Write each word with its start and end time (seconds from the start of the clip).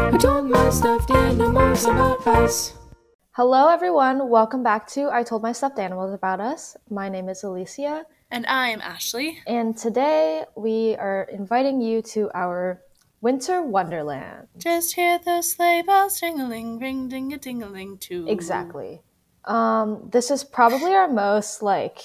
I 0.00 0.16
told 0.16 0.48
my 0.48 0.70
stuffed 0.70 1.10
animals 1.10 1.84
about 1.84 2.24
us. 2.26 2.72
Hello, 3.32 3.68
everyone. 3.68 4.28
Welcome 4.28 4.62
back 4.62 4.86
to 4.88 5.10
I 5.10 5.22
Told 5.24 5.42
My 5.42 5.50
Stuffed 5.52 5.78
Animals 5.78 6.14
About 6.14 6.40
Us. 6.40 6.76
My 6.88 7.08
name 7.08 7.28
is 7.28 7.42
Alicia, 7.42 8.06
And 8.30 8.46
I'm 8.46 8.80
Ashley. 8.80 9.40
and 9.46 9.76
today 9.76 10.44
we 10.56 10.94
are 10.96 11.22
inviting 11.32 11.80
you 11.80 12.00
to 12.14 12.30
our 12.32 12.80
winter 13.20 13.60
wonderland. 13.62 14.46
Just 14.56 14.94
hear 14.94 15.18
those 15.18 15.50
sleigh 15.52 15.82
bells 15.82 16.20
jingling, 16.20 16.78
ring 16.78 17.08
ding 17.08 17.28
ding 17.30 17.32
a 17.34 17.38
dingling 17.38 17.98
too. 17.98 18.24
Exactly. 18.28 19.02
Um, 19.46 20.08
this 20.12 20.30
is 20.30 20.44
probably 20.44 20.94
our 20.94 21.08
most 21.08 21.60
like 21.62 21.98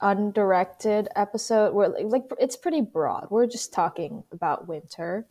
undirected 0.00 1.08
episode. 1.16 1.74
Where 1.74 1.88
like, 1.88 2.06
like 2.06 2.24
it's 2.38 2.56
pretty 2.56 2.80
broad. 2.80 3.26
We're 3.30 3.46
just 3.46 3.72
talking 3.72 4.22
about 4.32 4.68
winter. 4.68 5.26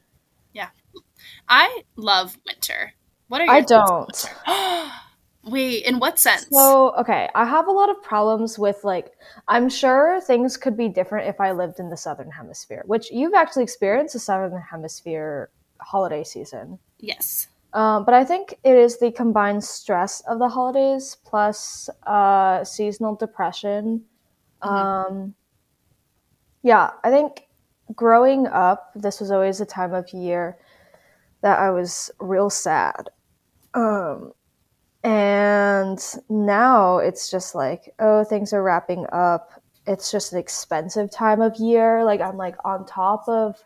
I 1.47 1.83
love 1.95 2.37
winter. 2.45 2.93
What 3.27 3.41
are 3.41 3.45
your 3.45 3.53
I 3.53 3.61
don't. 3.61 4.29
Wait, 5.43 5.85
in 5.85 5.97
what 5.99 6.19
sense? 6.19 6.47
So, 6.51 6.93
okay, 6.99 7.27
I 7.33 7.45
have 7.45 7.67
a 7.67 7.71
lot 7.71 7.89
of 7.89 8.01
problems 8.03 8.59
with 8.59 8.83
like 8.83 9.11
I'm 9.47 9.69
sure 9.69 10.21
things 10.21 10.55
could 10.55 10.77
be 10.77 10.87
different 10.87 11.27
if 11.27 11.41
I 11.41 11.51
lived 11.51 11.79
in 11.79 11.89
the 11.89 11.97
southern 11.97 12.29
hemisphere, 12.29 12.83
which 12.85 13.11
you've 13.11 13.33
actually 13.33 13.63
experienced 13.63 14.13
the 14.13 14.19
southern 14.19 14.61
hemisphere 14.61 15.49
holiday 15.79 16.23
season. 16.23 16.77
yes. 16.99 17.47
Um, 17.73 18.03
but 18.03 18.13
I 18.13 18.25
think 18.25 18.55
it 18.65 18.75
is 18.75 18.99
the 18.99 19.11
combined 19.11 19.63
stress 19.63 20.21
of 20.27 20.39
the 20.39 20.49
holidays 20.49 21.15
plus 21.23 21.89
uh, 22.05 22.65
seasonal 22.65 23.15
depression. 23.15 24.03
Um, 24.61 25.33
yeah, 26.63 26.91
I 27.03 27.09
think 27.09 27.47
growing 27.95 28.47
up, 28.47 28.91
this 28.93 29.21
was 29.21 29.31
always 29.31 29.61
a 29.61 29.65
time 29.65 29.93
of 29.93 30.11
year 30.11 30.57
that 31.41 31.59
I 31.59 31.71
was 31.71 32.11
real 32.19 32.49
sad. 32.49 33.09
Um, 33.73 34.33
and 35.03 35.99
now 36.29 36.97
it's 36.97 37.31
just 37.31 37.55
like, 37.55 37.93
oh, 37.99 38.23
things 38.23 38.53
are 38.53 38.61
wrapping 38.63 39.05
up. 39.11 39.61
It's 39.87 40.11
just 40.11 40.33
an 40.33 40.39
expensive 40.39 41.09
time 41.11 41.41
of 41.41 41.55
year. 41.57 42.03
Like, 42.03 42.21
I'm 42.21 42.37
like 42.37 42.55
on 42.63 42.85
top 42.85 43.27
of 43.27 43.57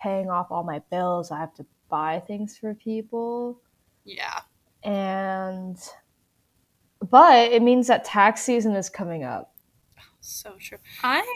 paying 0.00 0.30
off 0.30 0.50
all 0.50 0.62
my 0.62 0.78
bills, 0.90 1.30
I 1.30 1.38
have 1.40 1.54
to 1.54 1.66
buy 1.88 2.20
things 2.20 2.56
for 2.56 2.72
people 2.74 3.60
Yeah. 4.04 4.40
and 4.84 5.76
but 7.10 7.50
it 7.50 7.62
means 7.62 7.88
that 7.88 8.04
tax 8.04 8.42
season 8.42 8.76
is 8.76 8.88
coming 8.88 9.24
up 9.24 9.54
So 10.20 10.52
true. 10.60 10.78
I 11.02 11.26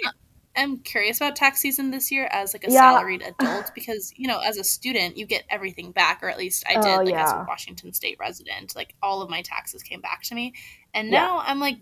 am 0.57 0.79
curious 0.79 1.19
about 1.19 1.37
tax 1.37 1.61
season 1.61 1.91
this 1.91 2.11
year 2.13 2.29
as 2.33 2.55
like 2.55 2.65
a 2.65 2.71
Yeah. 2.71 2.81
salaried 2.93 3.23
adult 3.23 3.71
because, 3.75 4.13
you 4.17 4.29
know, 4.29 4.41
as 4.41 4.57
a 4.57 4.65
student, 4.65 5.17
you 5.17 5.27
get 5.27 5.45
everything 5.51 5.93
back, 5.93 6.23
or 6.23 6.29
at 6.31 6.39
least 6.39 6.65
I 6.69 6.75
did, 6.75 6.81
Oh, 6.81 7.03
like 7.05 7.15
as 7.17 7.33
a. 7.33 7.45
Washington 7.47 7.93
State 7.93 8.17
resident. 8.21 8.75
Like 8.77 8.95
all 9.03 9.23
of 9.23 9.31
my 9.31 9.43
taxes 9.43 9.83
came 9.83 10.01
back 10.01 10.23
to 10.25 10.35
me. 10.35 10.55
And 10.95 11.11
Yeah. 11.11 11.21
now 11.21 11.43
I'm 11.45 11.61
like, 11.61 11.79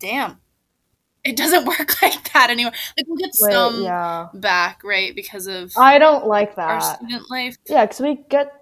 damn, 0.00 0.40
it 1.24 1.36
doesn't 1.36 1.64
work 1.78 2.00
like 2.02 2.32
that 2.32 2.50
anymore. 2.50 2.72
Like 2.96 3.06
we'll 3.08 3.16
get 3.18 3.34
Wait, 3.40 3.52
some 3.52 3.82
yeah 3.82 4.28
back, 4.34 4.82
right? 4.84 5.14
Because 5.14 5.46
of 5.46 5.72
i 5.76 5.98
don't 5.98 6.26
like 6.26 6.54
our 6.66 6.78
that 6.78 6.96
student 6.96 7.30
life. 7.30 7.56
yeah 7.68 7.84
because 7.84 8.00
we 8.00 8.16
get 8.30 8.52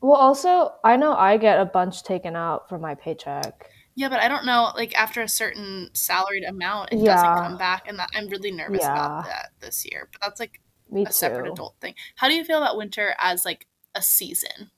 well 0.00 0.14
also 0.16 0.72
i 0.84 0.96
know 0.96 1.14
i 1.14 1.36
get 1.36 1.60
a 1.60 1.64
bunch 1.64 2.02
taken 2.02 2.36
out 2.36 2.68
from 2.68 2.80
my 2.80 2.94
paycheck 2.94 3.68
Yeah, 3.96 4.08
but 4.08 4.20
I 4.20 4.28
don't 4.28 4.44
know. 4.44 4.72
Like 4.74 4.94
after 4.96 5.22
a 5.22 5.28
certain 5.28 5.90
salaried 5.92 6.44
amount, 6.44 6.92
it 6.92 6.98
Yeah. 6.98 7.14
doesn't 7.14 7.44
come 7.44 7.56
back, 7.58 7.86
and 7.88 7.98
that 7.98 8.10
I'm 8.14 8.28
really 8.28 8.50
nervous 8.50 8.80
Yeah. 8.82 8.92
about 8.92 9.24
that 9.26 9.50
this 9.60 9.84
year. 9.84 10.08
But 10.12 10.20
that's 10.22 10.40
like 10.40 10.60
me 10.90 11.04
a 11.06 11.12
separate 11.12 11.52
adult 11.52 11.76
thing. 11.80 11.94
How 12.16 12.28
do 12.28 12.34
you 12.34 12.44
feel 12.44 12.58
about 12.58 12.76
winter 12.76 13.14
as 13.18 13.44
like 13.44 13.66
a 13.94 14.02
season? 14.02 14.70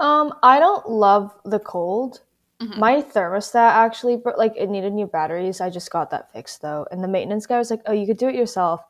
um 0.00 0.32
i 0.42 0.58
don't 0.58 0.88
love 0.90 1.32
the 1.44 1.60
cold 1.60 2.22
Mhm. 2.60 2.78
my 2.78 3.00
thermostat 3.00 3.70
actually 3.70 4.16
bro- 4.16 4.34
like 4.36 4.52
it 4.56 4.68
needed 4.68 4.92
new 4.92 5.06
batteries 5.06 5.60
i 5.60 5.70
just 5.70 5.88
got 5.92 6.10
that 6.10 6.32
fixed 6.32 6.62
though 6.62 6.84
and 6.90 7.02
the 7.02 7.06
maintenance 7.06 7.46
guy 7.46 7.58
was 7.58 7.70
like 7.70 7.80
oh 7.86 7.92
you 7.92 8.04
could 8.04 8.16
do 8.18 8.28
it 8.28 8.34
yourself 8.34 8.82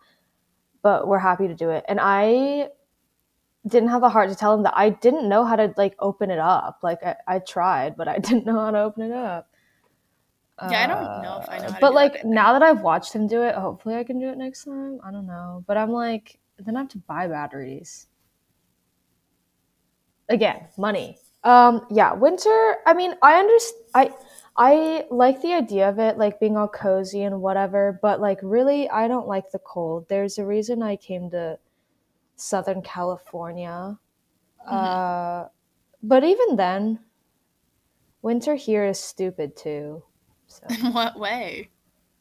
but 0.80 1.06
we're 1.06 1.18
happy 1.18 1.46
to 1.46 1.54
do 1.54 1.68
it 1.68 1.84
and 1.88 1.98
i 2.00 2.70
didn't 3.66 3.88
have 3.90 4.00
the 4.00 4.08
heart 4.08 4.28
to 4.30 4.34
tell 4.34 4.54
him 4.54 4.62
that 4.62 4.74
i 4.76 4.88
didn't 4.90 5.28
know 5.28 5.44
how 5.44 5.56
to 5.56 5.72
like 5.76 5.94
open 5.98 6.30
it 6.30 6.38
up 6.38 6.78
like 6.82 7.02
i, 7.04 7.16
I 7.26 7.38
tried 7.38 7.96
but 7.96 8.08
i 8.08 8.18
didn't 8.26 8.46
know 8.46 8.58
how 8.58 8.70
to 8.70 8.80
open 8.80 9.02
it 9.02 9.12
up 9.12 9.50
Yeah, 10.62 10.84
I 10.84 10.86
don't 10.86 11.22
know 11.22 11.40
if 11.42 11.48
I 11.50 11.58
know 11.58 11.66
to 11.66 11.72
but 11.80 11.80
that 11.80 11.94
like 11.94 12.14
either. 12.20 12.28
now 12.28 12.52
that 12.52 12.62
i've 12.62 12.80
watched 12.80 13.12
him 13.12 13.26
do 13.26 13.42
it 13.42 13.54
hopefully 13.56 13.96
i 13.96 14.04
can 14.04 14.20
do 14.20 14.28
it 14.28 14.38
next 14.38 14.64
time. 14.64 15.00
I 15.04 15.10
don't 15.10 15.26
know. 15.26 15.64
But 15.66 15.76
i'm 15.76 15.90
like 15.90 16.38
then 16.58 16.76
i 16.76 16.80
have 16.80 16.88
to 16.90 16.98
buy 16.98 17.26
batteries. 17.26 18.06
Again 20.28 20.68
money. 20.78 21.18
Um 21.42 21.86
yeah 21.90 22.12
winter 22.14 22.76
i 22.86 22.94
mean 22.94 23.14
i 23.22 23.38
understand 23.38 23.84
i 23.94 24.10
i 24.56 25.04
like 25.10 25.42
the 25.42 25.52
idea 25.52 25.88
of 25.88 25.98
it 25.98 26.16
like 26.16 26.38
being 26.40 26.56
all 26.56 26.68
cozy 26.68 27.22
and 27.24 27.42
whatever 27.42 27.98
but 28.00 28.20
like 28.20 28.38
really 28.42 28.88
i 28.90 29.08
don't 29.08 29.26
like 29.26 29.50
the 29.50 29.58
cold. 29.58 30.06
There's 30.08 30.38
a 30.38 30.46
reason 30.46 30.82
i 30.82 30.96
came 30.96 31.30
to 31.30 31.58
southern 32.36 32.80
california. 32.80 33.98
Uh 34.66 35.48
but 36.02 36.22
even 36.24 36.56
then 36.56 37.00
winter 38.22 38.54
here 38.54 38.84
is 38.86 38.98
stupid 39.00 39.56
too 39.56 40.02
so. 40.60 40.86
In 40.86 40.92
what 40.92 41.18
way? 41.18 41.70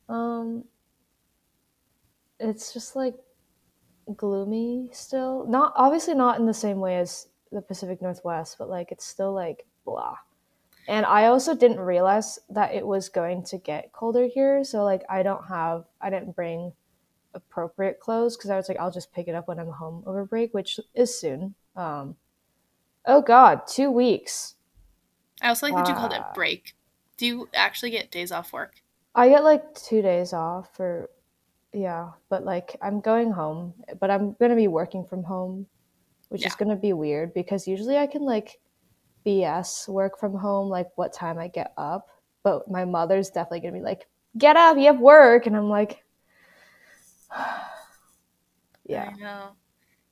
um 0.09 0.65
it's 2.39 2.73
just 2.73 2.95
like 2.95 3.15
gloomy 4.17 4.89
still. 4.91 5.45
Not 5.47 5.71
obviously 5.75 6.13
not 6.13 6.39
in 6.39 6.45
the 6.45 6.53
same 6.53 6.79
way 6.79 6.97
as 6.97 7.27
the 7.51 7.61
pacific 7.61 8.01
northwest 8.01 8.57
but 8.57 8.69
like 8.69 8.91
it's 8.91 9.05
still 9.05 9.33
like 9.33 9.65
blah. 9.85 10.17
And 10.87 11.05
i 11.05 11.27
also 11.27 11.55
didn't 11.55 11.79
realize 11.79 12.39
that 12.49 12.73
it 12.73 12.85
was 12.85 13.07
going 13.07 13.43
to 13.45 13.57
get 13.57 13.93
colder 13.93 14.27
here 14.27 14.63
so 14.65 14.83
like 14.83 15.03
i 15.09 15.23
don't 15.23 15.45
have 15.47 15.85
i 16.01 16.09
didn't 16.09 16.35
bring 16.35 16.73
appropriate 17.33 17.99
clothes 18.01 18.35
because 18.35 18.49
i 18.49 18.57
was 18.57 18.67
like 18.67 18.77
i'll 18.79 18.91
just 18.91 19.13
pick 19.13 19.27
it 19.29 19.35
up 19.35 19.47
when 19.47 19.59
i'm 19.59 19.69
home 19.69 20.03
over 20.05 20.25
break 20.25 20.53
which 20.53 20.79
is 20.93 21.17
soon. 21.17 21.55
Um 21.75 22.15
oh 23.05 23.21
god 23.21 23.61
two 23.67 23.89
weeks. 23.91 24.55
I 25.41 25.47
also 25.49 25.67
like 25.67 25.75
that 25.75 25.87
you 25.87 25.95
called 25.95 26.13
it 26.13 26.21
break. 26.35 26.73
Do 27.23 27.27
you 27.27 27.47
actually 27.53 27.91
get 27.91 28.11
days 28.11 28.33
off 28.33 28.51
work? 28.51 28.73
I 29.15 29.29
get 29.29 29.45
like 29.45 29.73
two 29.75 30.01
days 30.01 30.33
off 30.33 30.75
for, 30.75 31.09
yeah, 31.71 32.09
but 32.27 32.43
like 32.43 32.75
I'm 32.81 32.99
going 32.99 33.31
home, 33.31 33.73
but 34.01 34.11
I'm 34.11 34.35
gonna 34.41 34.57
be 34.57 34.67
working 34.67 35.05
from 35.05 35.23
home, 35.23 35.65
which 36.27 36.45
is 36.45 36.53
gonna 36.55 36.75
be 36.75 36.91
weird 36.91 37.33
because 37.33 37.65
usually 37.65 37.97
I 37.97 38.07
can 38.07 38.23
like 38.23 38.59
BS 39.25 39.87
work 39.87 40.19
from 40.19 40.35
home, 40.35 40.67
like 40.67 40.89
what 40.97 41.13
time 41.13 41.39
I 41.39 41.47
get 41.47 41.71
up, 41.77 42.09
but 42.43 42.69
my 42.69 42.83
mother's 42.83 43.29
definitely 43.29 43.61
gonna 43.61 43.79
be 43.79 43.85
like, 43.85 44.05
get 44.37 44.57
up, 44.57 44.75
you 44.75 44.87
have 44.87 44.99
work, 44.99 45.45
and 45.45 45.55
I'm 45.55 45.69
like, 45.69 46.03
yeah, 48.85 49.13
I 49.15 49.17
know. 49.17 49.51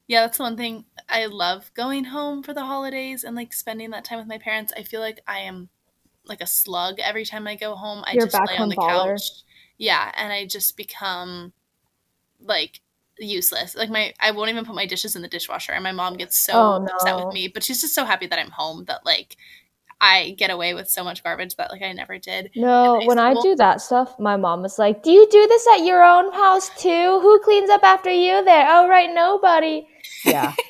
Yeah, 0.08 0.22
that's 0.22 0.40
one 0.40 0.56
thing 0.56 0.86
I 1.10 1.26
love 1.26 1.74
going 1.74 2.06
home 2.06 2.42
for 2.42 2.54
the 2.54 2.64
holidays 2.64 3.26
and 3.26 3.36
like 3.36 3.52
spending 3.52 3.90
that 3.90 4.06
time 4.06 4.20
with 4.20 4.30
my 4.30 4.38
parents. 4.38 4.72
I 4.78 4.84
feel 4.84 5.02
like 5.02 5.20
I 5.28 5.40
am 5.40 5.68
like 6.26 6.42
a 6.42 6.48
slug 6.48 7.00
every 7.00 7.26
time 7.26 7.48
I 7.48 7.56
go 7.56 7.76
home. 7.76 8.04
I 8.06 8.16
You're 8.16 8.26
just 8.26 8.36
lay 8.46 8.58
on 8.58 8.70
the 8.70 8.76
baller. 8.76 9.14
couch. 9.16 9.32
Yeah, 9.78 10.12
and 10.16 10.32
I 10.32 10.46
just 10.46 10.78
become 10.78 11.54
like 12.42 12.82
useless. 13.20 13.76
Like 13.76 13.90
my 13.90 14.14
I 14.20 14.32
won't 14.32 14.50
even 14.50 14.66
put 14.66 14.76
my 14.76 14.86
dishes 14.86 15.16
in 15.16 15.22
the 15.22 15.28
dishwasher 15.28 15.74
and 15.74 15.84
my 15.84 15.92
mom 15.92 16.18
gets 16.18 16.38
so 16.38 16.54
Oh, 16.58 16.88
upset 16.88 17.16
with 17.18 17.32
me, 17.32 17.48
but 17.48 17.64
she's 17.64 17.82
just 17.82 17.96
so 17.96 18.06
happy 18.06 18.28
that 18.28 18.40
I'm 18.40 18.52
home 18.52 18.86
that 18.86 19.06
like 19.06 19.38
I 20.02 20.32
get 20.38 20.52
away 20.52 20.74
with 20.74 20.90
so 20.90 21.04
much 21.04 21.24
garbage 21.24 21.56
that 21.58 21.72
like 21.72 21.82
I 21.84 21.94
never 21.94 22.18
did. 22.20 22.52
No, 22.56 23.02
high 23.02 23.08
when 23.08 23.20
I 23.20 23.34
do 23.34 23.56
that 23.58 23.82
stuff, 23.82 24.18
my 24.20 24.38
mom 24.38 24.64
is 24.64 24.80
like, 24.80 25.04
"Do 25.04 25.12
you 25.12 25.28
do 25.30 25.48
this 25.48 25.68
at 25.68 25.84
your 25.86 26.02
own 26.04 26.32
house 26.32 26.70
too? 26.82 27.20
Who 27.20 27.40
cleans 27.40 27.70
up 27.70 27.84
after 27.84 28.10
you 28.10 28.42
there?" 28.46 28.66
Oh, 28.70 28.88
right, 28.88 29.10
nobody. 29.14 29.86
Yeah. 30.24 30.54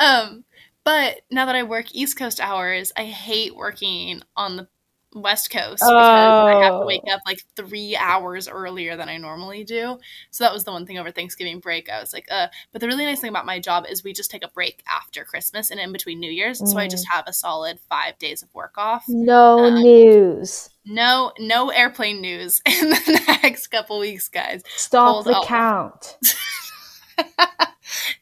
Um, 0.00 0.44
but 0.88 1.20
now 1.30 1.46
that 1.46 1.56
I 1.56 1.62
work 1.64 1.94
East 1.94 2.16
Coast 2.18 2.40
hours, 2.40 2.92
I 2.96 3.04
hate 3.04 3.54
working 3.56 4.22
on 4.36 4.56
the 4.56 4.68
West 5.14 5.50
Coast 5.50 5.96
because 5.96 6.34
I 6.46 6.64
have 6.64 6.78
to 6.80 6.84
Oh. 6.84 6.86
wake 6.86 7.02
up 7.12 7.20
like 7.26 7.40
three 7.56 7.96
hours 7.96 8.48
earlier 8.48 8.96
than 8.96 9.08
I 9.08 9.16
normally 9.18 9.64
do. 9.64 9.98
So 10.30 10.44
that 10.44 10.52
was 10.52 10.64
the 10.64 10.72
one 10.72 10.86
thing 10.86 10.98
over 10.98 11.10
Thanksgiving 11.10 11.60
break. 11.60 11.90
I 11.90 12.00
was 12.00 12.12
like, 12.12 12.26
uh, 12.30 12.48
but 12.72 12.80
the 12.80 12.86
really 12.88 13.04
nice 13.04 13.20
thing 13.20 13.30
about 13.30 13.46
my 13.46 13.58
job 13.60 13.84
is 13.90 14.02
we 14.04 14.12
just 14.14 14.30
take 14.30 14.44
a 14.44 14.48
break 14.48 14.82
after 14.88 15.24
Christmas 15.24 15.70
and 15.70 15.80
in 15.80 15.92
between 15.92 16.20
New 16.20 16.30
Year's. 16.30 16.58
So 16.70 16.78
I 16.78 16.86
Mm. 16.86 16.88
just 16.88 17.06
have 17.10 17.24
a 17.26 17.32
solid 17.32 17.78
five 17.88 18.18
days 18.18 18.42
of 18.42 18.52
work 18.54 18.76
off. 18.78 19.14
No 19.26 19.58
Uh, 19.58 19.70
news. 19.70 20.70
No, 20.84 21.32
no 21.38 21.70
airplane 21.70 22.20
news 22.20 22.60
in 22.66 22.90
the 22.90 23.38
next 23.42 23.68
couple 23.68 23.98
weeks, 23.98 24.28
guys. 24.28 24.62
Stop 24.76 25.04
hold 25.04 25.24
the 25.24 25.34
on. 25.34 25.36
count. 25.36 26.16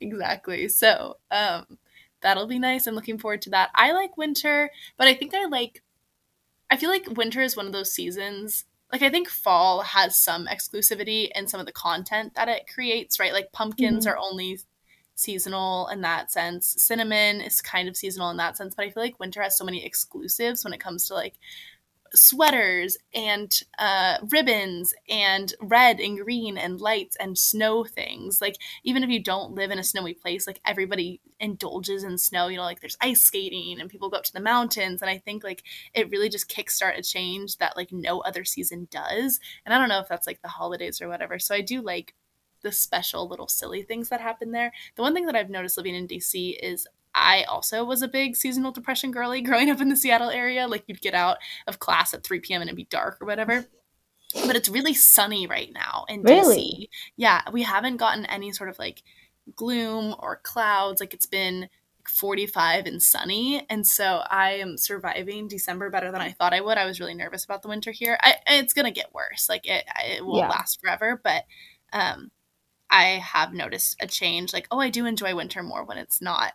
exactly. 0.00 0.69
So, 0.69 1.16
um, 1.30 1.78
that'll 2.26 2.49
be 2.49 2.58
nice. 2.58 2.87
I'm 2.88 2.96
looking 2.96 3.19
forward 3.19 3.40
to 3.43 3.50
that. 3.50 3.70
I 3.76 3.93
like 3.93 4.17
winter, 4.17 4.69
but 4.96 5.06
I 5.06 5.14
think 5.14 5.32
I 5.32 5.46
like 5.46 5.82
I 6.69 6.76
feel 6.76 6.90
like 6.90 7.17
winter 7.17 7.40
is 7.40 7.56
one 7.56 7.67
of 7.67 7.73
those 7.73 7.93
seasons. 7.93 8.64
Like 8.93 9.02
I 9.02 9.11
think 9.11 9.28
fall 9.28 9.82
has 9.82 10.17
some 10.17 10.46
exclusivity 10.46 11.28
in 11.34 11.46
some 11.46 11.61
of 11.61 11.67
the 11.67 11.73
content 11.73 12.34
that 12.34 12.49
it 12.49 12.64
creates, 12.73 13.20
right? 13.20 13.32
Like 13.32 13.52
pumpkins 13.52 14.06
Mhm. 14.06 14.11
are 14.11 14.19
only 14.19 14.58
seasonal 15.14 15.87
in 15.88 16.00
that 16.02 16.31
sense. 16.32 16.75
Cinnamon 16.82 17.40
is 17.40 17.61
kind 17.61 17.88
of 17.88 17.96
seasonal 17.96 18.31
in 18.31 18.37
that 18.38 18.56
sense, 18.56 18.75
but 18.75 18.84
I 18.84 18.90
feel 18.90 19.02
like 19.05 19.20
winter 19.20 19.43
has 19.43 19.56
so 19.56 19.64
many 19.64 19.84
exclusives 19.84 20.64
when 20.64 20.72
it 20.75 20.81
comes 20.81 21.06
to 21.08 21.14
like 21.14 21.34
sweaters 22.14 22.97
and 23.14 23.61
uh, 23.79 24.19
ribbons 24.31 24.94
and 25.08 25.55
red 25.61 26.00
and 26.00 26.19
green 26.19 26.56
and 26.58 26.81
lights 26.81 27.17
and 27.17 27.38
snow 27.38 27.85
things. 27.85 28.41
Like 28.41 28.56
even 28.85 29.03
if 29.03 29.11
you 29.11 29.23
don't 29.23 29.55
live 29.55 29.70
in 29.70 29.79
a 29.79 29.85
snowy 29.85 30.14
place, 30.14 30.47
like 30.47 30.61
everybody 30.64 31.20
indulges 31.41 32.05
in 32.05 32.19
snow. 32.19 32.49
You 32.49 32.56
know, 32.56 32.62
like 32.62 32.81
there's 32.81 32.99
ice 33.00 33.20
skating 33.20 33.81
and 33.81 33.91
people 33.91 34.08
go 34.08 34.17
up 34.17 34.25
to 34.25 34.32
the 34.32 34.41
mountains. 34.41 35.03
And 35.03 35.11
I 35.11 35.19
think 35.19 35.44
like 35.44 35.62
it 35.94 36.11
really 36.11 36.29
just 36.29 36.50
kickstart 36.50 36.99
a 36.99 37.03
change 37.03 37.58
that 37.58 37.76
like 37.76 37.93
no 37.93 38.20
other 38.20 38.44
season 38.44 38.88
does. 38.91 39.41
And 39.64 39.75
I 39.75 39.79
don't 39.79 39.88
know 39.88 40.00
if 40.00 40.08
that's 40.08 40.26
like 40.26 40.43
the 40.43 40.49
holidays 40.49 41.00
or 41.00 41.08
whatever. 41.08 41.38
So 41.38 41.55
I 41.55 41.61
do 41.61 41.81
like 41.81 42.14
the 42.62 42.73
special 42.73 43.29
little 43.29 43.49
silly 43.49 43.82
things 43.82 44.08
that 44.08 44.20
happen 44.20 44.50
there. 44.50 44.73
The 44.97 45.03
one 45.03 45.14
thing 45.14 45.26
that 45.26 45.37
I've 45.37 45.50
noticed 45.50 45.76
living 45.76 45.94
in 45.94 46.08
DC 46.08 46.58
is 46.61 46.87
I 47.18 47.44
also 47.44 47.82
was 47.82 48.02
a 48.02 48.08
big 48.08 48.36
seasonal 48.36 48.72
depression 48.72 49.10
girly 49.10 49.40
growing 49.40 49.70
up 49.70 49.80
in 49.80 49.88
the 49.88 49.96
Seattle 49.96 50.28
area. 50.30 50.68
Like 50.68 50.84
you'd 50.86 51.00
get 51.00 51.14
out 51.14 51.38
of 51.66 51.78
class 51.78 52.12
at 52.14 52.22
3 52.22 52.40
p.m. 52.40 52.60
and 52.60 52.68
it'd 52.68 52.76
be 52.76 52.84
dark 52.84 53.18
or 53.20 53.26
whatever. 53.26 53.64
But 54.46 54.54
it's 54.56 54.68
really 54.68 54.92
sunny 54.94 55.46
right 55.46 55.72
now 55.72 56.04
in 56.08 56.22
Really? 56.22 56.88
DC. 56.92 56.96
Yeah, 57.16 57.40
we 57.52 57.62
haven't 57.62 57.96
gotten 57.96 58.26
any 58.26 58.52
sort 58.52 58.68
of 58.68 58.78
like 58.78 59.02
gloom 59.54 60.14
or 60.18 60.36
clouds. 60.42 61.00
Like 61.00 61.14
it's 61.14 61.26
been 61.26 61.68
45 62.06 62.86
and 62.86 63.02
sunny. 63.02 63.64
And 63.70 63.86
so 63.86 64.22
I 64.28 64.52
am 64.54 64.76
surviving 64.76 65.48
December 65.48 65.88
better 65.90 66.12
than 66.12 66.20
I 66.20 66.32
thought 66.32 66.52
I 66.52 66.60
would. 66.60 66.76
I 66.76 66.84
was 66.86 67.00
really 67.00 67.14
nervous 67.14 67.44
about 67.44 67.62
the 67.62 67.69
winter 67.69 67.92
here. 67.92 68.19
I, 68.20 68.34
it's 68.48 68.74
going 68.74 68.84
to 68.84 68.90
get 68.90 69.14
worse. 69.14 69.48
Like 69.48 69.66
it, 69.66 69.84
it 70.04 70.24
won't 70.24 70.38
Yeah. 70.38 70.48
last 70.50 70.80
forever. 70.80 71.20
But 71.22 71.44
um, 71.92 72.30
I 72.90 73.04
have 73.24 73.52
noticed 73.54 73.96
a 74.00 74.06
change. 74.06 74.52
Like, 74.52 74.66
oh, 74.70 74.80
I 74.80 74.90
do 74.90 75.06
enjoy 75.06 75.34
winter 75.34 75.62
more 75.62 75.84
when 75.84 75.98
it's 75.98 76.20
not, 76.20 76.52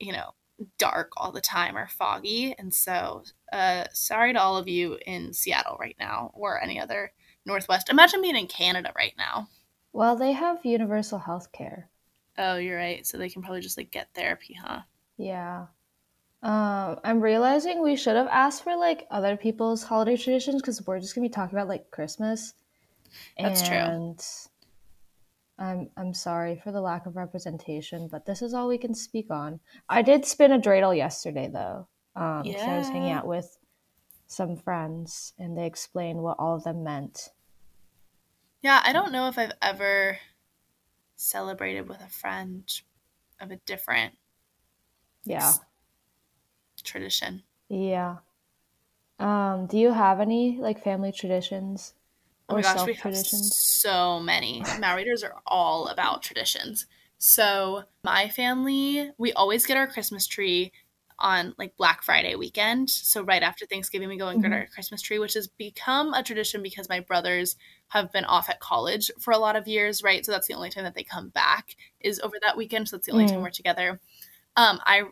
you 0.00 0.12
know, 0.12 0.34
dark 0.78 1.12
all 1.16 1.32
the 1.32 1.40
time 1.40 1.76
or 1.76 1.88
foggy. 1.88 2.54
And 2.58 2.74
so, 2.74 3.24
uh, 3.52 3.84
sorry 3.92 4.32
to 4.32 4.40
all 4.40 4.56
of 4.56 4.68
you 4.68 4.98
in 5.06 5.32
Seattle 5.32 5.76
right 5.78 5.96
now 5.98 6.30
or 6.34 6.60
any 6.62 6.80
other 6.80 7.12
Northwest. 7.44 7.88
Imagine 7.90 8.22
being 8.22 8.36
in 8.36 8.46
Canada 8.48 8.92
right 8.96 9.14
now. 9.16 9.48
Well, 9.92 10.16
they 10.16 10.32
have 10.32 10.64
universal 10.64 11.18
health 11.18 11.52
care. 11.52 11.90
Oh, 12.38 12.56
you're 12.56 12.76
right. 12.78 13.06
So 13.06 13.18
they 13.18 13.28
can 13.28 13.42
probably 13.42 13.60
just 13.60 13.76
like 13.76 13.90
get 13.90 14.14
therapy, 14.14 14.54
huh? 14.54 14.82
Yeah. 15.18 15.66
Um, 16.42 17.00
I'm 17.04 17.20
realizing 17.20 17.82
we 17.82 17.96
should 17.96 18.16
have 18.16 18.28
asked 18.28 18.64
for 18.64 18.76
like 18.76 19.06
other 19.10 19.36
people's 19.36 19.84
holiday 19.84 20.16
traditions 20.16 20.62
because 20.62 20.86
we're 20.86 21.00
just 21.00 21.14
gonna 21.14 21.26
be 21.26 21.30
talking 21.32 21.56
about 21.58 21.68
like 21.68 21.90
Christmas. 21.90 22.54
That's 23.42 23.62
true. 23.62 23.94
I'm 25.58 25.90
I'm 25.96 26.14
sorry 26.14 26.56
for 26.62 26.70
the 26.72 26.80
lack 26.80 27.06
of 27.06 27.16
representation, 27.16 28.08
but 28.08 28.26
this 28.26 28.42
is 28.42 28.54
all 28.54 28.68
we 28.68 28.78
can 28.78 28.94
speak 28.94 29.30
on. 29.30 29.60
I 29.88 30.02
did 30.02 30.24
spin 30.24 30.52
a 30.52 30.58
dreidel 30.58 30.96
yesterday 30.96 31.48
though. 31.48 31.88
Um, 32.14 32.44
'cause 32.52 32.68
I 32.68 32.76
was 32.76 32.88
hanging 32.88 33.10
out 33.10 33.26
with 33.26 33.58
some 34.26 34.56
friends 34.56 35.32
and 35.38 35.56
they 35.56 35.66
explained 35.66 36.22
what 36.22 36.38
all 36.38 36.54
of 36.56 36.64
them 36.64 36.84
meant. 36.84 37.30
Yeah, 38.62 38.82
I 38.84 38.92
don't 38.92 39.12
know 39.12 39.28
if 39.28 39.38
I've 39.38 39.52
ever 39.62 40.18
celebrated 41.16 41.88
with 41.88 42.00
a 42.00 42.08
friend 42.08 42.70
of 43.40 43.50
a 43.50 43.56
different 43.56 44.14
Yeah. 45.24 45.54
tradition. 46.82 47.42
Yeah. 47.68 48.18
Um, 49.18 49.66
do 49.66 49.76
you 49.78 49.92
have 49.92 50.20
any 50.20 50.58
like 50.58 50.82
family 50.82 51.12
traditions 51.12 51.94
Oh 52.48 52.54
my 52.54 52.62
gosh, 52.62 52.86
we 52.86 52.94
have 52.94 53.26
so 53.26 54.20
many. 54.20 54.62
Maoriters 54.78 55.22
are 55.22 55.36
all 55.46 55.88
about 55.88 56.22
traditions. 56.22 56.86
So 57.18 57.84
my 58.02 58.28
family, 58.28 59.10
we 59.18 59.32
always 59.34 59.66
get 59.66 59.76
our 59.76 59.86
Christmas 59.86 60.26
tree 60.26 60.72
on 61.18 61.52
like 61.58 61.76
Black 61.76 62.02
Friday 62.02 62.36
weekend. 62.36 62.88
So 62.88 63.22
right 63.22 63.42
after 63.42 63.66
Thanksgiving, 63.66 64.08
we 64.08 64.16
go 64.16 64.28
and 64.28 64.40
get 64.40 64.52
Mhm. 64.52 64.52
our 64.52 64.66
Christmas 64.66 65.02
tree, 65.02 65.18
which 65.18 65.34
has 65.34 65.48
become 65.48 66.14
a 66.14 66.22
tradition 66.22 66.62
because 66.62 66.88
my 66.88 67.00
brothers 67.00 67.56
have 67.88 68.12
been 68.12 68.24
off 68.24 68.48
at 68.48 68.60
college 68.60 69.10
for 69.18 69.32
a 69.32 69.38
lot 69.38 69.56
of 69.56 69.66
years, 69.68 70.02
right? 70.02 70.24
So 70.24 70.32
that's 70.32 70.46
the 70.46 70.54
only 70.54 70.70
time 70.70 70.84
that 70.84 70.94
they 70.94 71.02
come 71.02 71.28
back 71.30 71.74
is 72.00 72.20
over 72.20 72.36
that 72.42 72.56
weekend. 72.56 72.88
So 72.88 72.96
that's 72.96 73.06
the 73.06 73.12
only 73.12 73.26
time 73.26 73.40
Mm. 73.40 73.42
we're 73.42 73.50
together. 73.50 74.00
Um, 74.56 74.80
I 74.84 75.04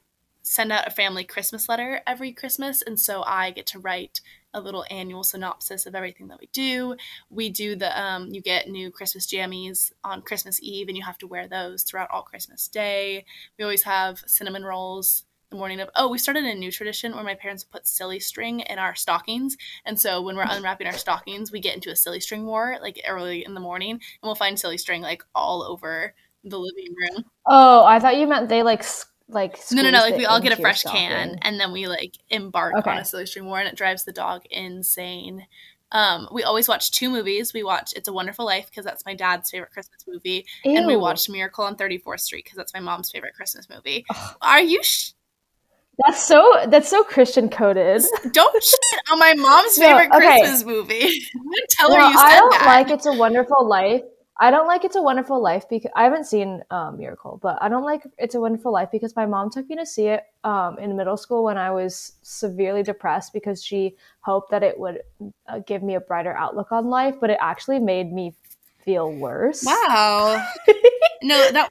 send 0.42 0.72
out 0.72 0.86
a 0.86 0.90
family 0.90 1.24
Christmas 1.24 1.68
letter 1.68 2.00
every 2.06 2.32
Christmas, 2.32 2.82
and 2.82 2.98
so 2.98 3.22
I 3.24 3.50
get 3.50 3.66
to 3.68 3.78
write 3.80 4.20
a 4.56 4.60
little 4.60 4.84
annual 4.90 5.22
synopsis 5.22 5.86
of 5.86 5.94
everything 5.94 6.28
that 6.28 6.40
we 6.40 6.48
do. 6.52 6.96
We 7.30 7.50
do 7.50 7.76
the 7.76 8.00
um, 8.00 8.28
you 8.32 8.40
get 8.40 8.68
new 8.68 8.90
Christmas 8.90 9.26
jammies 9.26 9.92
on 10.02 10.22
Christmas 10.22 10.58
Eve, 10.62 10.88
and 10.88 10.96
you 10.96 11.04
have 11.04 11.18
to 11.18 11.26
wear 11.26 11.46
those 11.46 11.82
throughout 11.82 12.10
all 12.10 12.22
Christmas 12.22 12.66
Day. 12.66 13.24
We 13.58 13.64
always 13.64 13.82
have 13.84 14.24
cinnamon 14.26 14.64
rolls 14.64 15.24
the 15.50 15.56
morning 15.56 15.78
of. 15.78 15.90
Oh, 15.94 16.08
we 16.08 16.18
started 16.18 16.44
a 16.44 16.54
new 16.54 16.72
tradition 16.72 17.14
where 17.14 17.22
my 17.22 17.34
parents 17.34 17.64
put 17.64 17.86
silly 17.86 18.18
string 18.18 18.60
in 18.60 18.78
our 18.78 18.94
stockings, 18.94 19.56
and 19.84 20.00
so 20.00 20.22
when 20.22 20.36
we're 20.36 20.46
unwrapping 20.48 20.86
our 20.86 20.94
stockings, 20.94 21.52
we 21.52 21.60
get 21.60 21.74
into 21.74 21.90
a 21.90 21.96
silly 21.96 22.20
string 22.20 22.46
war 22.46 22.78
like 22.80 23.00
early 23.06 23.44
in 23.44 23.54
the 23.54 23.60
morning, 23.60 23.92
and 23.92 24.00
we'll 24.22 24.34
find 24.34 24.58
silly 24.58 24.78
string 24.78 25.02
like 25.02 25.22
all 25.34 25.62
over 25.62 26.14
the 26.44 26.58
living 26.58 26.94
room. 26.96 27.24
Oh, 27.46 27.84
I 27.84 28.00
thought 28.00 28.16
you 28.16 28.26
meant 28.26 28.48
they 28.48 28.62
like 28.62 28.84
like 29.28 29.58
No, 29.72 29.82
no, 29.82 29.90
no. 29.90 29.98
Like 30.00 30.16
we 30.16 30.26
all 30.26 30.40
get 30.40 30.52
a 30.52 30.56
fresh 30.56 30.82
can, 30.82 31.38
and 31.42 31.58
then 31.60 31.72
we 31.72 31.86
like 31.88 32.12
embark 32.30 32.86
on 32.86 32.98
a 32.98 33.04
silly 33.04 33.26
string 33.26 33.46
war, 33.46 33.58
and 33.58 33.68
it 33.68 33.76
drives 33.76 34.04
the 34.04 34.12
dog 34.12 34.42
insane. 34.50 35.46
Um, 35.92 36.28
we 36.32 36.42
always 36.42 36.68
watch 36.68 36.90
two 36.90 37.08
movies. 37.10 37.52
We 37.54 37.62
watch 37.62 37.92
"It's 37.96 38.08
a 38.08 38.12
Wonderful 38.12 38.44
Life" 38.44 38.66
because 38.70 38.84
that's 38.84 39.04
my 39.06 39.14
dad's 39.14 39.50
favorite 39.50 39.70
Christmas 39.72 40.04
movie, 40.06 40.46
and 40.64 40.86
we 40.86 40.92
Ew. 40.94 40.98
watch 41.00 41.28
"Miracle 41.28 41.64
on 41.64 41.76
34th 41.76 42.20
Street" 42.20 42.44
because 42.44 42.56
that's 42.56 42.74
my 42.74 42.80
mom's 42.80 43.10
favorite 43.10 43.34
Christmas 43.34 43.68
movie. 43.68 44.04
Ugh. 44.10 44.36
Are 44.42 44.60
you? 44.60 44.82
Sh- 44.82 45.12
That's 46.04 46.22
so 46.22 46.66
that's 46.68 46.88
so 46.88 47.02
Christian 47.04 47.48
coded. 47.48 48.02
don't 48.32 48.62
shit 48.62 48.80
on 49.10 49.18
my 49.18 49.34
mom's 49.34 49.78
No, 49.78 49.86
favorite 49.86 50.14
okay. 50.16 50.40
Christmas 50.40 50.64
movie. 50.64 51.22
Tell 51.70 51.90
her 51.92 51.98
Well, 51.98 52.10
you 52.10 52.18
I 52.18 52.36
don't 52.36 52.50
that. 52.52 52.66
like 52.66 52.90
It's 52.90 53.06
a 53.06 53.12
Wonderful 53.12 53.66
Life. 53.66 54.02
I 54.38 54.50
don't 54.50 54.66
like 54.66 54.84
It's 54.84 54.96
a 54.96 55.02
Wonderful 55.02 55.40
Life 55.40 55.68
because 55.68 55.90
I 55.96 56.04
haven't 56.04 56.24
seen 56.24 56.62
um, 56.70 56.98
Miracle, 56.98 57.38
but 57.42 57.56
I 57.62 57.68
don't 57.68 57.84
like 57.84 58.02
It's 58.18 58.34
a 58.34 58.40
Wonderful 58.40 58.72
Life 58.72 58.90
because 58.92 59.16
my 59.16 59.24
mom 59.24 59.50
took 59.50 59.68
me 59.68 59.76
to 59.76 59.86
see 59.86 60.08
it 60.08 60.24
um, 60.44 60.78
in 60.78 60.96
middle 60.96 61.16
school 61.16 61.44
when 61.44 61.56
I 61.56 61.70
was 61.70 62.12
severely 62.22 62.82
depressed 62.82 63.32
because 63.32 63.64
she 63.64 63.96
hoped 64.20 64.50
that 64.50 64.62
it 64.62 64.78
would 64.78 65.00
uh, 65.46 65.60
give 65.60 65.82
me 65.82 65.94
a 65.94 66.00
brighter 66.00 66.36
outlook 66.36 66.70
on 66.70 66.88
life, 66.88 67.14
but 67.20 67.30
it 67.30 67.38
actually 67.40 67.78
made 67.78 68.12
me 68.12 68.34
feel 68.84 69.10
worse. 69.10 69.64
Wow. 69.64 70.46
no, 71.22 71.50
that 71.52 71.70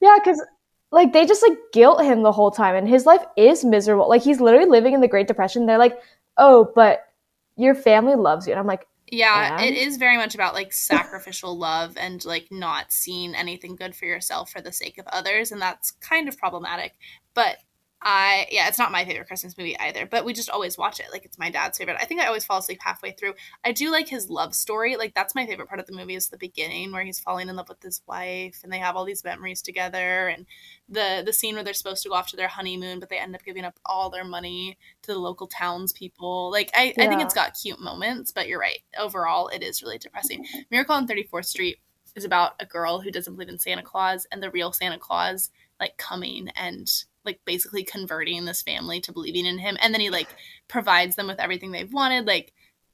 Yeah, 0.00 0.16
because 0.22 0.42
like 0.90 1.12
they 1.12 1.26
just 1.26 1.42
like 1.42 1.58
guilt 1.72 2.02
him 2.02 2.22
the 2.22 2.32
whole 2.32 2.50
time, 2.50 2.74
and 2.74 2.88
his 2.88 3.06
life 3.06 3.24
is 3.36 3.64
miserable. 3.64 4.08
Like 4.08 4.22
he's 4.22 4.40
literally 4.40 4.68
living 4.68 4.94
in 4.94 5.00
the 5.00 5.08
Great 5.08 5.26
Depression. 5.26 5.66
They're 5.66 5.78
like, 5.78 5.98
"Oh, 6.36 6.70
but 6.74 7.08
your 7.56 7.74
family 7.74 8.14
loves 8.14 8.46
you," 8.46 8.52
and 8.52 8.60
I'm 8.60 8.66
like, 8.66 8.86
Yeah, 9.10 9.56
And? 9.56 9.64
it 9.64 9.74
is 9.76 9.96
very 9.96 10.16
much 10.16 10.34
about 10.34 10.54
like 10.54 10.72
sacrificial 10.72 11.56
love 11.56 11.96
and 11.96 12.24
like 12.24 12.48
not 12.50 12.92
seeing 12.92 13.34
anything 13.34 13.76
good 13.76 13.94
for 13.94 14.04
yourself 14.06 14.50
for 14.50 14.60
the 14.60 14.72
sake 14.72 14.98
of 14.98 15.06
others, 15.08 15.52
and 15.52 15.60
that's 15.60 15.92
kind 15.92 16.28
of 16.28 16.38
problematic. 16.38 16.94
But 17.34 17.58
I, 18.00 18.46
yeah, 18.50 18.68
it's 18.68 18.78
not 18.78 18.92
my 18.92 19.04
favorite 19.04 19.26
Christmas 19.26 19.58
movie 19.58 19.78
either, 19.78 20.06
but 20.06 20.24
we 20.24 20.32
just 20.32 20.50
always 20.50 20.78
watch 20.78 21.00
it. 21.00 21.06
Like 21.10 21.24
it's 21.24 21.38
my 21.38 21.50
dad's 21.50 21.78
favorite. 21.78 21.96
I 22.00 22.04
think 22.04 22.20
I 22.20 22.26
always 22.26 22.44
fall 22.44 22.58
asleep 22.58 22.78
halfway 22.80 23.10
through. 23.10 23.34
I 23.64 23.72
do 23.72 23.90
like 23.90 24.08
his 24.08 24.30
love 24.30 24.54
story. 24.54 24.96
Like 24.96 25.14
that's 25.14 25.34
my 25.34 25.46
favorite 25.46 25.68
part 25.68 25.80
of 25.80 25.86
the 25.86 25.96
movie 25.96 26.14
is 26.14 26.28
the 26.28 26.36
beginning 26.36 26.92
where 26.92 27.02
he's 27.02 27.18
falling 27.18 27.48
in 27.48 27.56
love 27.56 27.68
with 27.68 27.82
his 27.82 28.00
wife 28.06 28.60
and 28.62 28.72
they 28.72 28.78
have 28.78 28.94
all 28.94 29.04
these 29.04 29.24
memories 29.24 29.62
together 29.62 30.28
and 30.28 30.46
the 30.88 31.22
the 31.26 31.32
scene 31.32 31.56
where 31.56 31.64
they're 31.64 31.74
supposed 31.74 32.04
to 32.04 32.08
go 32.08 32.14
off 32.14 32.28
to 32.28 32.36
their 32.36 32.48
honeymoon, 32.48 33.00
but 33.00 33.08
they 33.08 33.18
end 33.18 33.34
up 33.34 33.44
giving 33.44 33.64
up 33.64 33.78
all 33.84 34.10
their 34.10 34.24
money 34.24 34.78
to 35.02 35.12
the 35.12 35.18
local 35.18 35.48
townspeople. 35.48 36.52
Like 36.52 36.70
I, 36.74 36.94
I 36.98 37.08
think 37.08 37.20
it's 37.20 37.34
got 37.34 37.58
cute 37.60 37.80
moments, 37.80 38.30
but 38.30 38.46
you're 38.46 38.60
right. 38.60 38.78
Overall, 38.96 39.48
it 39.48 39.64
is 39.64 39.82
really 39.82 39.98
depressing. 39.98 40.46
Miracle 40.70 40.94
on 40.94 41.08
34th 41.08 41.46
Street 41.46 41.78
is 42.14 42.24
about 42.24 42.52
a 42.60 42.66
girl 42.66 43.00
who 43.00 43.10
doesn't 43.10 43.34
believe 43.34 43.48
in 43.48 43.58
Santa 43.58 43.82
Claus 43.82 44.26
and 44.30 44.42
the 44.42 44.50
real 44.50 44.72
Santa 44.72 44.98
Claus 44.98 45.50
like 45.80 45.96
coming 45.96 46.48
and 46.56 46.90
like 47.28 47.40
basically 47.44 47.84
converting 47.84 48.44
this 48.44 48.62
family 48.62 49.00
to 49.02 49.12
believing 49.12 49.46
in 49.46 49.58
him. 49.58 49.76
And 49.80 49.92
then 49.92 50.00
he 50.00 50.10
like 50.10 50.28
provides 50.66 51.14
them 51.14 51.26
with 51.26 51.38
everything 51.38 51.70
they've 51.70 51.92
wanted. 51.92 52.26
Like 52.26 52.52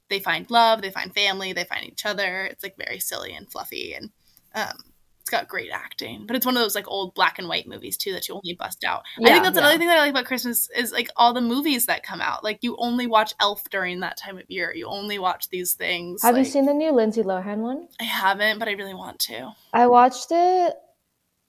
they 0.09 0.19
find 0.19 0.49
love 0.51 0.81
they 0.81 0.91
find 0.91 1.13
family 1.13 1.53
they 1.53 1.63
find 1.63 1.85
each 1.85 2.05
other. 2.05 2.45
It's 2.45 2.63
like 2.63 2.75
very 2.77 2.99
silly 2.99 3.33
and 3.33 3.49
fluffy 3.49 3.93
and 3.93 4.11
um 4.53 4.77
it's 5.21 5.31
got 5.31 5.47
great 5.47 5.71
acting. 5.71 6.27
But 6.27 6.35
it's 6.35 6.45
one 6.45 6.55
of 6.55 6.61
those 6.61 6.75
like 6.75 6.87
old 6.87 7.15
black 7.15 7.39
and 7.39 7.47
white 7.47 7.67
movies 7.67 7.97
too 7.97 8.11
that 8.11 8.27
you 8.27 8.35
only 8.35 8.53
bust 8.53 8.83
out. 8.83 9.01
I 9.19 9.31
think 9.31 9.43
that's 9.43 9.57
another 9.57 9.79
thing 9.79 9.87
that 9.87 9.97
i 9.97 10.01
like 10.01 10.11
about 10.11 10.25
christmas 10.25 10.69
is 10.77 10.91
like 10.91 11.09
all 11.15 11.33
the 11.33 11.41
movies 11.41 11.87
that 11.87 12.03
come 12.03 12.21
out. 12.21 12.43
Like 12.43 12.59
you 12.61 12.75
only 12.77 13.07
watch 13.07 13.33
elf 13.39 13.63
during 13.71 14.01
that 14.01 14.17
time 14.17 14.37
of 14.37 14.43
year. 14.49 14.71
You 14.75 14.85
only 14.85 15.17
watch 15.17 15.49
these 15.49 15.73
things 15.73 16.21
"Have 16.21 16.37
you 16.37 16.45
seen 16.45 16.67
the 16.67 16.75
new 16.75 16.91
Lindsay 16.91 17.23
Lohan 17.23 17.59
one?" 17.61 17.87
i 17.99 18.03
haven't 18.03 18.59
but 18.59 18.67
i 18.67 18.73
really 18.73 18.93
want 18.93 19.17
to. 19.21 19.51
I 19.73 19.87
watched 19.87 20.27
it 20.29 20.75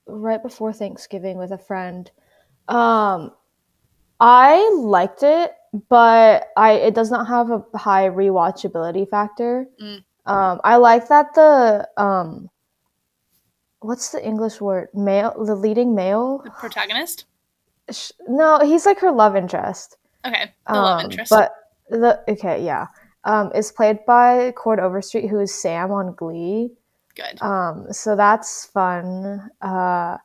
right 0.06 0.42
before 0.42 0.72
Thanksgiving 0.72 1.36
with 1.36 1.50
a 1.50 1.58
friend. 1.58 2.10
Um, 2.68 3.32
I 4.20 4.70
liked 4.74 5.22
it, 5.22 5.52
but 5.88 6.48
I 6.56 6.72
it 6.72 6.94
does 6.94 7.10
not 7.10 7.26
have 7.28 7.50
a 7.50 7.78
high 7.78 8.08
rewatchability 8.08 9.08
factor. 9.08 9.66
Mm. 9.80 10.02
Um, 10.26 10.60
I 10.64 10.76
like 10.76 11.08
that 11.08 11.34
the 11.34 11.88
um 11.96 12.50
what's 13.80 14.10
the 14.10 14.24
English 14.24 14.60
word? 14.60 14.88
Male, 14.94 15.34
the 15.44 15.54
leading 15.54 15.94
male. 15.94 16.40
The 16.44 16.50
protagonist. 16.50 17.26
No, 18.26 18.58
he's 18.60 18.84
like 18.84 18.98
her 18.98 19.12
love 19.12 19.36
interest. 19.36 19.96
Okay, 20.24 20.52
the 20.66 20.74
love 20.74 21.00
Um, 21.00 21.10
interest. 21.10 21.30
But 21.30 21.54
the 21.88 22.20
okay, 22.28 22.64
yeah, 22.64 22.86
um, 23.24 23.52
is 23.54 23.70
played 23.70 24.04
by 24.06 24.52
Cord 24.52 24.80
Overstreet, 24.80 25.30
who 25.30 25.38
is 25.38 25.54
Sam 25.54 25.92
on 25.92 26.14
Glee. 26.14 26.72
Good. 27.14 27.40
Um, 27.40 27.92
so 27.92 28.16
that's 28.16 28.66
fun. 28.66 29.50
Uh, 29.62 30.18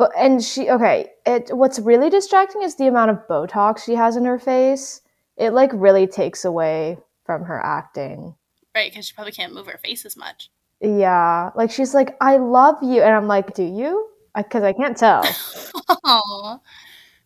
but 0.00 0.12
and 0.16 0.42
she 0.42 0.70
okay. 0.70 1.10
It 1.26 1.54
what's 1.54 1.78
really 1.78 2.08
distracting 2.08 2.62
is 2.62 2.76
the 2.76 2.86
amount 2.86 3.10
of 3.10 3.28
Botox 3.28 3.84
she 3.84 3.94
has 3.94 4.16
in 4.16 4.24
her 4.24 4.38
face. 4.38 5.02
It 5.36 5.50
like 5.52 5.70
really 5.74 6.06
takes 6.06 6.46
away 6.46 6.96
from 7.26 7.44
her 7.44 7.62
acting. 7.62 8.34
right, 8.74 8.90
because 8.90 9.06
she 9.06 9.14
probably 9.14 9.32
can't 9.32 9.52
move 9.52 9.66
her 9.66 9.76
face 9.76 10.06
as 10.06 10.16
much. 10.16 10.50
Yeah, 10.80 11.50
like 11.54 11.70
she's 11.70 11.92
like, 11.92 12.16
"I 12.22 12.38
love 12.38 12.76
you," 12.82 13.02
and 13.02 13.14
I'm 13.14 13.28
like, 13.28 13.52
"Do 13.52 13.62
you?" 13.62 14.08
Because 14.34 14.62
I 14.62 14.72
can't 14.72 14.96
tell. 14.96 15.22
Aww. 16.06 16.60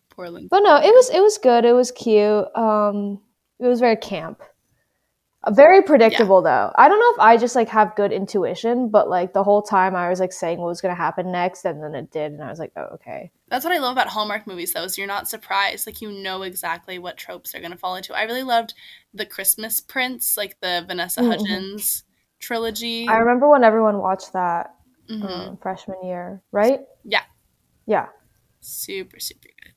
Poor 0.09 0.29
Lindsay. 0.29 0.49
But 0.51 0.63
no, 0.63 0.75
it 0.75 0.93
was 0.93 1.09
it 1.11 1.21
was 1.21 1.37
good. 1.37 1.63
It 1.63 1.71
was 1.71 1.91
cute. 1.91 2.45
Um, 2.57 3.21
it 3.59 3.67
was 3.67 3.79
very 3.79 3.95
camp. 3.95 4.43
Very 5.51 5.81
predictable 5.83 6.41
though. 6.41 6.71
I 6.75 6.87
don't 6.89 6.99
know 6.99 7.13
if 7.13 7.19
I 7.19 7.37
just 7.37 7.55
like 7.55 7.69
have 7.69 7.95
good 7.95 8.11
intuition, 8.11 8.89
but 8.89 9.09
like 9.09 9.33
the 9.33 9.43
whole 9.43 9.61
time 9.61 9.95
I 9.95 10.09
was 10.09 10.19
like 10.19 10.33
saying 10.33 10.59
what 10.59 10.67
was 10.67 10.81
gonna 10.81 10.95
happen 10.95 11.31
next, 11.31 11.65
and 11.65 11.83
then 11.83 11.93
it 11.95 12.11
did, 12.11 12.31
and 12.31 12.43
I 12.43 12.49
was 12.49 12.59
like, 12.59 12.71
oh 12.75 12.87
okay. 12.95 13.31
That's 13.47 13.63
what 13.63 13.73
I 13.73 13.77
love 13.77 13.91
about 13.91 14.07
Hallmark 14.07 14.47
movies, 14.47 14.73
though, 14.73 14.83
is 14.83 14.97
you're 14.97 15.05
not 15.07 15.27
surprised. 15.29 15.85
Like 15.85 16.01
you 16.01 16.11
know 16.11 16.41
exactly 16.41 16.97
what 16.97 17.17
tropes 17.17 17.51
they're 17.51 17.61
gonna 17.61 17.77
fall 17.77 17.95
into. 17.95 18.13
I 18.17 18.23
really 18.23 18.43
loved 18.43 18.73
the 19.13 19.25
Christmas 19.25 19.81
Prince, 19.81 20.35
like 20.35 20.59
the 20.61 20.83
Vanessa 20.87 21.21
Mhm. 21.21 21.27
Hudgens 21.27 22.03
trilogy. 22.39 23.07
I 23.07 23.17
remember 23.17 23.47
when 23.49 23.63
everyone 23.63 23.99
watched 23.99 24.33
that 24.33 24.75
Mhm. 25.09 25.49
um, 25.49 25.57
freshman 25.57 26.03
year, 26.03 26.41
right? 26.51 26.81
Yeah. 27.03 27.23
Yeah, 27.85 28.07
Super, 28.61 29.19
super 29.19 29.47
good. 29.47 29.73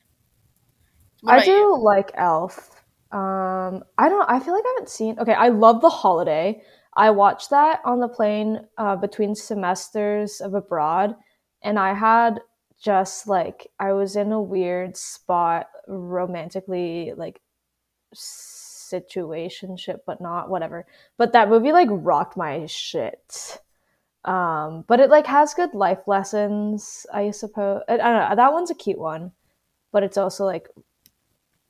What 1.20 1.40
I 1.40 1.44
do 1.44 1.50
you? 1.50 1.78
like 1.82 2.10
Elf. 2.14 2.77
Um, 3.10 3.84
I 3.96 4.08
don't. 4.08 4.28
I 4.28 4.38
feel 4.40 4.54
like 4.54 4.64
I 4.64 4.72
haven't 4.76 4.90
seen. 4.90 5.18
Okay, 5.18 5.32
I 5.32 5.48
love 5.48 5.80
The 5.80 5.88
Holiday. 5.88 6.62
I 6.94 7.10
watched 7.10 7.50
that 7.50 7.80
on 7.84 8.00
the 8.00 8.08
plane 8.08 8.66
uh, 8.76 8.96
between 8.96 9.34
semesters 9.34 10.40
of 10.40 10.54
abroad, 10.54 11.14
and 11.62 11.78
I 11.78 11.94
had 11.94 12.40
just 12.82 13.26
like 13.26 13.68
I 13.78 13.92
was 13.92 14.16
in 14.16 14.32
a 14.32 14.42
weird 14.42 14.96
spot 14.96 15.68
romantically, 15.86 17.12
like 17.16 17.40
situationship, 18.14 20.00
but 20.06 20.20
not 20.20 20.50
whatever. 20.50 20.86
But 21.16 21.32
that 21.32 21.48
movie 21.48 21.72
like 21.72 21.88
rocked 21.90 22.36
my 22.36 22.66
shit. 22.66 23.58
Um, 24.24 24.84
but 24.88 25.00
it 25.00 25.10
like 25.10 25.26
has 25.26 25.54
good 25.54 25.74
life 25.74 26.06
lessons, 26.06 27.06
I 27.12 27.30
suppose. 27.30 27.82
I, 27.88 27.94
I 27.94 27.96
don't 27.96 28.30
know. 28.30 28.36
That 28.36 28.52
one's 28.52 28.70
a 28.70 28.74
cute 28.74 28.98
one, 28.98 29.32
but 29.92 30.02
it's 30.02 30.18
also 30.18 30.44
like 30.44 30.68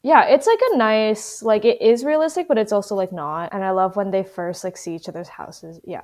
yeah, 0.02 0.25
it's 0.26 0.47
like 0.47 0.61
a 0.73 0.76
nice 0.76 1.43
like 1.43 1.64
it 1.64 1.81
is 1.83 2.05
realistic, 2.05 2.47
but 2.49 2.59
it's 2.59 2.73
also 2.73 2.95
like 2.95 3.12
not. 3.12 3.52
And 3.52 3.64
I 3.64 3.71
love 3.71 3.97
when 3.97 4.11
they 4.11 4.23
first 4.23 4.64
like 4.64 4.76
see 4.76 4.95
each 4.95 5.09
other's 5.09 5.28
houses. 5.28 5.81
Yeah. 5.85 6.02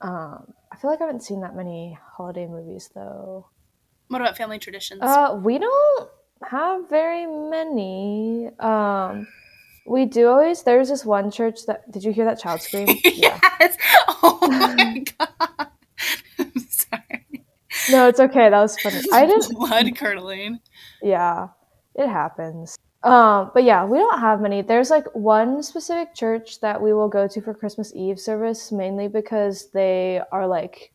Um, 0.00 0.52
I 0.70 0.76
feel 0.76 0.90
like 0.90 1.00
I 1.00 1.04
haven't 1.06 1.22
seen 1.22 1.40
that 1.40 1.56
many 1.56 1.98
holiday 2.16 2.46
movies 2.46 2.90
though. 2.94 3.48
What 4.08 4.20
about 4.20 4.36
family 4.36 4.58
traditions? 4.58 5.00
Uh, 5.02 5.38
we 5.42 5.58
don't 5.58 6.10
have 6.50 6.88
very 6.90 7.26
many. 7.26 8.50
Um, 8.58 9.26
we 9.86 10.04
do 10.04 10.28
always. 10.28 10.62
There's 10.62 10.88
this 10.90 11.04
one 11.04 11.30
church 11.30 11.64
that. 11.66 11.90
Did 11.90 12.04
you 12.04 12.12
hear 12.12 12.26
that 12.26 12.38
child 12.40 12.60
scream? 12.60 12.88
Yeah. 13.04 13.40
yes. 13.60 13.76
Oh 14.22 14.38
my 14.42 15.02
god. 15.18 15.68
I'm 16.38 16.52
sorry. 16.68 17.44
No, 17.90 18.08
it's 18.08 18.20
okay. 18.20 18.50
That 18.50 18.60
was 18.60 18.78
funny. 18.78 19.00
I 19.12 19.24
didn't. 19.26 19.54
blood 19.54 19.96
curdling. 19.96 20.60
Yeah, 21.02 21.48
it 21.94 22.08
happens. 22.08 22.76
Um, 23.04 23.50
but 23.52 23.64
yeah, 23.64 23.84
we 23.84 23.98
don't 23.98 24.18
have 24.18 24.40
many. 24.40 24.62
There's 24.62 24.88
like 24.88 25.06
one 25.14 25.62
specific 25.62 26.14
church 26.14 26.60
that 26.60 26.80
we 26.80 26.94
will 26.94 27.08
go 27.08 27.28
to 27.28 27.40
for 27.42 27.52
Christmas 27.52 27.92
Eve 27.94 28.18
service, 28.18 28.72
mainly 28.72 29.08
because 29.08 29.70
they 29.70 30.22
are 30.32 30.46
like 30.46 30.90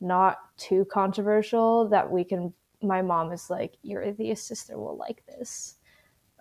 not 0.00 0.38
too 0.56 0.86
controversial 0.90 1.86
that 1.90 2.10
we 2.10 2.24
can. 2.24 2.52
My 2.82 3.02
mom 3.02 3.30
is 3.30 3.50
like, 3.50 3.74
your 3.82 4.02
atheist 4.02 4.46
sister 4.46 4.78
will 4.78 4.96
like 4.96 5.22
this. 5.26 5.76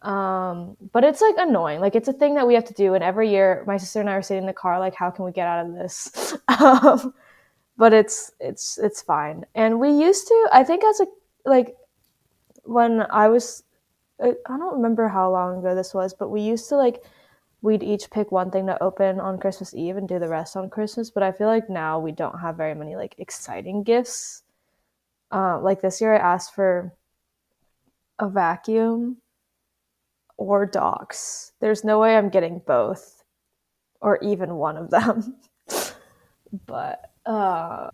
Um, 0.03 0.77
but 0.93 1.03
it's 1.03 1.19
like 1.19 1.35
annoying. 1.37 1.81
Like 1.81 1.95
it's 1.95 2.07
a 2.07 2.13
thing 2.13 2.35
that 2.35 2.47
we 2.47 2.53
have 2.53 2.63
to 2.65 2.73
do, 2.73 2.93
and 2.93 3.03
every 3.03 3.29
year 3.29 3.65
my 3.67 3.75
sister 3.75 3.99
and 3.99 4.09
I 4.09 4.13
are 4.13 4.21
sitting 4.21 4.43
in 4.43 4.47
the 4.47 4.53
car, 4.53 4.79
like, 4.79 4.95
how 4.95 5.11
can 5.11 5.25
we 5.25 5.33
get 5.33 5.47
out 5.47 5.65
of 5.65 5.73
this? 5.73 6.37
um, 6.61 7.13
but 7.77 7.91
it's 7.93 8.31
it's 8.39 8.77
it's 8.77 9.01
fine. 9.01 9.45
And 9.55 9.81
we 9.81 9.91
used 9.91 10.27
to, 10.29 10.49
I 10.53 10.63
think, 10.63 10.85
as 10.85 11.01
a 11.01 11.07
like 11.45 11.75
when 12.63 13.05
I 13.09 13.27
was 13.27 13.63
I 14.21 14.57
don't 14.57 14.75
remember 14.75 15.07
how 15.07 15.31
long 15.31 15.59
ago 15.59 15.75
this 15.75 15.93
was, 15.93 16.13
but 16.13 16.29
we 16.29 16.41
used 16.41 16.69
to 16.69 16.75
like 16.75 17.03
we'd 17.61 17.83
each 17.83 18.09
pick 18.09 18.31
one 18.31 18.51
thing 18.51 18.67
to 18.67 18.81
open 18.81 19.19
on 19.19 19.37
Christmas 19.39 19.73
Eve 19.73 19.97
and 19.97 20.07
do 20.07 20.19
the 20.19 20.29
rest 20.29 20.55
on 20.55 20.69
Christmas. 20.69 21.09
But 21.09 21.23
I 21.23 21.31
feel 21.31 21.47
like 21.47 21.69
now 21.69 21.99
we 21.99 22.11
don't 22.11 22.39
have 22.39 22.57
very 22.57 22.75
many 22.75 22.95
like 22.95 23.15
exciting 23.17 23.83
gifts. 23.83 24.43
Uh, 25.31 25.59
like 25.61 25.81
this 25.81 26.01
year, 26.01 26.13
I 26.13 26.17
asked 26.17 26.55
for 26.55 26.93
a 28.17 28.29
vacuum 28.29 29.17
or 30.37 30.65
docs. 30.65 31.51
There's 31.59 31.83
no 31.83 31.99
way 31.99 32.17
I'm 32.17 32.29
getting 32.29 32.61
both 32.65 33.23
or 34.01 34.17
even 34.21 34.55
one 34.55 34.77
of 34.77 34.89
them. 34.89 35.35
but 36.65 37.11
uh, 37.25 37.89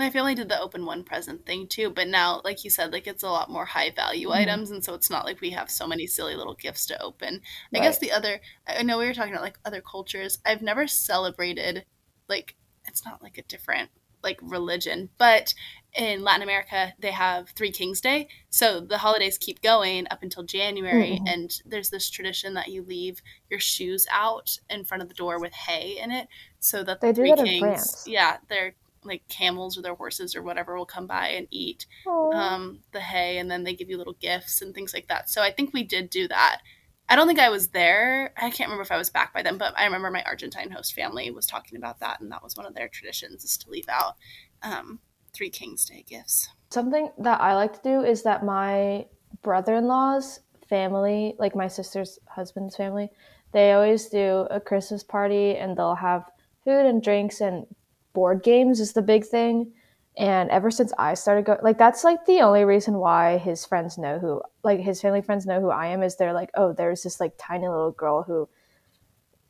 My 0.00 0.08
family 0.08 0.34
did 0.34 0.48
the 0.48 0.58
open 0.58 0.86
one 0.86 1.04
present 1.04 1.44
thing 1.44 1.66
too, 1.68 1.90
but 1.90 2.08
now, 2.08 2.40
like 2.42 2.64
you 2.64 2.70
said, 2.70 2.90
like 2.90 3.06
it's 3.06 3.22
a 3.22 3.28
lot 3.28 3.50
more 3.50 3.66
high 3.66 3.90
value 3.90 4.28
Mhm. 4.28 4.34
items, 4.34 4.70
and 4.70 4.82
so 4.82 4.94
it's 4.94 5.10
not 5.10 5.26
like 5.26 5.42
we 5.42 5.50
have 5.50 5.70
so 5.70 5.86
many 5.86 6.06
silly 6.06 6.34
little 6.36 6.54
gifts 6.54 6.86
to 6.86 7.02
open. 7.02 7.42
I 7.74 7.80
guess 7.80 7.98
the 7.98 8.10
other, 8.10 8.40
I 8.66 8.82
know 8.82 8.96
we 8.96 9.04
were 9.04 9.12
talking 9.12 9.34
about 9.34 9.42
like 9.44 9.58
other 9.62 9.82
cultures. 9.82 10.38
I've 10.46 10.62
never 10.62 10.86
celebrated 10.86 11.84
like 12.30 12.56
it's 12.86 13.04
not 13.04 13.22
like 13.22 13.36
a 13.36 13.42
different 13.42 13.90
like 14.22 14.38
religion, 14.42 15.10
but 15.18 15.52
in 15.94 16.22
Latin 16.22 16.42
America 16.42 16.94
they 16.98 17.10
have 17.10 17.50
Three 17.50 17.70
Kings 17.70 18.00
Day, 18.00 18.28
so 18.48 18.80
the 18.80 18.98
holidays 18.98 19.36
keep 19.36 19.60
going 19.60 20.06
up 20.10 20.22
until 20.22 20.44
January, 20.44 21.20
Mhm. 21.20 21.30
and 21.30 21.60
there's 21.66 21.90
this 21.90 22.08
tradition 22.08 22.54
that 22.54 22.68
you 22.68 22.82
leave 22.82 23.20
your 23.50 23.60
shoes 23.60 24.06
out 24.10 24.58
in 24.70 24.84
front 24.86 25.02
of 25.02 25.08
the 25.08 25.14
door 25.14 25.38
with 25.38 25.52
hay 25.52 25.98
in 25.98 26.10
it, 26.10 26.26
so 26.58 26.82
that 26.84 27.02
the 27.02 27.08
They 27.08 27.12
do 27.12 27.36
Three 27.36 27.60
Kings, 27.60 28.04
yeah, 28.06 28.38
they're 28.48 28.74
like 29.04 29.26
camels 29.28 29.78
or 29.78 29.82
their 29.82 29.94
horses 29.94 30.34
or 30.36 30.42
whatever 30.42 30.76
will 30.76 30.86
come 30.86 31.06
by 31.06 31.28
and 31.28 31.46
eat 31.50 31.86
um, 32.34 32.80
the 32.92 33.00
hay 33.00 33.38
and 33.38 33.50
then 33.50 33.64
they 33.64 33.74
give 33.74 33.88
you 33.88 33.96
little 33.96 34.16
gifts 34.20 34.62
and 34.62 34.74
things 34.74 34.92
like 34.92 35.08
that. 35.08 35.30
So 35.30 35.42
I 35.42 35.50
think 35.50 35.72
we 35.72 35.82
did 35.84 36.10
do 36.10 36.28
that. 36.28 36.60
I 37.08 37.16
don't 37.16 37.26
think 37.26 37.40
I 37.40 37.50
was 37.50 37.68
there. 37.68 38.32
I 38.36 38.50
can't 38.50 38.68
remember 38.68 38.82
if 38.82 38.92
I 38.92 38.96
was 38.96 39.10
back 39.10 39.34
by 39.34 39.42
then, 39.42 39.58
but 39.58 39.76
I 39.76 39.84
remember 39.84 40.12
my 40.12 40.22
Argentine 40.22 40.70
host 40.70 40.94
family 40.94 41.28
was 41.32 41.44
talking 41.44 41.76
about 41.76 41.98
that, 41.98 42.20
and 42.20 42.30
that 42.30 42.42
was 42.42 42.56
one 42.56 42.66
of 42.66 42.74
their 42.74 42.86
traditions 42.86 43.42
is 43.42 43.56
to 43.58 43.68
leave 43.68 43.88
out 43.88 44.14
um, 44.62 45.00
Three 45.32 45.50
Kings 45.50 45.84
Day 45.84 46.04
gifts. 46.08 46.48
Something 46.70 47.10
that 47.18 47.40
I 47.40 47.56
like 47.56 47.72
to 47.72 47.80
do 47.82 48.02
is 48.02 48.22
that 48.22 48.44
my 48.44 49.06
brother 49.42 49.74
in 49.74 49.86
law's 49.88 50.38
family, 50.68 51.34
like 51.36 51.56
my 51.56 51.66
sister's 51.66 52.20
husband's 52.28 52.76
family, 52.76 53.10
they 53.52 53.72
always 53.72 54.08
do 54.08 54.46
a 54.48 54.60
Christmas 54.60 55.02
party 55.02 55.56
and 55.56 55.76
they'll 55.76 55.96
have 55.96 56.30
food 56.64 56.86
and 56.86 57.02
drinks 57.02 57.40
and 57.40 57.66
board 58.12 58.42
games 58.42 58.80
is 58.80 58.92
the 58.92 59.02
big 59.02 59.24
thing. 59.24 59.72
And 60.16 60.50
ever 60.50 60.70
since 60.70 60.92
I 60.98 61.14
started 61.14 61.44
going, 61.44 61.60
like, 61.62 61.78
that's 61.78 62.04
like 62.04 62.26
the 62.26 62.40
only 62.40 62.64
reason 62.64 62.94
why 62.94 63.38
his 63.38 63.64
friends 63.64 63.96
know 63.96 64.18
who, 64.18 64.42
like, 64.64 64.80
his 64.80 65.00
family 65.00 65.22
friends 65.22 65.46
know 65.46 65.60
who 65.60 65.70
I 65.70 65.86
am 65.86 66.02
is 66.02 66.16
they're 66.16 66.32
like, 66.32 66.50
oh, 66.54 66.72
there's 66.72 67.02
this 67.02 67.20
like 67.20 67.32
tiny 67.38 67.68
little 67.68 67.92
girl 67.92 68.22
who 68.22 68.48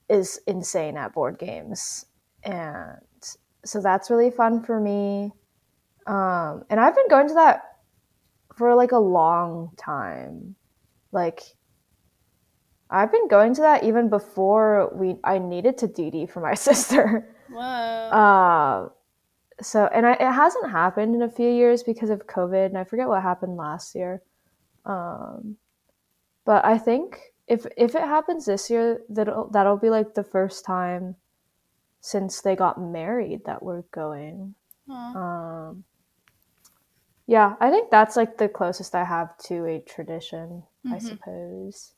is 0.09 0.41
insane 0.47 0.97
at 0.97 1.15
board 1.15 1.39
games. 1.39 2.07
And 2.43 2.99
so 3.65 3.81
that's 3.81 4.11
really 4.11 4.31
fun 4.31 4.63
for 4.63 4.81
me. 4.81 5.33
Um, 6.07 6.65
and 6.69 6.81
I've 6.81 6.95
been 6.95 7.09
going 7.09 7.29
to 7.29 7.35
that 7.35 7.63
for 8.57 8.75
like 8.75 8.93
a 8.93 8.99
long 8.99 9.71
time. 9.77 10.57
Like 11.13 11.43
I've 12.91 13.13
been 13.13 13.29
going 13.29 13.55
to 13.55 13.61
that 13.63 13.85
even 13.85 14.09
before 14.09 14.91
we 14.95 15.17
I 15.25 15.39
needed 15.39 15.79
to 15.79 15.89
DD 15.89 16.29
for 16.29 16.41
my 16.41 16.55
sister. 16.69 17.35
Whoa. 17.51 17.61
Uh, 17.61 18.89
so 19.63 19.87
and 19.93 20.07
I, 20.07 20.13
it 20.13 20.33
hasn't 20.33 20.71
happened 20.71 21.15
in 21.15 21.23
a 21.23 21.31
few 21.31 21.49
years 21.51 21.83
because 21.83 22.11
of 22.11 22.27
COVID, 22.27 22.67
and 22.67 22.79
I 22.79 22.85
forget 22.85 23.09
what 23.09 23.23
happened 23.23 23.57
last 23.57 23.95
year. 23.95 24.23
Um, 24.85 25.57
but 26.45 26.65
I 26.65 26.79
think 26.79 27.33
if 27.47 27.67
if 27.77 27.95
it 27.95 28.03
happens 28.03 28.47
this 28.47 28.71
year, 28.71 29.03
that'll 29.09 29.49
that'll 29.51 29.77
be 29.77 29.91
like 29.91 30.15
the 30.15 30.25
first 30.25 30.65
time 30.65 31.17
since 32.01 32.41
they 32.41 32.57
got 32.57 32.81
married 32.81 33.45
that 33.45 33.63
we're 33.63 33.83
going. 33.93 34.55
Um, 35.15 35.85
yeah, 37.27 37.55
I 37.61 37.71
think 37.71 37.91
that's 37.91 38.17
like 38.17 38.39
the 38.39 38.49
closest 38.49 38.95
I 38.95 39.05
have 39.05 39.37
to 39.45 39.67
a 39.67 39.81
tradition, 39.81 40.65
I 40.87 40.97
Mhm. 40.97 41.03
suppose. 41.03 41.95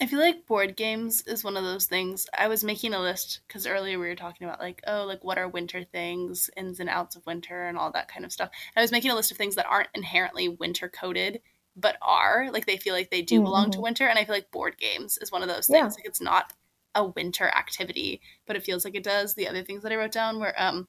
I 0.00 0.06
feel 0.06 0.18
like 0.18 0.46
board 0.46 0.76
games 0.76 1.20
is 1.22 1.44
one 1.44 1.56
of 1.58 1.62
those 1.64 1.84
things. 1.86 2.26
I 2.36 2.48
was 2.48 2.64
making 2.64 2.94
a 2.94 3.00
list 3.00 3.42
because 3.46 3.66
earlier 3.66 3.98
we 3.98 4.06
were 4.06 4.14
talking 4.16 4.46
about 4.46 4.58
like, 4.58 4.80
oh, 4.86 5.04
like 5.04 5.22
what 5.22 5.36
are 5.36 5.48
winter 5.48 5.84
things, 5.84 6.48
ins 6.56 6.80
and 6.80 6.88
outs 6.88 7.16
of 7.16 7.26
winter, 7.26 7.66
and 7.66 7.76
all 7.76 7.92
that 7.92 8.08
kind 8.08 8.24
of 8.24 8.32
stuff. 8.32 8.50
And 8.74 8.80
I 8.80 8.82
was 8.82 8.92
making 8.92 9.10
a 9.10 9.14
list 9.14 9.30
of 9.30 9.36
things 9.36 9.56
that 9.56 9.66
aren't 9.66 9.90
inherently 9.94 10.48
winter 10.48 10.88
coded, 10.88 11.42
but 11.76 11.98
are 12.00 12.50
like 12.50 12.64
they 12.64 12.78
feel 12.78 12.94
like 12.94 13.10
they 13.10 13.20
do 13.22 13.42
belong 13.42 13.70
to 13.72 13.80
Mhm. 13.80 13.82
winter. 13.82 14.06
And 14.06 14.18
I 14.18 14.24
feel 14.24 14.34
like 14.34 14.50
board 14.50 14.78
games 14.78 15.18
is 15.18 15.30
one 15.30 15.42
of 15.42 15.48
those 15.48 15.68
Yeah. 15.68 15.68
things. 15.68 15.96
Like 15.98 16.06
it's 16.06 16.20
not 16.20 16.54
a 16.94 17.04
winter 17.06 17.48
activity, 17.48 18.22
but 18.46 18.56
it 18.56 18.62
feels 18.64 18.84
like 18.86 18.94
it 18.94 19.04
does. 19.04 19.34
The 19.34 19.48
other 19.48 19.62
things 19.62 19.82
that 19.82 19.92
I 19.92 19.96
wrote 19.96 20.12
down 20.12 20.40
were 20.40 20.54
um, 20.60 20.88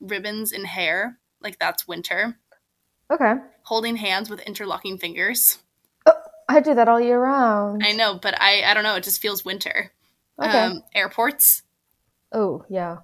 ribbons 0.00 0.52
and 0.52 0.66
hair, 0.66 1.18
like 1.40 1.58
that's 1.58 1.88
winter. 1.88 2.38
Okay. 3.10 3.34
Holding 3.62 3.96
hands 3.96 4.28
with 4.28 4.40
interlocking 4.40 4.98
fingers. 4.98 5.60
I 6.50 6.60
do 6.60 6.74
that 6.74 6.88
all 6.88 7.00
year 7.00 7.20
round. 7.20 7.82
I 7.84 7.92
know, 7.92 8.18
but 8.20 8.34
I 8.40 8.62
I 8.62 8.74
don't 8.74 8.82
know. 8.82 8.96
It 8.96 9.04
just 9.04 9.22
feels 9.22 9.44
winter. 9.44 9.92
Okay. 10.42 10.58
Um, 10.58 10.82
airports. 10.94 11.62
oh, 12.32 12.64
yeah. 12.68 12.98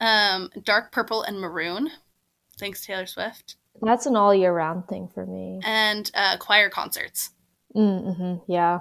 Um, 0.00 0.50
dark 0.62 0.92
purple 0.92 1.22
and 1.22 1.40
maroon. 1.40 1.90
Thanks 2.58 2.84
Taylor 2.84 3.06
Swift. 3.06 3.56
That's 3.80 4.06
an 4.06 4.16
all 4.16 4.34
year 4.34 4.52
round 4.52 4.86
thing 4.86 5.08
for 5.12 5.24
me. 5.26 5.60
And 5.64 6.10
uh, 6.14 6.36
choir 6.38 6.68
concerts. 6.70 7.30
Mm-hmm. 7.74 8.50
Yeah. 8.52 8.80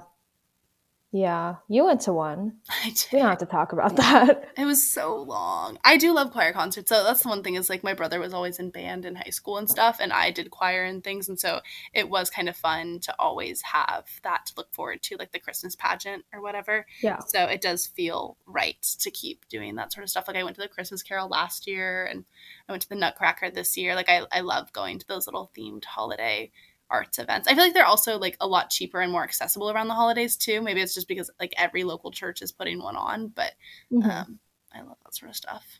Yeah. 1.14 1.58
You 1.70 1.86
went 1.86 2.02
to 2.02 2.14
one. 2.14 2.54
I 2.68 2.92
We 3.12 3.20
don't 3.20 3.30
have 3.30 3.38
to 3.38 3.46
talk 3.46 3.72
about 3.72 3.96
that. 3.98 4.50
It 4.58 4.66
was 4.66 4.90
so 4.90 5.18
long. 5.18 5.78
I 5.84 5.98
do 5.98 6.14
love 6.14 6.32
choir 6.32 6.54
concerts. 6.54 6.90
So 6.90 7.04
that's 7.04 7.22
the 7.22 7.30
one 7.30 7.44
thing 7.44 7.56
is 7.56 7.70
like 7.70 7.84
my 7.84 7.94
brother 7.94 8.20
was 8.20 8.34
always 8.34 8.60
in 8.60 8.70
band 8.70 9.06
in 9.06 9.16
high 9.16 9.30
school 9.30 9.58
and 9.58 9.70
stuff, 9.70 9.98
and 10.00 10.14
I 10.14 10.32
did 10.32 10.52
choir 10.52 10.84
and 10.84 11.04
things, 11.04 11.28
and 11.28 11.40
so 11.40 11.60
it 11.94 12.10
was 12.10 12.30
kind 12.30 12.48
of 12.50 12.56
fun 12.56 13.00
to 13.02 13.16
always 13.20 13.62
have 13.62 14.06
that 14.24 14.46
to 14.48 14.54
look 14.58 14.74
forward 14.74 15.02
to, 15.04 15.18
like 15.18 15.32
the 15.32 15.40
Christmas 15.40 15.76
pageant 15.76 16.24
or 16.34 16.42
whatever. 16.42 16.86
Yeah. 17.02 17.20
So 17.20 17.44
it 17.44 17.62
does 17.62 17.88
feel 17.88 18.38
right 18.46 18.82
to 19.00 19.12
keep 19.12 19.48
doing 19.50 19.76
that 19.76 19.92
sort 19.92 20.04
of 20.04 20.10
stuff. 20.10 20.28
Like 20.28 20.38
I 20.38 20.44
went 20.44 20.56
to 20.56 20.62
the 20.62 20.68
Christmas 20.68 21.04
Carol 21.04 21.28
last 21.28 21.68
year, 21.68 22.06
and 22.06 22.26
I 22.68 22.72
went 22.72 22.84
to 22.84 22.90
the 22.90 22.96
Nutcracker 22.96 23.50
this 23.52 23.76
year. 23.78 23.96
Like 23.96 24.10
I, 24.10 24.24
I 24.32 24.42
love 24.42 24.74
going 24.74 24.98
to 25.00 25.08
those 25.08 25.28
little 25.28 25.52
themed 25.56 25.86
holiday 25.86 26.52
arts 26.90 27.20
events. 27.20 27.48
I 27.48 27.56
feel 27.56 27.64
like 27.64 27.74
they're 27.74 27.86
also 27.86 28.18
like 28.18 28.38
a 28.40 28.48
lot 28.48 28.70
cheaper 28.70 29.02
and 29.02 29.12
more 29.12 29.24
accessible 29.24 29.72
around 29.72 29.88
the 29.88 29.94
holidays 29.94 30.36
too. 30.38 30.62
Maybe 30.62 30.82
it's 30.82 30.94
just 30.94 31.08
because 31.08 31.30
like 31.40 31.54
every 31.58 31.84
local 31.84 32.12
church 32.12 32.42
is 32.42 32.52
putting 32.52 32.82
one 32.82 32.96
on, 32.96 33.28
but 33.30 33.54
Mhm. 33.92 34.10
um, 34.10 34.40
I 34.74 34.82
love 34.82 34.98
that 35.04 35.16
sort 35.16 35.30
of 35.30 35.36
stuff. 35.36 35.80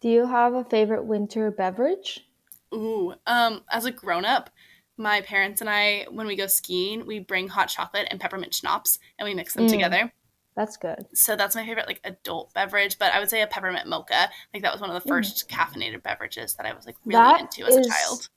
Do 0.00 0.08
you 0.08 0.26
have 0.26 0.54
a 0.54 0.64
favorite 0.64 1.04
winter 1.04 1.50
beverage? 1.50 2.26
Ooh, 2.74 3.14
um, 3.26 3.62
as 3.70 3.84
a 3.84 3.92
grown 3.92 4.24
up, 4.24 4.50
my 4.96 5.20
parents 5.20 5.60
and 5.60 5.70
I, 5.70 6.06
when 6.10 6.26
we 6.26 6.36
go 6.36 6.46
skiing, 6.46 7.06
we 7.06 7.20
bring 7.20 7.48
hot 7.48 7.68
chocolate 7.68 8.08
and 8.10 8.20
peppermint 8.20 8.54
schnapps 8.54 8.98
and 9.18 9.26
we 9.28 9.34
mix 9.34 9.54
them 9.54 9.66
Mm. 9.66 9.70
together. 9.70 10.12
That's 10.54 10.76
good. 10.76 11.06
So 11.14 11.34
that's 11.36 11.54
my 11.54 11.64
favorite 11.64 11.86
like 11.86 12.00
adult 12.04 12.52
beverage. 12.52 12.98
But 12.98 13.12
I 13.14 13.20
would 13.20 13.30
say 13.30 13.42
a 13.42 13.46
peppermint 13.46 13.88
mocha. 13.88 14.28
Like 14.52 14.62
that 14.62 14.72
was 14.72 14.80
one 14.80 14.90
of 14.90 15.00
the 15.02 15.08
first 15.08 15.48
caffeinated 15.48 16.02
beverages 16.02 16.54
that 16.54 16.66
I 16.66 16.74
was 16.74 16.84
like 16.84 16.96
really 17.04 17.20
That 17.22 17.40
into 17.40 17.64
as 17.64 17.76
a 17.76 17.88
child. 17.88 18.28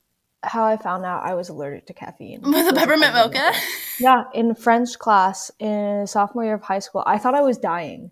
How 0.42 0.64
I 0.64 0.76
found 0.76 1.04
out 1.04 1.24
I 1.24 1.34
was 1.34 1.48
allergic 1.48 1.86
to 1.86 1.94
caffeine. 1.94 2.40
With 2.44 2.68
a 2.68 2.72
peppermint 2.72 3.14
mocha. 3.14 3.52
Yeah, 3.98 4.24
in 4.34 4.54
French 4.54 4.98
class 4.98 5.50
in 5.58 6.06
sophomore 6.06 6.44
year 6.44 6.54
of 6.54 6.62
high 6.62 6.78
school, 6.78 7.02
I 7.06 7.18
thought 7.18 7.34
I 7.34 7.42
was 7.42 7.58
dying. 7.58 8.10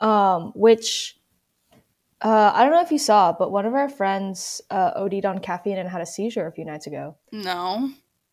Um, 0.00 0.52
which 0.54 1.18
uh, 2.22 2.52
I 2.54 2.62
don't 2.62 2.72
know 2.72 2.82
if 2.82 2.90
you 2.92 2.98
saw, 2.98 3.32
but 3.32 3.50
one 3.50 3.66
of 3.66 3.74
our 3.74 3.88
friends 3.88 4.60
uh, 4.70 4.92
OD'd 4.94 5.24
on 5.24 5.38
caffeine 5.40 5.78
and 5.78 5.88
had 5.88 6.00
a 6.02 6.06
seizure 6.06 6.46
a 6.46 6.52
few 6.52 6.64
nights 6.64 6.86
ago. 6.86 7.16
No. 7.32 7.90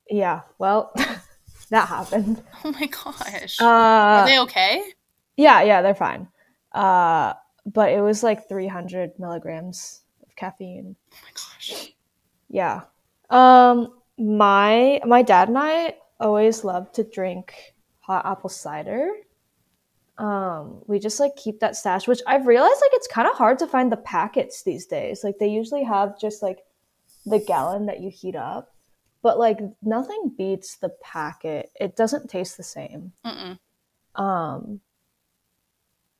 Yeah, 0.09 0.41
well, 0.59 0.93
that 1.69 1.87
happened. 1.87 2.43
Oh 2.63 2.71
my 2.71 2.87
gosh. 2.87 3.61
Uh, 3.61 3.65
Are 3.65 4.25
they 4.25 4.39
okay? 4.39 4.83
yeah, 5.37 5.61
yeah, 5.61 5.81
they're 5.81 5.95
fine. 5.95 6.27
Uh, 6.73 7.33
but 7.65 7.91
it 7.91 8.01
was 8.01 8.23
like 8.23 8.49
300 8.49 9.19
milligrams 9.19 10.01
of 10.25 10.35
caffeine. 10.35 10.95
Oh 11.13 11.17
my 11.23 11.31
gosh. 11.33 11.93
Yeah. 12.49 12.81
Um 13.29 13.93
my 14.17 15.01
my 15.05 15.21
dad 15.21 15.49
and 15.49 15.57
I 15.57 15.95
always 16.19 16.63
love 16.63 16.91
to 16.93 17.03
drink 17.03 17.75
hot 17.99 18.25
apple 18.25 18.49
cider. 18.49 19.11
Um 20.17 20.81
we 20.87 20.99
just 20.99 21.19
like 21.19 21.35
keep 21.35 21.59
that 21.59 21.75
stash, 21.75 22.07
which 22.07 22.21
I've 22.25 22.47
realized 22.47 22.81
like 22.81 22.93
it's 22.93 23.07
kind 23.07 23.27
of 23.27 23.35
hard 23.35 23.59
to 23.59 23.67
find 23.67 23.91
the 23.91 23.97
packets 23.97 24.63
these 24.63 24.85
days. 24.85 25.23
Like 25.23 25.37
they 25.39 25.47
usually 25.49 25.83
have 25.83 26.19
just 26.19 26.41
like 26.41 26.59
the 27.25 27.39
gallon 27.39 27.85
that 27.87 27.99
you 27.99 28.09
heat 28.09 28.35
up, 28.35 28.73
but 29.21 29.37
like 29.37 29.59
nothing 29.81 30.31
beats 30.37 30.77
the 30.77 30.89
packet. 31.01 31.69
It 31.79 31.95
doesn't 31.95 32.29
taste 32.29 32.57
the 32.57 32.63
same. 32.63 33.11
Mm-mm. 33.25 33.59
Um, 34.15 34.81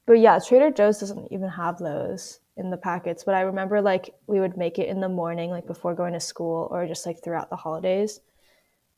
but 0.06 0.20
yeah, 0.20 0.40
Trader 0.40 0.72
Joe's 0.72 1.00
doesn't 1.00 1.32
even 1.32 1.50
have 1.50 1.80
those 1.80 2.40
in 2.58 2.70
the 2.70 2.78
packets. 2.78 3.24
But 3.24 3.36
I 3.36 3.42
remember 3.42 3.82
like 3.82 4.14
we 4.28 4.40
would 4.40 4.58
make 4.58 4.80
it 4.80 4.90
in 4.90 5.00
the 5.00 5.10
morning, 5.10 5.50
like 5.52 5.68
before 5.68 5.94
going 5.96 6.14
to 6.14 6.20
school, 6.20 6.68
or 6.72 6.88
just 6.88 7.06
like 7.06 7.24
throughout 7.24 7.50
the 7.50 7.56
holidays. 7.56 8.20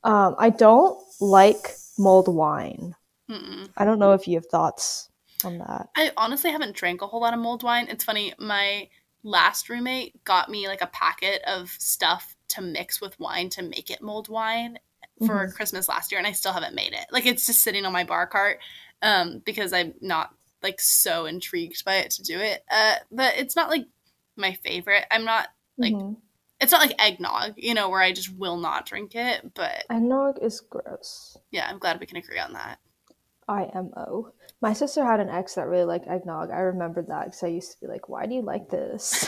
Um, 0.03 0.35
I 0.37 0.49
don't 0.49 0.99
like 1.19 1.75
mulled 1.97 2.27
wine. 2.27 2.95
Mm-mm. 3.29 3.69
I 3.77 3.85
don't 3.85 3.99
know 3.99 4.13
if 4.13 4.27
you 4.27 4.35
have 4.35 4.45
thoughts 4.47 5.09
on 5.43 5.57
that. 5.59 5.89
I 5.95 6.11
honestly 6.17 6.51
haven't 6.51 6.75
drank 6.75 7.01
a 7.01 7.07
whole 7.07 7.21
lot 7.21 7.33
of 7.33 7.39
mulled 7.39 7.63
wine. 7.63 7.87
It's 7.89 8.03
funny, 8.03 8.33
my 8.39 8.89
last 9.23 9.69
roommate 9.69 10.23
got 10.23 10.49
me 10.49 10.67
like 10.67 10.81
a 10.81 10.87
packet 10.87 11.41
of 11.45 11.69
stuff 11.71 12.35
to 12.49 12.61
mix 12.61 13.01
with 13.01 13.19
wine 13.19 13.49
to 13.49 13.61
make 13.61 13.89
it 13.89 14.01
mulled 14.01 14.29
wine 14.29 14.79
for 15.25 15.47
Mhm. 15.47 15.53
Christmas 15.53 15.89
last 15.89 16.11
year, 16.11 16.19
and 16.19 16.27
I 16.27 16.31
still 16.31 16.53
haven't 16.53 16.75
made 16.75 16.93
it. 16.93 17.05
Like 17.11 17.25
it's 17.25 17.45
just 17.45 17.61
sitting 17.61 17.85
on 17.85 17.91
my 17.93 18.03
bar 18.05 18.27
cart 18.27 18.59
um, 19.01 19.39
because 19.45 19.73
I'm 19.73 19.93
not 20.01 20.33
like 20.63 20.79
so 20.81 21.25
intrigued 21.25 21.83
by 21.85 21.95
it 21.97 22.11
to 22.11 22.23
do 22.23 22.39
it. 22.39 22.63
Uh, 22.71 22.95
but 23.11 23.35
it's 23.37 23.55
not 23.55 23.69
like 23.69 23.87
my 24.35 24.53
favorite. 24.63 25.05
I'm 25.11 25.25
not 25.25 25.47
like 25.77 25.93
Mhm. 25.93 26.17
it's 26.59 26.71
not 26.71 26.81
like 26.81 26.95
eggnog, 27.01 27.53
you 27.57 27.73
know, 27.73 27.89
where 27.89 28.01
I 28.01 28.11
just 28.11 28.33
will 28.35 28.57
not 28.57 28.85
drink 28.85 29.15
it. 29.15 29.53
But 29.53 29.85
Eggnog 29.89 30.39
is 30.41 30.59
gross. 30.61 31.37
yeah, 31.51 31.67
I'm 31.69 31.79
glad 31.79 31.99
we 31.99 32.05
can 32.05 32.17
agree 32.17 32.39
on 32.39 32.53
that. 32.53 32.79
IMO. 33.47 34.31
My 34.61 34.73
sister 34.73 35.03
had 35.03 35.19
an 35.19 35.29
ex 35.29 35.55
that 35.55 35.67
really 35.67 35.85
liked 35.85 36.07
eggnog. 36.07 36.51
I 36.51 36.59
remember 36.59 37.01
that 37.03 37.25
because 37.25 37.43
I 37.43 37.47
used 37.47 37.71
to 37.71 37.79
be 37.79 37.87
like, 37.87 38.07
"Why 38.09 38.25
do 38.25 38.35
you 38.35 38.41
like 38.41 38.69
this?" 38.69 39.27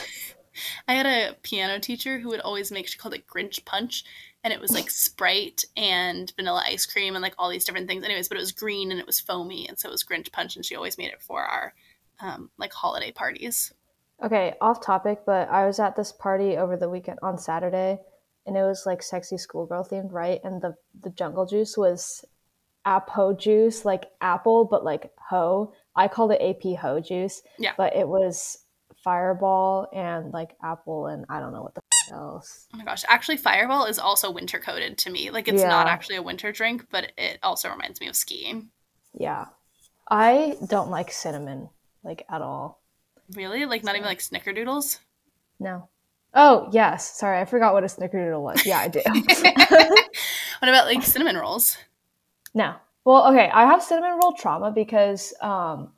I 0.87 0.93
had 0.93 1.05
a 1.05 1.35
piano 1.41 1.79
teacher 1.79 2.19
who 2.19 2.27
would 2.29 2.41
always 2.41 2.71
make 2.71 2.87
she 2.87 2.97
called 2.97 3.13
it 3.15 3.25
Grinch 3.25 3.63
Punch, 3.65 4.03
and 4.43 4.53
it 4.53 4.59
was 4.59 4.71
like 4.71 4.89
Sprite 4.89 5.63
and 5.77 6.31
vanilla 6.35 6.63
ice 6.65 6.85
cream 6.85 7.15
and 7.15 7.21
like 7.21 7.35
all 7.37 7.49
these 7.49 7.65
different 7.65 7.87
things. 7.87 8.03
Anyways, 8.03 8.27
but 8.27 8.37
it 8.37 8.41
was 8.41 8.51
green 8.51 8.91
and 8.91 8.99
it 8.99 9.05
was 9.05 9.19
foamy, 9.19 9.67
and 9.67 9.77
so 9.77 9.89
it 9.89 9.91
was 9.91 10.03
Grinch 10.03 10.31
Punch, 10.31 10.55
and 10.55 10.65
she 10.65 10.75
always 10.75 10.97
made 10.97 11.11
it 11.11 11.21
for 11.21 11.43
our 11.43 11.73
um, 12.19 12.49
like 12.57 12.73
holiday 12.73 13.11
parties. 13.11 13.73
Okay, 14.23 14.53
off 14.61 14.83
topic, 14.83 15.19
but 15.25 15.49
I 15.49 15.65
was 15.65 15.79
at 15.79 15.95
this 15.95 16.11
party 16.11 16.57
over 16.57 16.77
the 16.77 16.89
weekend 16.89 17.19
on 17.23 17.37
Saturday, 17.37 17.99
and 18.45 18.57
it 18.57 18.63
was 18.63 18.83
like 18.85 19.03
sexy 19.03 19.37
schoolgirl 19.37 19.85
themed, 19.85 20.11
right? 20.11 20.39
And 20.43 20.61
the 20.61 20.75
the 21.01 21.11
jungle 21.11 21.45
juice 21.45 21.77
was 21.77 22.25
apo 22.85 23.33
juice, 23.33 23.85
like 23.85 24.05
apple, 24.21 24.65
but 24.65 24.83
like 24.83 25.11
hoe. 25.29 25.73
I 25.95 26.07
called 26.07 26.31
it 26.31 26.41
AP 26.41 26.79
ho 26.79 26.99
juice. 26.99 27.41
Yeah. 27.59 27.73
But 27.77 27.95
it 27.95 28.07
was 28.07 28.59
fireball 29.03 29.87
and 29.93 30.31
like 30.31 30.55
apple 30.63 31.07
and 31.07 31.25
I 31.29 31.39
don't 31.39 31.53
know 31.53 31.63
what 31.63 31.73
the 31.73 31.80
else. 32.11 32.67
Oh 32.73 32.77
my 32.77 32.83
gosh, 32.83 33.03
actually, 33.07 33.37
Fireball 33.37 33.85
is 33.85 33.99
also 33.99 34.31
winter 34.31 34.59
coated 34.59 34.97
to 34.99 35.09
me. 35.09 35.31
Like 35.31 35.47
it's 35.47 35.63
not 35.63 35.87
actually 35.87 36.17
a 36.17 36.21
winter 36.21 36.51
drink, 36.51 36.87
but 36.91 37.11
it 37.17 37.39
also 37.41 37.69
reminds 37.69 37.99
me 38.01 38.07
of 38.07 38.15
skiing. 38.15 38.69
Yeah. 39.13 39.45
I 40.09 40.57
don't 40.67 40.89
like 40.89 41.11
cinnamon 41.11 41.69
like 42.03 42.25
at 42.29 42.41
all. 42.41 42.81
Really, 43.35 43.65
like 43.65 43.83
not 43.83 43.95
even 43.95 44.07
like 44.07 44.19
Snickerdoodles. 44.19 44.99
No. 45.59 45.87
Oh 46.33 46.69
yes, 46.71 47.17
sorry, 47.17 47.39
I 47.39 47.45
forgot 47.45 47.73
what 47.73 47.83
a 47.83 47.87
snickerdoodle 47.87 48.41
was. 48.41 48.65
Yeah, 48.65 48.79
I 48.79 48.87
do. 48.87 49.01
what 49.05 50.69
about 50.69 50.85
like 50.85 51.03
cinnamon 51.03 51.37
rolls? 51.37 51.77
No. 52.53 52.75
Well, 53.03 53.27
okay, 53.31 53.49
I 53.49 53.65
have 53.65 53.83
cinnamon 53.83 54.19
roll 54.21 54.33
trauma 54.33 54.71
because 54.71 55.33
um, 55.41 55.91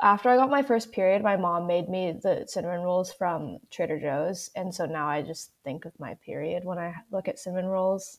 after 0.00 0.30
I 0.30 0.36
got 0.36 0.50
my 0.50 0.62
first 0.62 0.92
period, 0.92 1.22
my 1.22 1.36
mom 1.36 1.66
made 1.66 1.88
me 1.88 2.12
the 2.12 2.44
cinnamon 2.46 2.80
rolls 2.80 3.12
from 3.12 3.58
Trader 3.70 4.00
Joe's, 4.00 4.50
and 4.56 4.74
so 4.74 4.86
now 4.86 5.08
I 5.08 5.22
just 5.22 5.52
think 5.64 5.84
of 5.84 5.98
my 5.98 6.14
period 6.24 6.64
when 6.64 6.78
I 6.78 6.94
look 7.10 7.28
at 7.28 7.38
cinnamon 7.38 7.66
rolls. 7.66 8.18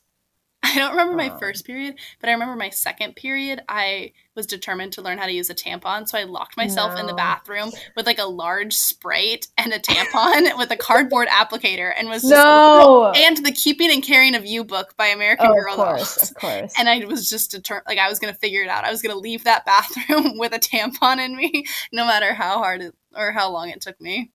I 0.74 0.76
don't 0.76 0.92
remember 0.92 1.14
my 1.14 1.28
Um, 1.28 1.38
first 1.38 1.66
period, 1.66 1.96
but 2.20 2.28
I 2.28 2.32
remember 2.32 2.56
my 2.56 2.70
second 2.70 3.16
period. 3.16 3.60
I 3.68 4.12
was 4.34 4.46
determined 4.46 4.92
to 4.94 5.02
learn 5.02 5.18
how 5.18 5.26
to 5.26 5.32
use 5.32 5.50
a 5.50 5.54
tampon, 5.54 6.08
so 6.08 6.18
I 6.18 6.24
locked 6.24 6.56
myself 6.56 6.98
in 6.98 7.06
the 7.06 7.12
bathroom 7.14 7.70
with 7.96 8.06
like 8.06 8.18
a 8.18 8.24
large 8.24 8.72
Sprite 8.74 9.46
and 9.58 9.72
a 9.72 9.78
tampon 9.78 10.56
with 10.58 10.70
a 10.70 10.76
cardboard 10.76 11.28
applicator, 11.28 11.92
and 11.96 12.08
was 12.08 12.22
just 12.22 12.32
No. 12.32 13.12
and 13.14 13.36
the 13.44 13.52
Keeping 13.52 13.90
and 13.92 14.02
Caring 14.02 14.34
of 14.34 14.44
You 14.46 14.64
book 14.64 14.96
by 14.96 15.06
American 15.08 15.46
Oh, 15.46 15.50
of 15.50 15.56
Girl 15.64 15.76
course, 15.76 16.16
Dolls. 16.16 16.30
of 16.30 16.36
course. 16.36 16.72
And 16.78 16.88
I 16.88 17.04
was 17.04 17.28
just 17.30 17.50
determined, 17.50 17.84
like 17.86 17.98
I 17.98 18.08
was 18.08 18.18
gonna 18.18 18.34
figure 18.34 18.62
it 18.62 18.68
out. 18.68 18.84
I 18.84 18.90
was 18.90 19.02
gonna 19.02 19.14
leave 19.18 19.44
that 19.44 19.64
bathroom 19.66 20.38
with 20.38 20.52
a 20.54 20.58
tampon 20.58 21.24
in 21.24 21.36
me, 21.36 21.66
no 21.92 22.04
matter 22.06 22.34
how 22.34 22.58
hard 22.58 22.80
it, 22.82 22.94
or 23.14 23.30
how 23.32 23.50
long 23.50 23.68
it 23.68 23.80
took 23.82 24.00
me. 24.00 24.30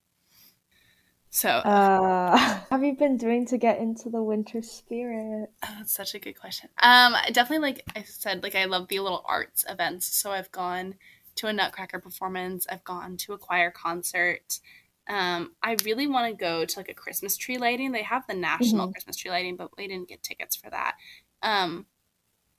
So 1.30 1.64
Uh, 1.64 2.60
have 2.70 2.82
you 2.84 2.94
been 2.96 3.16
doing 3.16 3.46
to 3.46 3.58
get 3.58 3.78
into 3.78 4.10
the 4.10 4.22
winter 4.22 4.62
spirit? 4.62 5.52
Oh, 5.62 5.74
that's 5.78 5.92
such 5.92 6.14
a 6.14 6.18
good 6.18 6.38
question. 6.40 6.70
Um, 6.78 7.14
I 7.14 7.30
definitely 7.32 7.68
like 7.68 7.84
I 7.94 8.02
said, 8.02 8.42
like 8.42 8.54
I 8.54 8.64
love 8.64 8.88
the 8.88 9.00
little 9.00 9.24
arts 9.26 9.64
events. 9.68 10.06
So 10.06 10.30
I've 10.32 10.50
gone 10.52 10.94
to 11.36 11.48
a 11.48 11.52
Nutcracker 11.52 11.98
performance. 12.00 12.66
I've 12.70 12.84
gone 12.84 13.16
to 13.18 13.34
a 13.34 13.38
choir 13.38 13.70
concert. 13.70 14.58
Um, 15.08 15.52
I 15.62 15.76
really 15.84 16.06
want 16.06 16.30
to 16.30 16.36
go 16.36 16.64
to 16.64 16.78
like 16.78 16.88
a 16.88 16.94
Christmas 16.94 17.36
tree 17.36 17.58
lighting. 17.58 17.92
They 17.92 18.02
have 18.02 18.26
the 18.26 18.34
national 18.34 18.86
Mhm. 18.86 18.92
Christmas 18.92 19.16
tree 19.16 19.30
lighting, 19.30 19.56
but 19.56 19.76
we 19.76 19.86
didn't 19.86 20.08
get 20.08 20.22
tickets 20.22 20.56
for 20.56 20.70
that. 20.70 20.96
Um, 21.42 21.86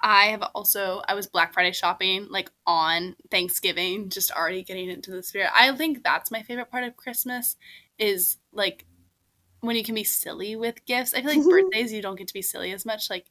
I 0.03 0.25
have 0.27 0.41
also 0.55 1.01
I 1.07 1.13
was 1.13 1.27
Black 1.27 1.53
Friday 1.53 1.71
shopping 1.73 2.27
like 2.29 2.49
on 2.65 3.15
Thanksgiving, 3.29 4.09
just 4.09 4.31
already 4.31 4.63
getting 4.63 4.89
into 4.89 5.11
the 5.11 5.21
spirit. 5.21 5.49
I 5.55 5.75
think 5.75 6.03
that's 6.03 6.31
my 6.31 6.41
favorite 6.41 6.71
part 6.71 6.83
of 6.83 6.97
Christmas 6.97 7.55
is 8.01 8.37
like 8.51 8.85
when 9.61 9.75
you 9.75 9.83
can 9.83 9.95
be 9.95 10.03
silly 10.03 10.55
with 10.55 10.83
gifts. 10.85 11.13
I 11.13 11.21
feel 11.21 11.29
like 11.29 11.43
birthdays 11.49 11.93
you 11.93 12.01
don't 12.01 12.17
get 12.17 12.27
to 12.27 12.33
be 12.33 12.41
silly 12.41 12.73
as 12.73 12.85
much. 12.85 13.09
Like 13.09 13.27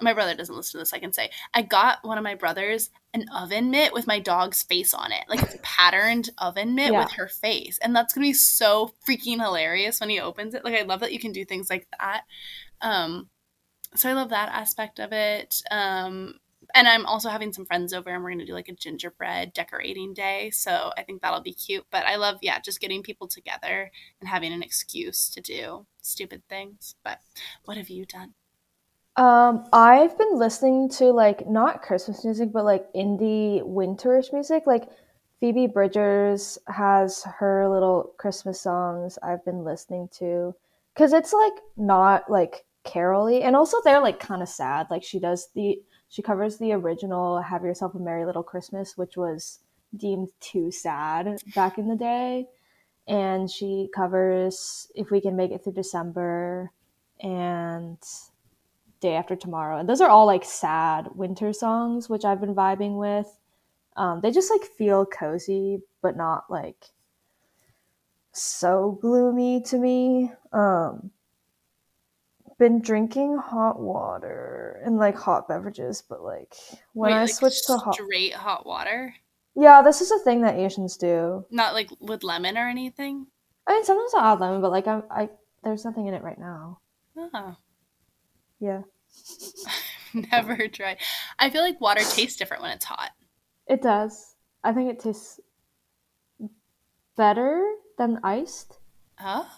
my 0.00 0.14
brother 0.14 0.34
doesn't 0.34 0.54
listen 0.54 0.72
to 0.72 0.78
this, 0.78 0.92
I 0.92 0.98
can 0.98 1.12
say. 1.12 1.30
I 1.52 1.62
got 1.62 1.98
one 2.02 2.18
of 2.18 2.24
my 2.24 2.34
brothers 2.34 2.90
an 3.14 3.26
oven 3.36 3.70
mitt 3.70 3.92
with 3.92 4.06
my 4.06 4.18
dog's 4.20 4.62
face 4.62 4.94
on 4.94 5.12
it. 5.12 5.24
Like 5.28 5.42
it's 5.42 5.54
a 5.54 5.58
patterned 5.58 6.30
oven 6.38 6.74
mitt 6.74 6.92
Yeah. 6.92 7.00
with 7.04 7.12
her 7.12 7.28
face. 7.28 7.78
And 7.82 7.94
that's 7.94 8.14
gonna 8.14 8.26
be 8.26 8.32
so 8.32 8.94
freaking 9.06 9.40
hilarious 9.42 10.00
when 10.00 10.08
he 10.10 10.18
opens 10.20 10.54
it. 10.54 10.64
Like 10.64 10.74
I 10.74 10.82
love 10.82 11.00
that 11.00 11.12
you 11.12 11.18
can 11.18 11.32
do 11.32 11.44
things 11.44 11.68
like 11.68 11.86
that. 11.98 12.22
Um 12.80 13.28
so 13.94 14.08
I 14.08 14.14
love 14.14 14.30
that 14.30 14.48
aspect 14.48 14.98
of 15.00 15.12
it. 15.12 15.60
Um 15.70 16.36
and 16.74 16.88
I'm 16.88 17.06
also 17.06 17.28
having 17.28 17.52
some 17.52 17.66
friends 17.66 17.92
over 17.92 18.10
and 18.10 18.22
we're 18.22 18.30
gonna 18.30 18.46
do 18.46 18.54
like 18.54 18.68
a 18.68 18.74
gingerbread 18.74 19.52
decorating 19.52 20.14
day. 20.14 20.50
So 20.50 20.92
I 20.96 21.02
think 21.02 21.22
that'll 21.22 21.42
be 21.42 21.52
cute. 21.52 21.86
But 21.90 22.06
I 22.06 22.16
love, 22.16 22.38
yeah, 22.42 22.60
just 22.60 22.80
getting 22.80 23.02
people 23.02 23.28
together 23.28 23.90
and 24.20 24.28
having 24.28 24.52
an 24.52 24.62
excuse 24.62 25.28
to 25.30 25.40
do 25.40 25.86
stupid 26.02 26.42
things. 26.48 26.94
But 27.04 27.20
what 27.64 27.76
have 27.76 27.88
you 27.90 28.04
done? 28.04 28.34
Um, 29.16 29.66
I've 29.72 30.16
been 30.16 30.38
listening 30.38 30.88
to 30.90 31.12
like 31.12 31.46
not 31.46 31.82
Christmas 31.82 32.24
music, 32.24 32.50
but 32.52 32.64
like 32.64 32.90
indie 32.94 33.62
winterish 33.62 34.32
music. 34.32 34.62
Like 34.66 34.88
Phoebe 35.40 35.66
Bridgers 35.66 36.58
has 36.68 37.22
her 37.38 37.68
little 37.68 38.14
Christmas 38.16 38.60
songs 38.60 39.18
I've 39.22 39.44
been 39.44 39.64
listening 39.64 40.08
to 40.18 40.54
because 40.94 41.12
it's 41.12 41.32
like 41.32 41.52
not 41.76 42.30
like 42.30 42.64
caroly, 42.86 43.42
and 43.42 43.54
also 43.54 43.76
they're 43.84 44.00
like 44.00 44.18
kind 44.18 44.40
of 44.40 44.48
sad. 44.48 44.86
Like 44.90 45.02
she 45.02 45.18
does 45.18 45.48
the 45.54 45.78
she 46.12 46.20
covers 46.20 46.58
the 46.58 46.72
original 46.72 47.40
"Have 47.40 47.64
Yourself 47.64 47.94
a 47.94 47.98
Merry 47.98 48.26
Little 48.26 48.42
Christmas," 48.42 48.98
which 48.98 49.16
was 49.16 49.60
deemed 49.96 50.28
too 50.40 50.70
sad 50.70 51.38
back 51.54 51.78
in 51.78 51.88
the 51.88 51.96
day, 51.96 52.48
and 53.08 53.50
she 53.50 53.88
covers 53.94 54.92
"If 54.94 55.10
We 55.10 55.22
Can 55.22 55.36
Make 55.36 55.52
It 55.52 55.64
Through 55.64 55.72
December" 55.72 56.70
and 57.18 57.96
day 59.00 59.14
after 59.14 59.34
tomorrow. 59.36 59.78
And 59.78 59.88
those 59.88 60.02
are 60.02 60.10
all 60.10 60.26
like 60.26 60.44
sad 60.44 61.08
winter 61.14 61.52
songs 61.52 62.08
which 62.10 62.24
i've 62.24 62.40
been 62.40 62.54
vibing 62.54 62.98
with. 62.98 63.38
Um, 63.96 64.20
they 64.20 64.30
just 64.30 64.50
like 64.50 64.64
feel 64.64 65.06
cozy 65.06 65.80
but 66.02 66.16
not 66.16 66.44
like 66.50 66.90
so 68.32 68.98
gloomy 69.00 69.62
to 69.62 69.78
me. 69.78 70.32
Um 70.52 71.10
been 72.62 72.80
drinking 72.80 73.36
hot 73.36 73.80
water 73.80 74.80
and 74.84 74.96
like 74.96 75.16
hot 75.16 75.48
beverages 75.48 76.00
but 76.08 76.22
like 76.22 76.54
when 76.92 77.10
Wait, 77.10 77.18
i 77.18 77.22
like, 77.22 77.30
switched 77.30 77.66
to 77.66 77.76
hot 77.76 77.94
straight 77.94 78.32
hot 78.32 78.64
water, 78.64 79.12
yeah 79.56 79.82
this 79.82 80.00
is 80.00 80.12
a 80.12 80.18
thing 80.20 80.42
that 80.42 80.54
asians 80.54 80.96
do 80.96 81.44
not 81.50 81.74
like 81.74 81.90
with 81.98 82.22
lemon 82.22 82.56
or 82.56 82.68
anything. 82.68 83.26
i 83.66 83.72
mean 83.72 83.84
sometimes 83.84 84.14
i 84.14 84.32
add 84.32 84.38
lemon 84.38 84.60
but 84.60 84.70
like 84.70 84.86
i'm 84.86 85.02
i 85.10 85.28
there's 85.64 85.84
nothing 85.84 86.06
in 86.06 86.14
it 86.14 86.22
right 86.22 86.38
now 86.38 86.78
Oh, 87.16 87.56
yeah 88.60 88.82
never 90.30 90.68
tried. 90.68 90.98
I 91.38 91.50
feel 91.50 91.62
like 91.62 91.80
water 91.80 92.00
tastes 92.02 92.38
different 92.38 92.62
when 92.62 92.70
it's 92.72 92.84
hot. 92.84 93.10
it 93.66 93.82
does 93.82 94.36
i 94.62 94.72
think 94.72 94.88
it 94.88 95.00
tastes 95.00 95.40
better 97.16 97.60
than 97.98 98.20
iced 98.22 98.78
Oh, 99.20 99.48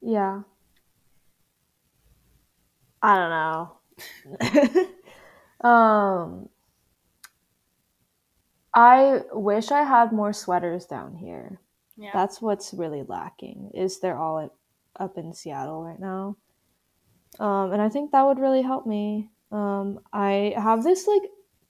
Yeah. 0.00 0.42
I 3.04 3.16
don't 3.18 3.30
know. 3.30 4.88
um 5.68 6.48
I 8.74 9.20
wish 9.32 9.70
I 9.70 9.82
had 9.82 10.10
more 10.10 10.32
sweaters 10.32 10.86
down 10.86 11.14
here. 11.14 11.60
yeah. 11.98 12.10
That's 12.14 12.40
what's 12.40 12.72
really 12.74 13.02
lacking. 13.02 13.70
Is 13.74 14.00
they're 14.00 14.16
all 14.16 14.38
at, 14.40 14.50
up 14.98 15.18
in 15.18 15.34
Seattle 15.34 15.84
right 15.84 16.00
now. 16.00 16.36
Um 17.38 17.72
and 17.72 17.82
I 17.82 17.90
think 17.90 18.12
that 18.12 18.24
would 18.24 18.38
really 18.38 18.62
help 18.62 18.86
me. 18.86 19.28
Um 19.52 20.00
I 20.12 20.54
have 20.56 20.82
this 20.82 21.06
like 21.06 21.22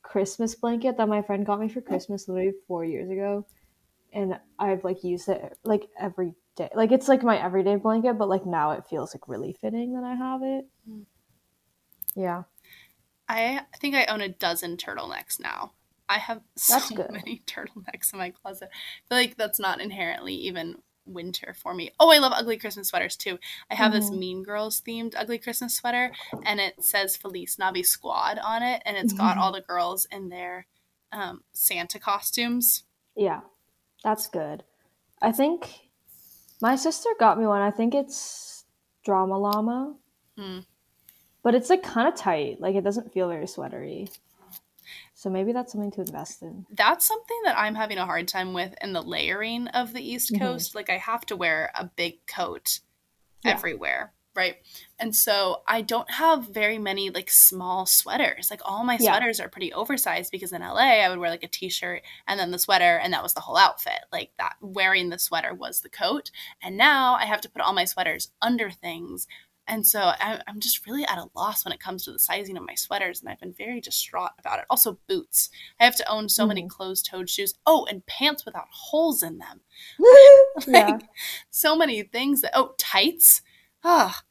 Christmas 0.02 0.54
blanket 0.54 0.96
that 0.98 1.08
my 1.08 1.20
friend 1.22 1.44
got 1.44 1.60
me 1.60 1.68
for 1.68 1.80
Christmas 1.80 2.28
literally 2.28 2.52
4 2.68 2.84
years 2.84 3.10
ago 3.10 3.44
and 4.12 4.38
I've 4.60 4.84
like 4.84 5.02
used 5.02 5.28
it 5.28 5.58
like 5.64 5.88
every 5.98 6.32
day. 6.54 6.70
Like 6.76 6.92
it's 6.92 7.08
like 7.08 7.24
my 7.24 7.42
everyday 7.42 7.74
blanket, 7.74 8.18
but 8.18 8.28
like 8.28 8.46
now 8.46 8.70
it 8.70 8.86
feels 8.88 9.12
like 9.14 9.28
really 9.28 9.52
fitting 9.52 9.94
that 9.94 10.04
I 10.04 10.14
have 10.14 10.42
it. 10.44 10.66
Mm. 12.16 12.22
Yeah. 12.22 12.42
I 13.28 13.62
think 13.80 13.94
I 13.94 14.04
own 14.06 14.20
a 14.20 14.28
dozen 14.28 14.76
turtlenecks 14.76 15.40
now. 15.40 15.72
I 16.08 16.18
have 16.18 16.42
so 16.56 16.78
many 17.10 17.42
turtlenecks 17.46 18.12
in 18.12 18.18
my 18.18 18.30
closet. 18.30 18.68
I 18.72 19.08
feel 19.08 19.18
like 19.18 19.36
that's 19.36 19.58
not 19.58 19.80
inherently 19.80 20.34
even 20.34 20.76
winter 21.06 21.54
for 21.54 21.74
me. 21.74 21.90
Oh, 22.00 22.10
I 22.10 22.18
love 22.18 22.32
ugly 22.34 22.56
Christmas 22.56 22.88
sweaters 22.88 23.16
too. 23.16 23.38
I 23.70 23.74
have 23.74 23.92
this 23.92 24.10
Mhm. 24.10 24.18
Mean 24.18 24.42
Girls 24.42 24.80
themed 24.80 25.14
ugly 25.16 25.38
Christmas 25.38 25.74
sweater, 25.74 26.12
and 26.44 26.60
it 26.60 26.82
says 26.82 27.16
Feliz 27.16 27.56
Navi 27.56 27.84
Squad 27.84 28.38
on 28.38 28.62
it, 28.62 28.82
and 28.86 28.96
it's 28.96 29.12
got 29.12 29.36
all 29.36 29.52
the 29.52 29.60
girls 29.60 30.06
in 30.06 30.28
their 30.30 30.66
um, 31.12 31.44
Santa 31.52 31.98
costumes. 31.98 32.84
Yeah. 33.14 33.40
That's 34.02 34.26
good. 34.26 34.64
I 35.22 35.30
think 35.32 35.90
my 36.60 36.74
sister 36.76 37.08
got 37.20 37.38
me 37.38 37.46
one. 37.46 37.62
I 37.62 37.70
think 37.70 37.94
it's 37.94 38.64
Drama 39.04 39.38
Llama. 39.38 39.94
Mm. 40.38 40.64
But 41.44 41.54
it's 41.54 41.70
like 41.70 41.84
kind 41.84 42.08
of 42.08 42.16
tight. 42.16 42.60
Like 42.60 42.74
it 42.74 42.82
doesn't 42.82 43.12
feel 43.12 43.28
very 43.28 43.44
sweatery. 43.46 44.10
So 45.14 45.30
maybe 45.30 45.52
that's 45.52 45.72
something 45.72 45.92
to 45.92 46.00
invest 46.00 46.42
in. 46.42 46.66
That's 46.70 47.06
something 47.06 47.40
that 47.44 47.56
I'm 47.56 47.76
having 47.76 47.98
a 47.98 48.04
hard 48.06 48.26
time 48.26 48.52
with 48.52 48.74
in 48.82 48.92
the 48.92 49.02
layering 49.02 49.68
of 49.68 49.92
the 49.92 50.02
East 50.02 50.32
Mhm. 50.32 50.40
Coast. 50.40 50.74
Like 50.74 50.90
I 50.90 50.98
have 50.98 51.24
to 51.26 51.36
wear 51.36 51.70
a 51.74 51.84
big 51.84 52.26
coat 52.26 52.80
Yeah. 53.44 53.52
everywhere, 53.52 54.12
right? 54.34 54.56
And 54.98 55.14
so 55.14 55.62
I 55.66 55.80
don't 55.82 56.10
have 56.10 56.48
very 56.48 56.78
many 56.78 57.08
like 57.10 57.30
small 57.30 57.86
sweaters. 57.86 58.50
Like 58.50 58.60
all 58.64 58.84
my 58.84 58.94
Yeah. 58.98 59.12
sweaters 59.12 59.40
are 59.40 59.48
pretty 59.48 59.72
oversized 59.72 60.30
because 60.32 60.52
in 60.52 60.62
LA 60.62 61.00
I 61.02 61.08
would 61.08 61.18
wear 61.18 61.30
like 61.30 61.44
a 61.44 61.48
t-shirt 61.48 62.02
and 62.26 62.38
then 62.40 62.50
the 62.50 62.58
sweater 62.58 62.98
and 62.98 63.12
that 63.12 63.22
was 63.22 63.32
the 63.34 63.40
whole 63.40 63.56
outfit. 63.56 64.00
Like 64.12 64.32
that 64.38 64.56
wearing 64.60 65.08
the 65.10 65.18
sweater 65.18 65.54
was 65.54 65.80
the 65.80 65.88
coat. 65.90 66.30
And 66.60 66.76
now 66.76 67.14
I 67.14 67.24
have 67.26 67.40
to 67.42 67.48
put 67.50 67.62
all 67.62 67.72
my 67.72 67.84
sweaters 67.86 68.30
under 68.42 68.70
things. 68.70 69.26
And 69.66 69.86
so 69.86 70.00
I, 70.00 70.40
I'm 70.46 70.60
just 70.60 70.86
really 70.86 71.04
at 71.04 71.18
a 71.18 71.28
loss 71.34 71.64
when 71.64 71.72
it 71.72 71.80
comes 71.80 72.04
to 72.04 72.12
the 72.12 72.18
sizing 72.18 72.56
of 72.56 72.66
my 72.66 72.74
sweaters, 72.74 73.20
and 73.20 73.30
I've 73.30 73.40
been 73.40 73.54
very 73.54 73.80
distraught 73.80 74.32
about 74.38 74.58
it. 74.58 74.66
Also, 74.68 74.98
boots. 75.08 75.48
I 75.80 75.84
have 75.84 75.96
to 75.96 76.08
own 76.10 76.28
so 76.28 76.46
many 76.46 76.62
Mhm. 76.64 76.68
closed-toed 76.70 77.30
shoes. 77.30 77.54
Oh, 77.66 77.86
and 77.88 78.04
pants 78.06 78.44
without 78.44 78.68
holes 78.70 79.22
in 79.22 79.38
them. 79.38 79.60
yeah. 80.68 80.86
Like, 80.90 81.02
so 81.50 81.74
many 81.76 82.02
things 82.02 82.42
that 82.42 82.52
oh 82.54 82.74
tights 82.78 83.42
ah 83.82 84.22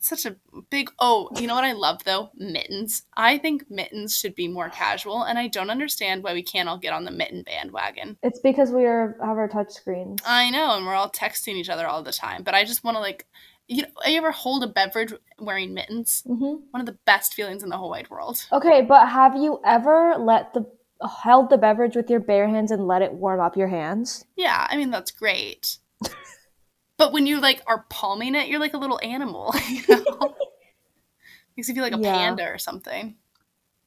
such 0.00 0.24
a 0.24 0.36
big 0.70 0.90
oh 1.00 1.28
you 1.40 1.46
know 1.48 1.54
what 1.56 1.64
i 1.64 1.72
love 1.72 2.04
though 2.04 2.30
mittens 2.36 3.02
i 3.16 3.36
think 3.36 3.68
mittens 3.68 4.16
should 4.16 4.34
be 4.36 4.46
more 4.46 4.68
casual 4.70 5.24
and 5.24 5.36
i 5.38 5.48
don't 5.48 5.70
understand 5.70 6.22
why 6.22 6.32
we 6.32 6.42
can't 6.42 6.68
all 6.68 6.78
get 6.78 6.92
on 6.92 7.04
the 7.04 7.10
mitten 7.10 7.42
bandwagon 7.42 8.16
It's 8.22 8.38
because 8.38 8.70
we 8.70 8.84
are 8.86 9.16
have 9.20 9.36
our 9.36 9.48
touch 9.48 9.70
screens. 9.72 10.20
i 10.24 10.50
know 10.50 10.76
and 10.76 10.86
we're 10.86 10.94
all 10.94 11.10
texting 11.10 11.54
each 11.56 11.68
other 11.68 11.86
all 11.88 12.04
the 12.04 12.12
time 12.12 12.44
but 12.44 12.54
i 12.54 12.64
just 12.64 12.84
want 12.84 12.94
to 12.96 13.00
like 13.00 13.26
you 13.68 13.82
know 13.82 13.88
you 14.06 14.16
ever 14.16 14.32
hold 14.32 14.64
a 14.64 14.66
beverage 14.66 15.12
wearing 15.38 15.74
mittens 15.74 16.22
hmm 16.26 16.56
one 16.70 16.80
of 16.80 16.86
the 16.86 16.98
best 17.04 17.34
feelings 17.34 17.62
in 17.62 17.68
the 17.68 17.76
whole 17.76 17.90
wide 17.90 18.10
world 18.10 18.46
Okay, 18.52 18.82
but 18.82 19.08
have 19.08 19.36
you 19.36 19.60
ever 19.64 20.16
let 20.18 20.54
the 20.54 20.66
held 21.22 21.48
the 21.50 21.58
beverage 21.58 21.94
with 21.94 22.10
your 22.10 22.18
bare 22.20 22.48
hands 22.48 22.70
and 22.72 22.88
let 22.88 23.02
it 23.02 23.12
warm 23.12 23.40
up 23.40 23.56
your 23.56 23.68
hands? 23.68 24.24
yeah 24.36 24.66
i 24.70 24.76
mean 24.76 24.90
that's 24.90 25.10
great 25.12 25.78
but 26.96 27.12
when 27.12 27.26
you 27.26 27.40
like 27.40 27.62
are 27.66 27.84
palming 27.90 28.34
it 28.34 28.48
you're 28.48 28.58
like 28.60 28.74
a 28.74 28.78
little 28.78 28.98
animal 29.02 29.54
you 29.68 29.82
know 29.88 30.36
makes 31.56 31.68
you 31.68 31.74
feel 31.74 31.84
like 31.84 31.92
a 31.92 31.98
Yeah. 31.98 32.30
panda 32.30 32.44
or 32.48 32.58
something 32.58 33.16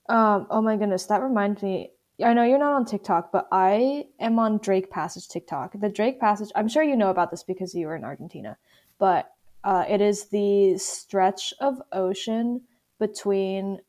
Um, 0.09 0.47
oh 0.49 0.61
my 0.61 0.75
goodness, 0.77 1.05
that 1.05 1.21
reminds 1.21 1.61
me. 1.63 1.91
I 2.23 2.33
know 2.33 2.43
you're 2.43 2.59
not 2.59 2.73
on 2.73 2.85
TikTok, 2.85 3.31
but 3.31 3.47
I 3.51 4.05
am 4.19 4.37
on 4.39 4.57
Drake 4.59 4.91
Passage 4.91 5.27
TikTok. 5.27 5.79
The 5.79 5.89
Drake 5.89 6.19
Passage, 6.19 6.49
I'm 6.55 6.67
sure 6.67 6.83
you 6.83 6.95
know 6.95 7.09
about 7.09 7.31
this 7.31 7.43
because 7.43 7.73
you 7.73 7.87
were 7.87 7.95
in 7.95 8.03
Argentina, 8.03 8.57
but 8.99 9.31
uh, 9.63 9.85
it 9.87 10.01
is 10.01 10.25
the 10.29 10.77
stretch 10.77 11.53
of 11.59 11.81
ocean 11.91 12.61
between, 12.99 13.79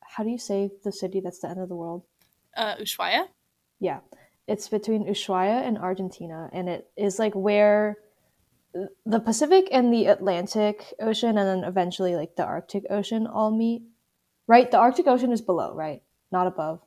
how 0.00 0.24
do 0.24 0.30
you 0.30 0.38
say 0.38 0.70
the 0.84 0.92
city 0.92 1.20
that's 1.20 1.40
the 1.40 1.48
end 1.48 1.60
of 1.60 1.68
the 1.68 1.76
world? 1.76 2.02
uh 2.56 2.74
ushuaia 2.76 3.28
Yeah, 3.80 4.00
it's 4.46 4.68
between 4.68 5.06
Ushuaia 5.06 5.66
and 5.66 5.76
Argentina, 5.78 6.48
and 6.52 6.68
it 6.68 6.88
is 6.96 7.18
like 7.18 7.34
where 7.34 7.98
the 9.04 9.20
Pacific 9.20 9.68
and 9.72 9.92
the 9.92 10.06
Atlantic 10.06 10.94
Ocean, 11.00 11.38
and 11.38 11.48
then 11.48 11.64
eventually 11.68 12.14
like 12.14 12.36
the 12.36 12.44
Arctic 12.44 12.84
Ocean 12.90 13.26
all 13.26 13.50
meet. 13.50 13.82
Right, 14.46 14.70
the 14.70 14.78
Arctic 14.78 15.06
Ocean 15.08 15.32
is 15.32 15.40
below, 15.40 15.74
right, 15.74 16.02
not 16.30 16.46
above. 16.46 16.80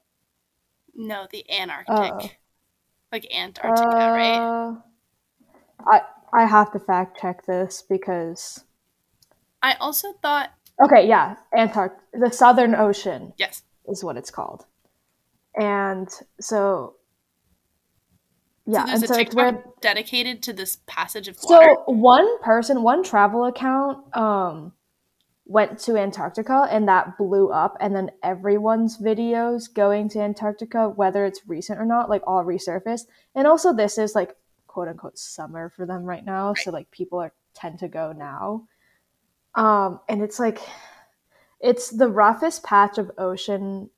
No, 0.96 1.28
the 1.30 1.46
Antarctic. 1.52 1.96
Oh. 1.96 2.30
Like 3.12 3.28
Antarctica, 3.34 3.98
right? 3.98 4.38
Uh, 4.38 4.76
I 5.86 6.02
I 6.34 6.46
have 6.46 6.72
to 6.74 6.80
fact 6.80 7.20
check 7.20 7.46
this 7.46 7.84
because 7.88 8.64
I 9.62 9.76
also 9.80 10.14
thought 10.22 10.52
okay, 10.84 11.08
yeah, 11.08 11.36
Antarctic, 11.56 12.00
the 12.14 12.32
Southern 12.32 12.76
Ocean 12.76 13.34
yes. 13.38 13.64
is 13.88 14.04
what 14.04 14.18
it's 14.18 14.32
called, 14.32 14.66
and 15.56 16.10
so 16.40 16.96
yeah, 18.66 18.86
so 18.86 18.88
there's 18.88 19.02
and 19.02 19.04
a 19.04 19.08
so 19.08 19.16
TikTok 19.16 19.36
where 19.36 19.64
dedicated 19.82 20.44
to 20.44 20.54
this 20.54 20.78
passage 20.86 21.28
of 21.28 21.38
water. 21.44 21.76
So 21.88 21.92
one 21.92 22.42
person, 22.42 22.84
one 22.84 23.04
travel 23.04 23.46
account, 23.46 24.16
um, 24.16 24.74
went 25.46 25.80
to 25.80 25.98
Antarctica 25.98 26.68
and 26.70 26.88
that 26.88 27.18
blew 27.18 27.50
up, 27.50 27.76
and 27.80 27.96
then 27.96 28.12
everyone's 28.22 29.00
videos 29.00 29.74
going 29.74 30.08
to 30.10 30.20
Antarctica, 30.20 30.88
whether 30.90 31.26
it's 31.26 31.42
recent 31.48 31.80
or 31.80 31.86
not, 31.86 32.10
like 32.10 32.22
all 32.28 32.46
resurfaced. 32.46 33.08
And 33.34 33.48
also, 33.48 33.74
this 33.74 33.98
is 33.98 34.14
like 34.14 34.36
quote 34.70 34.88
unquote 34.88 35.18
summer 35.18 35.70
for 35.76 35.86
them 35.86 36.04
right 36.04 36.24
now, 36.24 36.54
so 36.54 36.72
like 36.72 36.90
people 36.92 37.20
are 37.20 37.34
tend 37.56 37.80
to 37.80 37.88
go 37.88 38.14
now. 38.14 38.68
Um, 39.56 40.00
and 40.08 40.22
it's 40.22 40.40
like 40.40 40.60
it's 41.60 41.90
the 41.90 42.08
roughest 42.08 42.64
patch 42.64 42.98
of 42.98 43.12
ocean, 43.18 43.90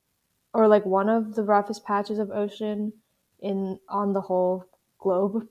or 0.54 0.66
like 0.66 0.86
one 0.86 1.08
of 1.08 1.34
the 1.34 1.44
roughest 1.44 1.84
patches 1.84 2.18
of 2.18 2.30
ocean 2.30 2.92
in 3.40 3.78
on 3.88 4.14
the 4.14 4.22
whole 4.22 4.64
globe, 4.98 5.46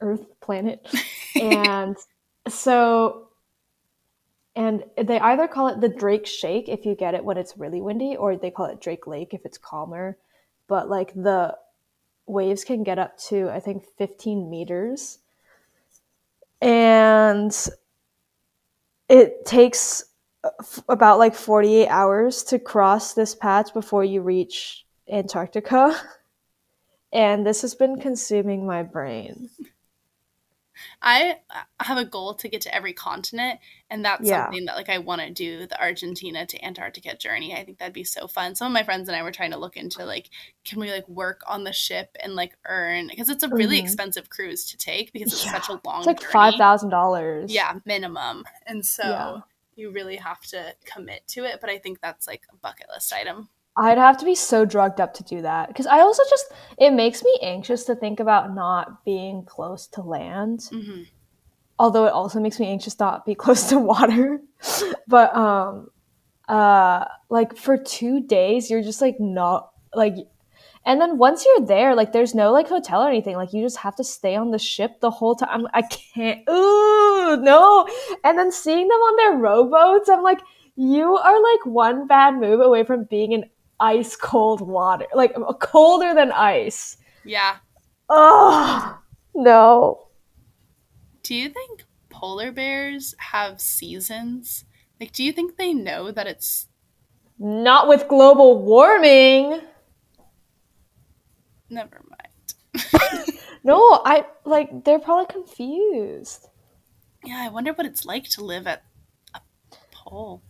Earth, 0.00 0.26
planet. 0.40 0.86
And 1.36 1.96
so 2.46 3.30
and 4.54 4.84
they 4.96 5.18
either 5.18 5.48
call 5.48 5.66
it 5.66 5.80
the 5.80 5.88
drake 5.88 6.26
shake 6.26 6.68
if 6.68 6.86
you 6.86 6.94
get 6.94 7.14
it 7.14 7.24
when 7.24 7.36
it's 7.36 7.56
really 7.56 7.80
windy 7.80 8.14
or 8.14 8.36
they 8.36 8.52
call 8.52 8.66
it 8.66 8.80
drake 8.80 9.08
lake 9.08 9.34
if 9.34 9.44
it's 9.44 9.58
calmer. 9.58 10.16
But 10.68 10.88
like 10.88 11.12
the 11.12 11.56
waves 12.26 12.64
can 12.64 12.82
get 12.82 12.98
up 12.98 13.16
to 13.18 13.48
i 13.50 13.60
think 13.60 13.84
15 13.98 14.50
meters. 14.50 15.18
And 16.60 17.54
it 19.08 19.44
takes 19.44 20.04
uh, 20.42 20.50
about 20.88 21.18
like 21.18 21.34
48 21.34 21.88
hours 21.88 22.42
to 22.44 22.58
cross 22.58 23.12
this 23.12 23.34
patch 23.34 23.74
before 23.74 24.04
you 24.04 24.22
reach 24.22 24.86
antarctica. 25.10 25.94
And 27.12 27.46
this 27.46 27.62
has 27.62 27.76
been 27.76 28.00
consuming 28.00 28.66
my 28.66 28.82
brain 28.82 29.48
I 31.02 31.38
have 31.80 31.98
a 31.98 32.04
goal 32.04 32.34
to 32.34 32.48
get 32.48 32.60
to 32.62 32.74
every 32.74 32.92
continent, 32.92 33.60
and 33.90 34.04
that's 34.04 34.28
Yeah. 34.28 34.44
something 34.44 34.64
that 34.66 34.76
like 34.76 34.88
I 34.88 34.98
want 34.98 35.20
to 35.22 35.30
do 35.30 35.66
the 35.66 35.80
Argentina 35.80 36.46
to 36.46 36.64
Antarctica 36.64 37.16
journey. 37.16 37.54
I 37.54 37.64
think 37.64 37.78
that'd 37.78 37.92
be 37.92 38.04
so 38.04 38.26
fun. 38.26 38.54
Some 38.54 38.66
of 38.66 38.72
my 38.72 38.82
friends 38.82 39.08
and 39.08 39.16
I 39.16 39.22
were 39.22 39.32
trying 39.32 39.50
to 39.52 39.58
look 39.58 39.76
into 39.76 40.04
like, 40.04 40.30
can 40.64 40.80
we 40.80 40.90
like 40.90 41.08
work 41.08 41.42
on 41.46 41.64
the 41.64 41.72
ship 41.72 42.16
and 42.22 42.34
like 42.34 42.56
earn 42.66 43.08
because 43.08 43.28
it's 43.28 43.42
a 43.42 43.48
really 43.48 43.78
Mhm. 43.80 43.84
expensive 43.84 44.30
cruise 44.30 44.64
to 44.70 44.76
take 44.76 45.12
because 45.12 45.32
it's 45.32 45.44
Yeah. 45.44 45.52
such 45.60 45.68
a 45.68 45.80
long 45.84 45.98
it's 45.98 46.06
like 46.06 46.20
journey. 46.20 46.32
five 46.32 46.54
thousand 46.54 46.90
dollars 46.90 47.52
yeah 47.52 47.78
minimum, 47.84 48.44
and 48.66 48.84
so 48.84 49.02
Yeah. 49.08 49.40
you 49.76 49.90
really 49.90 50.16
have 50.16 50.40
to 50.46 50.74
commit 50.84 51.26
to 51.28 51.44
it. 51.44 51.60
But 51.60 51.70
I 51.70 51.78
think 51.78 52.00
that's 52.00 52.26
like 52.26 52.42
a 52.52 52.56
bucket 52.56 52.88
list 52.88 53.12
item. 53.12 53.48
I'd 53.76 53.98
have 53.98 54.18
to 54.18 54.24
be 54.24 54.34
so 54.36 54.64
drugged 54.64 55.00
up 55.00 55.14
to 55.14 55.24
do 55.24 55.42
that 55.42 55.68
because 55.68 55.86
I 55.86 56.00
also 56.00 56.22
just 56.30 56.46
it 56.78 56.92
makes 56.92 57.24
me 57.24 57.38
anxious 57.42 57.84
to 57.84 57.96
think 57.96 58.20
about 58.20 58.54
not 58.54 59.04
being 59.04 59.44
close 59.44 59.86
to 59.88 60.02
land. 60.02 60.64
hmm 60.70 61.02
Although 61.76 62.06
it 62.06 62.12
also 62.12 62.38
makes 62.38 62.60
me 62.60 62.68
anxious 62.68 63.00
not 63.00 63.26
be 63.26 63.34
close 63.44 63.68
to 63.70 63.78
water. 63.78 64.40
but 65.08 65.34
um 65.34 65.88
uh 66.48 67.04
like 67.30 67.56
for 67.56 67.76
2 67.76 68.20
days 68.20 68.70
you're 68.70 68.82
just 68.82 69.00
like 69.00 69.18
not 69.18 69.70
like 69.94 70.14
and 70.86 71.00
then 71.00 71.16
once 71.18 71.44
you're 71.44 71.66
there 71.66 71.94
like 71.94 72.12
there's 72.12 72.34
no 72.34 72.52
like 72.52 72.68
hotel 72.68 73.02
or 73.02 73.08
anything 73.08 73.34
like 73.36 73.52
you 73.54 73.62
just 73.62 73.78
have 73.78 73.96
to 73.96 74.04
stay 74.04 74.36
on 74.36 74.50
the 74.50 74.58
ship 74.58 75.00
the 75.00 75.10
whole 75.10 75.34
time. 75.34 75.48
I'm, 75.50 75.66
I 75.72 75.82
can't 75.82 76.40
ooh 76.48 77.36
no. 77.40 77.88
And 78.22 78.38
then 78.38 78.52
seeing 78.52 78.86
them 78.86 79.00
on 79.00 79.16
their 79.16 79.38
rowboats 79.40 80.08
I'm 80.08 80.22
like 80.22 80.40
you 80.76 81.16
are 81.16 81.42
like 81.42 81.66
one 81.66 82.06
bad 82.06 82.34
move 82.38 82.60
away 82.60 82.84
from 82.84 83.04
being 83.04 83.32
in 83.32 83.44
ice 83.80 84.16
cold 84.16 84.60
water, 84.60 85.06
like 85.14 85.34
colder 85.60 86.14
than 86.14 86.32
ice. 86.32 86.96
Yeah. 87.24 87.56
Oh 88.08 88.98
no. 89.34 90.08
Do 91.22 91.34
you 91.34 91.48
think 91.48 91.84
polar 92.10 92.52
bears 92.52 93.14
have 93.18 93.60
seasons? 93.60 94.64
Like, 95.00 95.12
do 95.12 95.24
you 95.24 95.32
think 95.32 95.56
they 95.56 95.72
know 95.74 96.10
that 96.10 96.26
it's 96.26 96.68
Not 97.38 97.88
with 97.88 98.06
global 98.08 98.62
warming. 98.62 99.60
never 101.70 102.02
mind? 102.08 102.90
No, 103.66 104.02
I 104.04 104.26
like 104.44 104.84
they're 104.84 104.98
probably 104.98 105.24
confused. 105.32 106.48
Yeah, 107.24 107.40
I 107.40 107.48
wonder 107.48 107.72
what 107.72 107.86
it's 107.86 108.04
like 108.04 108.24
to 108.30 108.44
live 108.44 108.66
at 108.66 108.84
a 109.34 109.40
pole. 109.90 110.42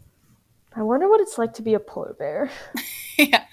I 0.74 0.82
wonder 0.82 1.08
what 1.08 1.20
it's 1.20 1.38
like 1.38 1.54
to 1.54 1.62
be 1.62 1.74
a 1.74 1.78
polar 1.78 2.14
bear. 2.18 2.50
yeah. 3.18 3.44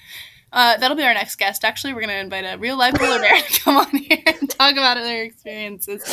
Uh, 0.54 0.76
that'll 0.78 0.97
be 0.97 1.04
our 1.04 1.13
next 1.13 1.38
guest. 1.38 1.63
Actually, 1.63 1.93
we're 1.93 2.02
going 2.02 2.10
to 2.10 2.19
invite 2.19 2.43
a 2.43 2.58
real 2.58 2.78
life 2.78 2.93
polar 2.95 3.19
bear 3.19 3.41
to 3.50 3.60
come 3.62 3.78
on 3.78 3.89
here 3.89 4.21
and 4.26 4.50
talk 4.50 4.74
about 4.74 4.97
their 4.97 5.24
experiences 5.24 6.04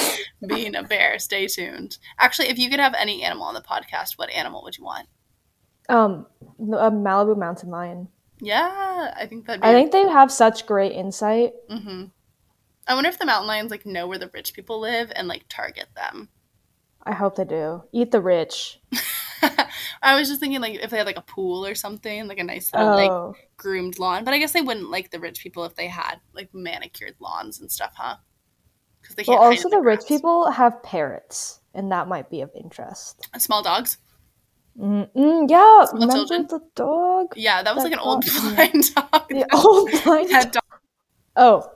being 0.47 0.77
a 0.77 0.83
bear. 0.83 1.19
Stay 1.19 1.49
tuned. 1.49 1.99
Actually, 2.19 2.49
if 2.49 2.59
you 2.59 2.71
could 2.71 2.79
have 2.79 2.95
any 2.95 3.25
animal 3.25 3.47
on 3.47 3.55
the 3.55 3.61
podcast, 3.61 4.13
what 4.17 4.31
animal 4.31 4.63
would 4.63 4.79
you 4.79 4.85
want? 4.85 5.09
Um, 5.89 6.27
a 6.61 6.91
Malibu 6.91 7.37
mountain 7.37 7.71
lion. 7.71 8.09
Yeah, 8.41 9.13
I 9.17 9.27
think 9.27 9.47
that'd 9.47 9.63
be. 9.63 9.67
I 9.67 9.73
think 9.73 9.91
they 9.91 10.07
have 10.09 10.31
such 10.31 10.67
great 10.67 10.93
insight. 10.93 11.55
Mm-hmm. 11.69 12.05
I 12.87 12.95
wonder 12.95 13.11
if 13.11 13.19
the 13.19 13.27
mountain 13.27 13.49
lions 13.49 13.71
like 13.71 13.85
know 13.85 14.07
where 14.07 14.19
the 14.19 14.31
rich 14.33 14.55
people 14.55 14.81
live 14.81 15.11
and 15.17 15.27
like 15.27 15.45
target 15.49 15.89
them. 15.97 16.29
I 17.03 17.15
hope 17.15 17.37
they 17.37 17.45
do. 17.45 17.85
Eat 17.93 18.13
the 18.13 18.21
rich. 18.21 18.81
I 20.03 20.19
was 20.19 20.29
just 20.29 20.41
thinking 20.41 20.61
like 20.61 20.75
if 20.83 20.91
they 20.91 20.99
had 20.99 21.07
like 21.07 21.17
a 21.19 21.23
pool 21.23 21.65
or 21.67 21.75
something, 21.75 22.27
like 22.29 22.39
a 22.39 22.45
nice 22.45 22.73
little 22.75 22.93
like 22.93 23.13
Oh, 23.13 23.35
groomed 23.57 23.99
lawn. 23.99 24.25
But 24.25 24.35
I 24.35 24.39
guess 24.39 24.53
they 24.53 24.61
wouldn't 24.63 24.91
like 24.91 25.11
the 25.11 25.21
rich 25.21 25.41
people 25.43 25.65
if 25.65 25.75
they 25.75 25.89
had 25.89 26.17
like 26.35 26.51
manicured 26.55 27.15
lawns 27.21 27.61
and 27.61 27.71
stuff, 27.71 27.93
huh? 27.97 28.17
Because 29.01 29.17
they 29.17 29.25
well, 29.27 29.39
also 29.39 29.69
in 29.69 29.71
the 29.71 29.81
rich 29.81 30.07
people 30.07 30.51
have 30.51 30.83
parrots, 30.83 31.61
and 31.75 31.91
that 31.93 32.09
might 32.09 32.31
be 32.31 32.41
of 32.43 32.51
interest. 32.55 33.29
small 33.39 33.63
dogs. 33.63 33.99
Mm, 34.79 35.11
mm, 35.15 35.51
yeah, 35.51 35.85
Small 35.85 36.01
remember 36.01 36.13
children. 36.13 36.47
the 36.49 36.61
dog? 36.75 37.33
Yeah, 37.37 37.63
that 37.63 37.75
was 37.75 37.83
That 37.85 37.91
like 37.91 37.93
an 37.95 37.99
old 37.99 38.23
dog, 38.25 38.25
yeah. 38.25 38.55
blind 38.55 38.95
dog. 38.95 39.29
The 39.29 39.47
old 39.55 39.91
blind. 40.05 40.53
Dog. 40.53 40.63
Oh, 41.37 41.71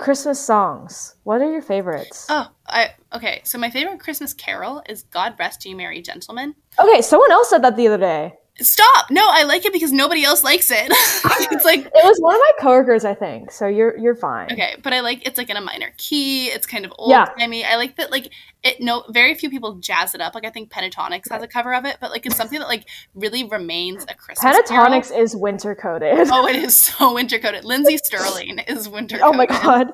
Christmas 0.00 0.40
songs. 0.40 1.14
What 1.24 1.42
are 1.42 1.52
your 1.52 1.60
favorites? 1.60 2.26
Oh, 2.30 2.48
I 2.66 2.94
okay. 3.12 3.42
So 3.44 3.58
my 3.58 3.68
favorite 3.68 4.00
Christmas 4.00 4.32
carol 4.32 4.82
is 4.88 5.02
"God 5.02 5.34
Rest 5.38 5.66
You 5.66 5.76
Merry 5.76 6.00
Gentlemen." 6.00 6.54
Okay, 6.78 7.02
someone 7.02 7.30
else 7.30 7.50
said 7.50 7.62
that 7.62 7.76
the 7.76 7.86
other 7.86 7.98
day. 7.98 8.32
Stop! 8.60 9.10
No, 9.10 9.26
I 9.30 9.44
like 9.44 9.64
it 9.64 9.72
because 9.72 9.92
nobody 9.92 10.22
else 10.24 10.44
likes 10.44 10.70
it. 10.70 10.86
it's 10.90 11.64
like 11.64 11.80
It 11.86 11.92
was 11.94 12.18
one 12.20 12.34
of 12.34 12.40
my 12.40 12.50
coworkers, 12.60 13.04
I 13.04 13.14
think. 13.14 13.50
So 13.50 13.66
you're 13.66 13.96
you're 13.98 14.14
fine. 14.14 14.52
okay, 14.52 14.76
but 14.82 14.92
I 14.92 15.00
like 15.00 15.26
it's 15.26 15.38
like 15.38 15.48
in 15.50 15.56
a 15.56 15.60
minor 15.60 15.92
key. 15.96 16.46
It's 16.46 16.66
kind 16.66 16.84
of 16.84 16.92
old 16.98 17.10
Yeah. 17.10 17.26
timey. 17.38 17.64
I 17.64 17.76
like 17.76 17.96
that 17.96 18.10
like 18.10 18.30
it. 18.62 18.80
No, 18.80 19.04
very 19.10 19.34
few 19.34 19.48
people 19.50 19.76
jazz 19.76 20.14
it 20.14 20.20
up. 20.20 20.34
Like 20.34 20.44
I 20.44 20.50
think 20.50 20.70
Pentatonix 20.70 21.30
has 21.30 21.42
a 21.42 21.48
cover 21.48 21.74
of 21.74 21.84
it, 21.84 21.96
but 22.00 22.10
like 22.10 22.26
it's 22.26 22.36
something 22.36 22.58
that 22.58 22.68
like 22.68 22.86
really 23.14 23.44
remains 23.44 24.04
a 24.08 24.14
Christmas. 24.14 24.40
carol. 24.40 24.90
Pentatonix 24.90 25.16
is 25.16 25.34
winter 25.34 25.74
coated. 25.74 26.28
Oh, 26.30 26.46
it 26.46 26.56
is 26.56 26.76
so 26.76 27.14
winter 27.20 27.38
coated. 27.38 27.64
Lindsey 27.64 27.96
Stirling 27.98 28.58
is 28.68 28.88
winter. 28.88 29.18
Oh 29.22 29.32
my 29.32 29.46
god. 29.46 29.92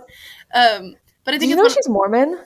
Um, 0.55 0.94
but 1.24 1.35
I 1.35 1.38
Do 1.38 1.40
think 1.40 1.50
you 1.50 1.57
it's 1.57 1.62
know 1.62 1.68
she's 1.68 1.88
Mormon? 1.88 2.38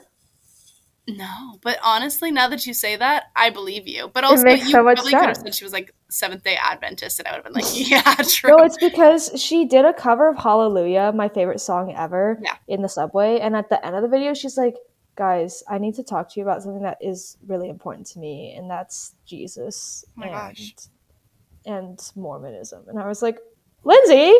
No, 1.17 1.59
but 1.61 1.77
honestly, 1.83 2.31
now 2.31 2.47
that 2.49 2.65
you 2.65 2.73
say 2.73 2.95
that, 2.95 3.25
I 3.35 3.49
believe 3.49 3.87
you. 3.87 4.09
But 4.13 4.23
also, 4.23 4.43
makes 4.43 4.65
you 4.65 4.71
so 4.71 4.83
probably 4.83 5.11
could 5.11 5.21
have 5.21 5.37
said 5.37 5.55
she 5.55 5.63
was 5.63 5.73
like 5.73 5.93
Seventh 6.09 6.43
Day 6.43 6.57
Adventist, 6.61 7.19
and 7.19 7.27
I 7.27 7.31
would 7.31 7.37
have 7.37 7.45
been 7.45 7.53
like, 7.53 7.65
"Yeah, 7.89 8.01
true." 8.27 8.51
No, 8.57 8.63
it's 8.63 8.77
because 8.77 9.31
she 9.41 9.65
did 9.65 9.85
a 9.85 9.93
cover 9.93 10.29
of 10.29 10.37
Hallelujah, 10.37 11.11
my 11.15 11.29
favorite 11.29 11.59
song 11.59 11.93
ever, 11.97 12.39
Yeah. 12.43 12.55
in 12.67 12.81
the 12.81 12.89
subway. 12.89 13.39
And 13.39 13.55
at 13.55 13.69
the 13.69 13.83
end 13.85 13.95
of 13.95 14.01
the 14.01 14.07
video, 14.09 14.33
she's 14.33 14.57
like, 14.57 14.75
guys, 15.15 15.63
I 15.69 15.77
need 15.77 15.95
to 15.95 16.03
talk 16.03 16.31
to 16.33 16.39
you 16.39 16.45
about 16.45 16.63
something 16.63 16.83
that 16.83 16.97
is 17.01 17.37
really 17.47 17.69
important 17.69 18.07
to 18.07 18.19
me, 18.19 18.53
and 18.57 18.69
that's 18.69 19.13
Jesus 19.25 20.05
Oh 20.09 20.21
my 20.21 20.27
and, 20.27 20.35
gosh. 20.35 20.73
and 21.65 22.11
Mormonism. 22.15 22.85
And 22.87 22.99
I 22.99 23.07
was 23.07 23.21
like, 23.21 23.37
Lindsey! 23.83 24.33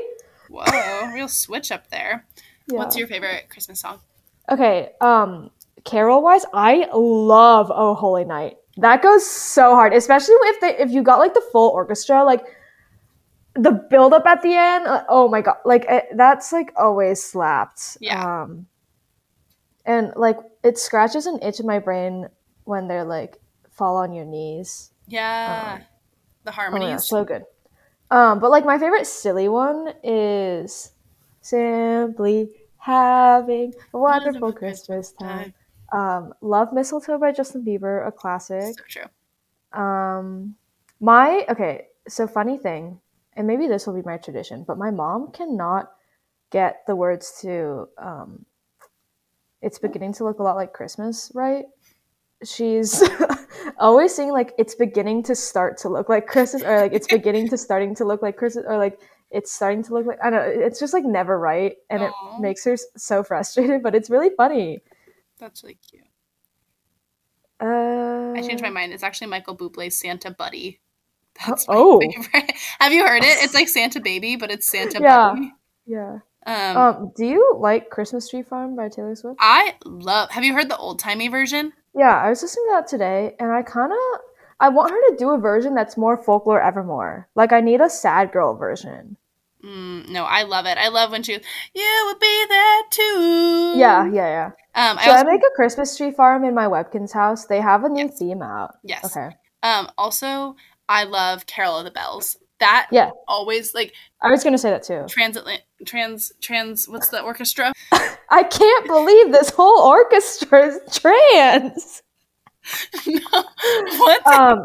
Whoa, 0.49 1.11
real 1.13 1.27
switch 1.27 1.71
up 1.71 1.89
there. 1.89 2.25
Yeah. 2.67 2.77
What's 2.77 2.95
your 2.97 3.07
favorite 3.07 3.49
Christmas 3.49 3.79
song? 3.79 3.99
Okay, 4.49 4.91
um, 5.01 5.49
carol 5.83 6.21
wise, 6.21 6.45
I 6.53 6.87
love 6.93 7.71
Oh 7.73 7.93
Holy 7.93 8.25
Night. 8.25 8.57
That 8.77 9.01
goes 9.01 9.25
so 9.29 9.75
hard, 9.75 9.93
especially 9.93 10.35
if 10.35 10.61
they 10.61 10.77
if 10.77 10.91
you 10.91 11.03
got 11.03 11.19
like 11.19 11.33
the 11.33 11.43
full 11.51 11.69
orchestra, 11.71 12.23
like 12.23 12.43
the 13.55 13.71
build 13.89 14.13
up 14.13 14.25
at 14.25 14.41
the 14.41 14.53
end. 14.55 14.87
uh, 14.87 15.03
oh 15.09 15.27
my 15.27 15.41
god, 15.41 15.57
like 15.65 15.85
it, 15.89 16.05
that's 16.15 16.51
like 16.53 16.71
always 16.77 17.21
slapped. 17.23 17.97
Yeah. 17.99 18.43
Um, 18.43 18.67
and 19.85 20.13
like 20.15 20.37
it 20.63 20.77
scratches 20.77 21.25
an 21.25 21.39
itch 21.41 21.59
in 21.59 21.65
my 21.65 21.79
brain 21.79 22.29
when 22.63 22.87
they're 22.87 23.03
like 23.03 23.37
fall 23.71 23.97
on 23.97 24.13
your 24.13 24.25
knees. 24.25 24.91
Yeah. 25.07 25.79
Um, 25.79 25.85
the 26.43 26.51
Oh 26.51 26.53
harmonies. 26.53 27.05
so 27.05 27.25
good. 27.25 27.43
Um, 28.09 28.39
but 28.39 28.51
like 28.51 28.65
my 28.65 28.77
favorite 28.77 29.07
silly 29.07 29.49
one 29.49 29.93
is 30.03 30.91
simply 31.41 32.49
having 32.77 33.73
a 33.93 33.97
wonderful 33.97 34.51
Wonderful 34.51 34.53
Christmas 34.53 35.11
time. 35.13 35.45
time. 35.45 35.53
Um, 35.91 36.33
Love 36.41 36.71
Mistletoe 36.73 37.17
by 37.17 37.31
Justin 37.31 37.65
Bieber, 37.65 38.07
a 38.07 38.11
classic. 38.11 38.75
so 38.77 38.83
true. 38.87 39.79
Um, 39.79 40.55
my 40.99 41.45
okay, 41.49 41.87
so 42.07 42.27
funny 42.27 42.57
thing, 42.57 42.99
and 43.35 43.47
maybe 43.47 43.67
this 43.67 43.87
will 43.87 43.93
be 43.93 44.01
my 44.03 44.17
tradition, 44.17 44.63
but 44.67 44.77
my 44.77 44.91
mom 44.91 45.31
cannot 45.31 45.91
get 46.51 46.83
the 46.87 46.95
words 46.95 47.39
to 47.41 47.87
um, 47.97 48.45
"It's 49.61 49.79
beginning 49.79 50.13
to 50.13 50.23
look 50.23 50.39
a 50.39 50.43
lot 50.43 50.55
like 50.55 50.73
Christmas," 50.73 51.31
right? 51.33 51.65
She's 52.43 53.03
always 53.79 54.13
saying 54.15 54.31
like 54.31 54.53
"It's 54.57 54.75
beginning 54.75 55.23
to 55.23 55.35
start 55.35 55.77
to 55.79 55.89
look 55.89 56.09
like 56.09 56.27
Christmas," 56.27 56.63
or 56.63 56.81
like 56.81 56.93
"It's 56.93 57.07
beginning 57.19 57.49
to 57.49 57.57
starting 57.57 57.95
to 57.95 58.05
look 58.05 58.21
like 58.21 58.37
Christmas," 58.37 58.65
or 58.67 58.77
like 58.77 58.99
"It's 59.29 59.51
starting 59.51 59.83
to 59.83 59.93
look 59.93 60.05
like 60.05 60.19
I 60.23 60.29
don't 60.29 60.39
know." 60.39 60.65
It's 60.65 60.79
just 60.79 60.93
like 60.93 61.05
never 61.05 61.37
right, 61.37 61.75
and 61.89 62.03
it 62.03 62.11
makes 62.39 62.63
her 62.65 62.75
so 62.97 63.23
frustrated. 63.23 63.83
But 63.83 63.95
it's 63.95 64.09
really 64.09 64.31
funny. 64.35 64.81
That's 65.41 65.61
really 65.63 65.77
cute. 65.89 66.03
Uh, 67.59 68.33
I 68.35 68.41
changed 68.47 68.63
my 68.63 68.69
mind. 68.69 68.93
It's 68.93 69.03
actually 69.03 69.27
Michael 69.27 69.57
Bublé's 69.57 69.97
Santa 69.99 70.31
Buddy. 70.31 70.79
That's 71.47 71.67
my 71.67 71.73
Oh. 71.77 71.99
favorite. 71.99 72.51
Have 72.79 72.93
you 72.93 73.05
heard 73.05 73.23
it? 73.23 73.43
It's 73.43 73.53
like 73.53 73.67
Santa 73.67 73.99
Baby, 73.99 74.35
but 74.37 74.49
it's 74.51 74.67
Santa 74.69 74.99
Yeah. 75.01 75.29
Buddy. 75.33 75.53
Yeah. 75.85 76.19
Um, 76.45 76.77
Um, 76.77 77.11
do 77.15 77.25
you 77.25 77.55
like 77.59 77.89
Christmas 77.89 78.27
Tree 78.29 78.41
Farm 78.41 78.75
by 78.75 78.89
Taylor 78.89 79.15
Swift? 79.15 79.37
I 79.39 79.75
love. 79.85 80.31
Have 80.31 80.43
you 80.43 80.53
heard 80.53 80.69
the 80.69 80.77
old 80.77 80.97
timey 80.99 81.27
version? 81.27 81.71
Yeah, 81.93 82.17
I 82.17 82.29
was 82.29 82.41
listening 82.41 82.65
to 82.69 82.71
that 82.75 82.87
today, 82.87 83.35
and 83.39 83.51
I 83.51 83.61
kind 83.63 83.91
of 83.91 83.97
I 84.59 84.69
want 84.69 84.91
her 84.91 84.97
to 85.09 85.15
do 85.17 85.31
a 85.31 85.37
version 85.39 85.73
that's 85.75 85.97
more 85.97 86.17
folklore 86.17 86.61
evermore. 86.61 87.27
Like 87.35 87.51
I 87.51 87.61
need 87.61 87.81
a 87.81 87.89
sad 87.89 88.31
girl 88.31 88.55
version. 88.55 89.17
Mm, 89.63 90.09
no, 90.09 90.23
I 90.25 90.43
love 90.43 90.65
it. 90.65 90.77
I 90.77 90.87
love 90.87 91.11
when 91.11 91.23
she. 91.23 91.33
You 91.33 92.03
would 92.07 92.19
be 92.19 92.45
there 92.49 92.81
too. 92.89 93.73
Yeah, 93.77 94.05
yeah, 94.05 94.11
yeah. 94.13 94.45
Um, 94.73 94.97
I 94.97 95.03
Should 95.03 95.15
I, 95.15 95.23
make 95.23 95.41
a 95.41 95.55
Christmas 95.55 95.95
tree 95.97 96.11
farm 96.11 96.43
in 96.45 96.55
my 96.55 96.65
Webkinz 96.65 97.11
house? 97.13 97.45
They 97.45 97.59
have 97.61 97.83
a 97.83 97.89
new 97.89 98.05
Yes. 98.05 98.17
theme 98.19 98.41
out. 98.41 98.75
yes. 98.83 99.05
Okay. 99.05 99.35
Um, 99.63 99.89
also, 99.97 100.55
I 100.89 101.03
love 101.03 101.45
Carol 101.45 101.77
of 101.77 101.85
the 101.85 101.91
Bells. 101.91 102.37
That 102.59 102.87
Yeah. 102.91 103.09
always 103.27 103.73
like 103.73 103.93
I 104.21 104.29
was 104.29 104.43
gonna 104.43 104.57
say 104.57 104.69
that 104.71 104.83
too. 104.83 105.05
transatlant 105.07 105.61
trans 105.85 106.31
trans. 106.41 106.87
What's 106.87 107.09
the 107.09 107.21
orchestra? 107.21 107.73
I 108.29 108.43
can't 108.43 108.87
believe 108.87 109.31
this 109.31 109.49
whole 109.49 109.79
orchestra 109.81 110.67
is 110.67 110.79
trans. 110.91 112.03
no, 113.07 113.43
what's 113.97 114.27
Um? 114.27 114.63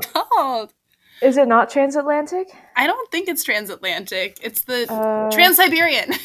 Is 1.23 1.37
it 1.37 1.49
not 1.49 1.71
transatlantic? 1.71 2.49
I 2.77 2.87
don't 2.87 3.11
think 3.11 3.29
it's 3.29 3.43
transatlantic. 3.45 4.39
It's 4.43 4.63
the 4.63 4.87
Uh, 4.93 5.31
Trans 5.31 5.57
Siberian. 5.57 6.13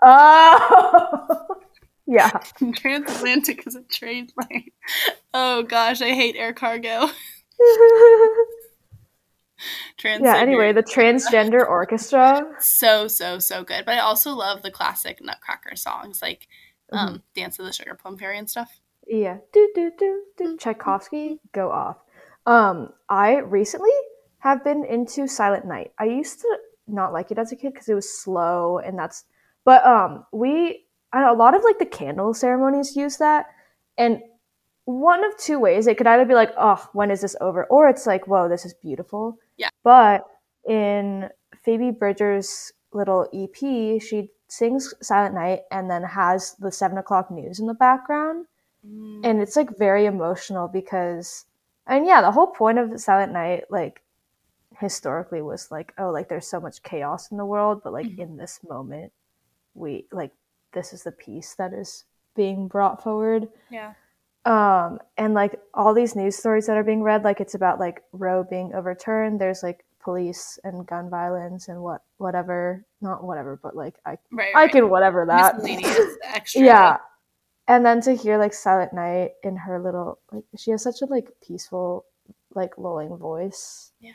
Oh, 0.00 1.56
yeah. 2.06 2.30
Transatlantic 2.76 3.66
is 3.66 3.74
a 3.74 3.82
trade 3.82 4.30
lane. 4.48 4.70
Oh 5.34 5.64
gosh, 5.64 6.00
I 6.00 6.10
hate 6.14 6.36
air 6.36 6.52
cargo. 6.52 7.08
Trans 9.96 10.22
yeah. 10.24 10.36
Anyway, 10.36 10.72
the 10.72 10.84
transgender 10.84 11.66
orchestra. 11.68 12.48
so 12.60 13.08
so 13.08 13.40
so 13.40 13.64
good. 13.64 13.84
But 13.84 13.96
I 13.96 13.98
also 13.98 14.32
love 14.34 14.62
the 14.62 14.70
classic 14.70 15.18
Nutcracker 15.22 15.74
songs 15.76 16.22
like 16.22 16.46
Mm-hmm. 16.92 17.06
um, 17.06 17.22
Dance 17.36 17.58
of 17.58 17.66
the 17.66 17.72
Sugar 17.72 17.94
Plum 17.94 18.16
Fairy 18.16 18.38
and 18.38 18.48
stuff. 18.48 18.70
Yeah. 19.06 19.38
Do 19.52 19.68
do 19.74 19.90
do 19.98 20.22
do. 20.38 20.56
Tchaikovsky, 20.56 21.38
go 21.52 21.70
off. 21.70 21.96
Um, 22.46 22.94
I 23.10 23.38
recently 23.40 23.90
have 24.38 24.64
been 24.64 24.84
into 24.84 25.26
Silent 25.26 25.66
Night. 25.66 25.92
I 25.98 26.04
used 26.04 26.40
to 26.40 26.58
not 26.86 27.12
like 27.12 27.30
it 27.30 27.38
as 27.38 27.52
a 27.52 27.56
kid 27.56 27.72
because 27.72 27.88
it 27.88 27.94
was 27.94 28.10
slow 28.10 28.78
and 28.78 28.98
that's. 28.98 29.24
But 29.64 29.84
um, 29.84 30.24
we 30.32 30.84
a 31.12 31.34
lot 31.34 31.54
of 31.54 31.62
like 31.62 31.78
the 31.78 31.86
candle 31.86 32.34
ceremonies 32.34 32.96
use 32.96 33.16
that, 33.18 33.46
and 33.96 34.20
one 34.84 35.24
of 35.24 35.36
two 35.36 35.58
ways 35.58 35.86
it 35.86 35.98
could 35.98 36.06
either 36.06 36.24
be 36.24 36.34
like, 36.34 36.52
oh, 36.56 36.88
when 36.92 37.10
is 37.10 37.20
this 37.20 37.36
over, 37.40 37.64
or 37.64 37.88
it's 37.88 38.06
like, 38.06 38.26
whoa, 38.26 38.48
this 38.48 38.64
is 38.64 38.74
beautiful. 38.74 39.38
Yeah. 39.56 39.68
But 39.84 40.26
in 40.66 41.28
Phoebe 41.62 41.90
Bridgers' 41.90 42.72
little 42.92 43.28
EP, 43.34 43.56
she 44.00 44.30
sings 44.48 44.94
Silent 45.02 45.34
Night 45.34 45.60
and 45.70 45.90
then 45.90 46.02
has 46.02 46.54
the 46.54 46.72
seven 46.72 46.96
o'clock 46.96 47.30
news 47.30 47.60
in 47.60 47.66
the 47.66 47.74
background 47.74 48.46
Mm, 48.86 49.20
and 49.24 49.42
it's 49.42 49.56
like 49.56 49.76
very 49.76 50.06
emotional 50.06 50.68
because 50.68 51.46
and 51.86 52.06
yeah 52.06 52.20
the 52.20 52.30
whole 52.30 52.46
point 52.46 52.78
of 52.78 53.00
silent 53.00 53.32
night 53.32 53.64
like 53.70 54.02
historically 54.78 55.42
was 55.42 55.70
like 55.70 55.92
oh 55.98 56.10
like 56.10 56.28
there's 56.28 56.46
so 56.46 56.60
much 56.60 56.82
chaos 56.82 57.30
in 57.30 57.36
the 57.36 57.44
world 57.44 57.80
but 57.82 57.92
like 57.92 58.06
Mhm. 58.06 58.18
in 58.18 58.36
this 58.36 58.60
moment 58.68 59.12
we 59.74 60.06
like 60.12 60.32
this 60.72 60.92
is 60.92 61.02
the 61.02 61.12
peace 61.12 61.54
that 61.54 61.72
is 61.72 62.04
being 62.36 62.68
brought 62.68 63.02
forward 63.02 63.48
yeah. 63.70 63.94
um 64.44 65.00
and 65.16 65.34
like 65.34 65.58
all 65.74 65.92
these 65.94 66.14
news 66.14 66.36
stories 66.36 66.66
that 66.66 66.76
are 66.76 66.84
being 66.84 67.02
read 67.02 67.24
like 67.24 67.40
it's 67.40 67.54
about 67.54 67.80
like 67.80 68.02
roe 68.12 68.44
being 68.44 68.72
overturned 68.74 69.40
there's 69.40 69.62
like 69.62 69.84
police 70.00 70.58
and 70.62 70.86
gun 70.86 71.10
violence 71.10 71.66
and 71.68 71.82
what 71.82 72.02
whatever 72.18 72.84
not 73.00 73.24
whatever 73.24 73.58
but 73.60 73.74
like 73.74 73.96
i 74.06 74.16
Right. 74.30 74.54
i 74.54 74.60
right. 74.62 74.70
can 74.72 74.88
whatever 74.88 75.26
that 75.26 75.56
extra. 76.22 76.62
yeah 76.62 76.96
and 77.66 77.84
then 77.84 78.00
to 78.02 78.14
hear 78.14 78.38
like 78.38 78.54
silent 78.54 78.92
night 78.92 79.32
in 79.42 79.56
her 79.56 79.80
little 79.80 80.20
like 80.30 80.44
she 80.56 80.70
has 80.70 80.82
such 80.82 81.02
a 81.02 81.06
like 81.06 81.32
peaceful 81.44 82.04
like 82.54 82.78
lulling 82.78 83.16
voice 83.16 83.90
Yeah. 84.00 84.12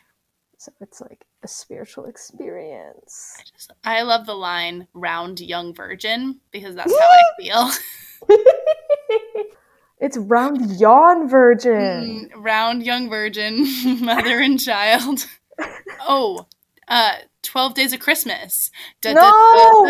So 0.64 0.72
it's 0.80 1.02
like 1.02 1.26
a 1.44 1.48
spiritual 1.48 2.06
experience 2.06 3.36
I 3.38 3.44
just 3.52 3.74
I 3.84 4.02
love 4.04 4.26
the 4.26 4.34
line 4.34 4.88
"round 4.94 5.42
young 5.42 5.74
virgin" 5.76 6.40
because 6.52 6.76
that's 6.76 6.94
how 6.98 7.06
I 7.06 7.24
feel. 7.42 7.70
it's 10.00 10.16
round 10.18 10.80
yawn 10.80 11.28
virgin 11.28 12.30
Mm, 12.34 12.44
round 12.44 12.84
young 12.84 13.10
virgin, 13.10 13.66
mother 14.02 14.40
and 14.40 14.58
child. 14.60 15.26
Oh, 16.00 16.48
uh, 16.88 17.16
12 17.42 17.74
Days 17.74 17.94
of 17.94 18.00
Christmas. 18.00 18.72
Da- 19.02 19.14
da- 19.14 19.32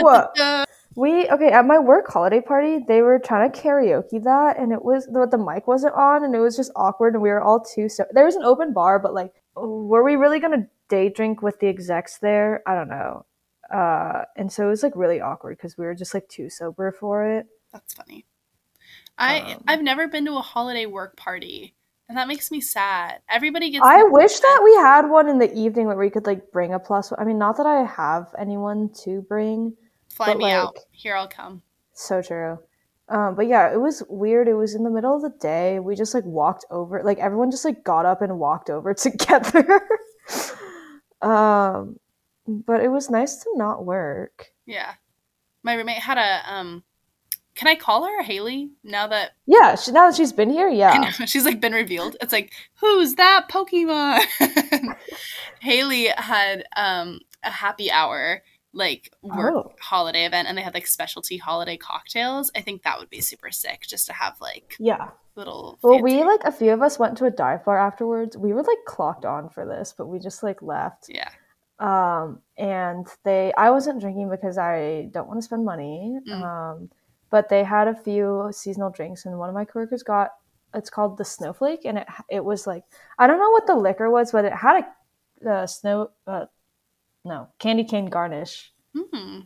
da- 0.02 0.28
da. 0.36 0.66
we 0.96 1.30
okay 1.30 1.50
at 1.50 1.66
my 1.66 1.78
work 1.78 2.08
holiday 2.08 2.42
party 2.42 2.80
they 2.88 3.02
were 3.02 3.20
trying 3.20 3.52
to 3.52 3.60
karaoke 3.60 4.24
that 4.24 4.58
and 4.58 4.72
it 4.72 4.84
was 4.84 5.06
the, 5.08 5.28
the 5.30 5.38
mic 5.38 5.68
wasn't 5.68 5.94
on 5.96 6.24
and 6.24 6.34
it 6.36 6.40
was 6.40 6.56
just 6.56 6.72
awkward 6.76 7.14
and 7.14 7.22
we 7.24 7.30
were 7.30 7.42
all 7.42 7.60
too 7.60 7.90
so 7.90 8.06
there 8.12 8.26
was 8.26 8.36
an 8.36 8.44
open 8.44 8.74
bar 8.74 9.00
but 9.00 9.14
like 9.14 9.43
were 9.56 10.04
we 10.04 10.16
really 10.16 10.40
gonna 10.40 10.68
day 10.90 11.10
drink 11.10 11.42
with 11.42 11.60
the 11.60 11.68
execs 11.68 12.18
there 12.18 12.62
i 12.68 12.76
don't 12.76 12.90
know 12.90 13.26
uh 13.74 14.24
and 14.38 14.52
so 14.52 14.66
it 14.66 14.70
was 14.70 14.84
like 14.84 14.96
really 14.96 15.22
awkward 15.22 15.58
because 15.58 15.78
we 15.78 15.86
were 15.86 15.96
just 15.96 16.14
like 16.14 16.28
too 16.28 16.50
sober 16.50 16.92
for 16.92 17.26
it 17.26 17.48
That's 17.72 17.94
funny. 17.94 18.26
I 19.18 19.40
Um, 19.40 19.64
I've 19.68 19.82
never 19.82 20.08
been 20.08 20.26
to 20.26 20.38
a 20.38 20.42
holiday 20.42 20.88
work 20.88 21.16
party, 21.16 21.76
and 22.10 22.18
that 22.18 22.28
makes 22.28 22.50
me 22.50 22.62
sad. 22.62 23.22
Everybody 23.30 23.70
gets. 23.70 23.86
i 23.86 24.04
wish 24.04 24.40
that 24.40 24.62
we 24.64 24.74
had 24.76 25.08
one 25.08 25.30
in 25.30 25.38
the 25.38 25.54
evening 25.54 25.88
where 25.88 25.98
we 25.98 26.10
could 26.10 26.26
like 26.26 26.52
bring 26.52 26.74
a 26.74 26.80
plus 26.80 27.12
one 27.12 27.20
i 27.20 27.24
mean 27.24 27.38
not 27.38 27.58
that 27.58 27.68
i 27.68 27.84
have 27.84 28.34
anyone 28.40 28.90
to 29.04 29.22
bring 29.22 29.76
fly 30.14 30.28
but, 30.28 30.38
me 30.38 30.52
out. 30.52 30.78
Here 30.92 31.16
I'll 31.16 31.28
come. 31.28 31.62
So 31.94 32.22
true. 32.22 32.60
Um, 33.10 33.36
but 33.36 33.48
yeah, 33.48 33.72
it 33.74 33.80
was 33.82 34.02
weird. 34.10 34.48
It 34.48 34.54
was 34.54 34.76
in 34.76 34.84
the 34.84 34.90
middle 34.90 35.16
of 35.16 35.22
the 35.22 35.34
day. 35.40 35.80
We 35.80 35.96
just 35.96 36.14
like 36.14 36.24
walked 36.24 36.66
over, 36.72 37.04
like 37.04 37.20
everyone 37.20 37.52
just 37.52 37.66
like 37.66 37.84
got 37.84 38.06
up 38.06 38.22
and 38.22 38.40
walked 38.40 38.70
over 38.70 38.94
together. 38.94 39.82
um, 41.22 41.98
but 42.48 42.82
it 42.82 42.90
was 42.90 43.10
nice 43.10 43.38
to 43.38 43.50
not 43.56 43.86
work. 43.86 44.48
Yeah, 44.66 44.94
my 45.64 45.74
roommate 45.74 45.98
had 45.98 46.18
a 46.18 46.42
um. 46.54 46.84
Can 47.56 47.68
I 47.68 47.76
call 47.76 48.04
her 48.08 48.24
Haley 48.24 48.72
now 48.84 49.06
that 49.08 49.34
Yeah, 49.46 49.76
she, 49.76 49.92
now 49.92 50.08
that 50.10 50.16
she's 50.16 50.34
been 50.34 50.50
here, 50.50 50.70
yeah. 50.70 51.12
she's 51.26 51.46
like 51.46 51.60
been 51.62 51.74
revealed? 51.74 52.18
It's 52.20 52.34
like 52.34 52.52
who's 52.80 53.14
that 53.16 53.48
Pokemon? 53.48 54.22
Haley 55.62 56.08
had 56.18 56.64
um 56.76 57.20
a 57.44 57.52
happy 57.52 57.92
hour 57.92 58.42
like 58.74 59.14
work 59.22 59.54
Oh. 59.56 59.72
holiday 59.80 60.26
event, 60.26 60.48
and 60.48 60.58
they 60.58 60.62
had 60.64 60.74
like 60.74 60.88
specialty 60.88 61.38
holiday 61.38 61.78
cocktails. 61.78 62.52
I 62.56 62.62
think 62.62 62.84
that 62.84 63.00
would 63.00 63.10
be 63.10 63.22
super 63.22 63.52
sick 63.52 63.82
just 63.88 64.08
to 64.08 64.14
have 64.14 64.40
like 64.42 64.76
Yeah. 64.80 65.10
little. 65.36 65.78
Well, 65.82 65.94
fancy- 66.00 66.18
we 66.18 66.24
like 66.24 66.44
a 66.44 66.52
few 66.52 66.72
of 66.74 66.82
us 66.82 66.98
went 67.00 67.18
to 67.20 67.26
a 67.26 67.32
dive 67.32 67.64
bar 67.66 67.78
afterwards. 67.78 68.36
We 68.38 68.52
were 68.54 68.64
like 68.64 68.84
clocked 68.86 69.26
on 69.26 69.50
for 69.50 69.66
this, 69.66 69.94
but 69.98 70.08
we 70.08 70.20
just 70.20 70.42
like 70.44 70.62
left. 70.62 71.08
yeah. 71.10 71.30
um 71.80 72.40
and 72.58 73.08
they 73.24 73.52
i 73.58 73.72
wasn't 73.72 74.00
drinking 74.00 74.30
because 74.30 74.60
i 74.60 75.10
don't 75.12 75.28
want 75.28 75.40
to 75.40 75.42
spend 75.44 75.66
money 75.66 76.20
Mm. 76.30 76.42
um 76.44 76.90
but 77.32 77.50
they 77.50 77.64
had 77.64 77.88
a 77.88 77.96
few 77.96 78.50
seasonal 78.52 78.92
drinks 78.92 79.26
and 79.26 79.40
one 79.40 79.50
of 79.50 79.56
my 79.56 79.66
coworkers 79.66 80.04
got 80.04 80.30
it's 80.76 80.92
called 80.92 81.18
the 81.18 81.26
snowflake 81.26 81.84
and 81.84 81.98
it 81.98 82.08
it 82.30 82.46
was 82.46 82.68
like 82.68 82.84
i 83.18 83.26
don't 83.26 83.40
know 83.40 83.50
what 83.50 83.66
the 83.66 83.76
liquor 83.76 84.12
was 84.12 84.32
but 84.32 84.46
it 84.46 84.54
had 84.54 84.86
a 85.48 85.68
snow 85.68 86.12
uh, 86.28 86.46
no 87.26 87.48
candy 87.60 87.84
cane 87.84 88.06
garnish 88.08 88.72
Hmm. 88.96 89.40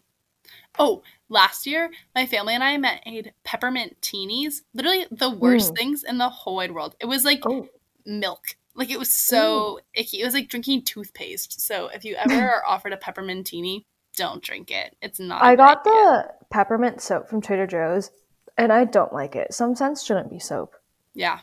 Oh, 0.79 1.01
last 1.29 1.65
year, 1.65 1.89
my 2.13 2.25
family 2.25 2.53
and 2.53 2.63
I 2.63 2.77
made 2.77 3.33
peppermint 3.43 3.97
teenies. 4.01 4.61
Literally 4.73 5.05
the 5.09 5.29
worst 5.29 5.73
Mm. 5.73 5.77
things 5.77 6.03
in 6.03 6.17
the 6.17 6.29
whole 6.29 6.57
wide 6.57 6.71
world. 6.73 6.95
It 6.99 7.05
was 7.05 7.23
like 7.25 7.41
Oh, 7.45 7.67
milk. 8.05 8.43
Like 8.75 8.89
it 8.91 8.99
was 8.99 9.11
so 9.11 9.79
icky. 9.93 10.21
It 10.21 10.25
was 10.25 10.33
like 10.33 10.49
drinking 10.49 10.83
toothpaste. 10.83 11.59
So 11.61 11.87
if 11.87 12.05
you 12.05 12.15
ever 12.15 12.33
are 12.51 12.63
offered 12.67 12.93
a 12.93 12.97
peppermintini, 12.97 13.85
don't 14.15 14.43
drink 14.43 14.69
it. 14.69 14.95
It's 15.01 15.19
not. 15.19 15.41
I 15.41 15.55
got 15.55 15.79
idea. 15.79 15.93
the 15.93 16.33
peppermint 16.51 17.01
soap 17.01 17.27
from 17.29 17.41
Trader 17.41 17.65
Joe's, 17.67 18.11
and 18.57 18.71
I 18.71 18.83
don't 18.85 19.13
like 19.13 19.35
it. 19.35 19.53
Some 19.53 19.75
scents 19.75 20.03
shouldn't 20.03 20.29
be 20.29 20.39
soap. 20.39 20.75
Yeah. 21.13 21.39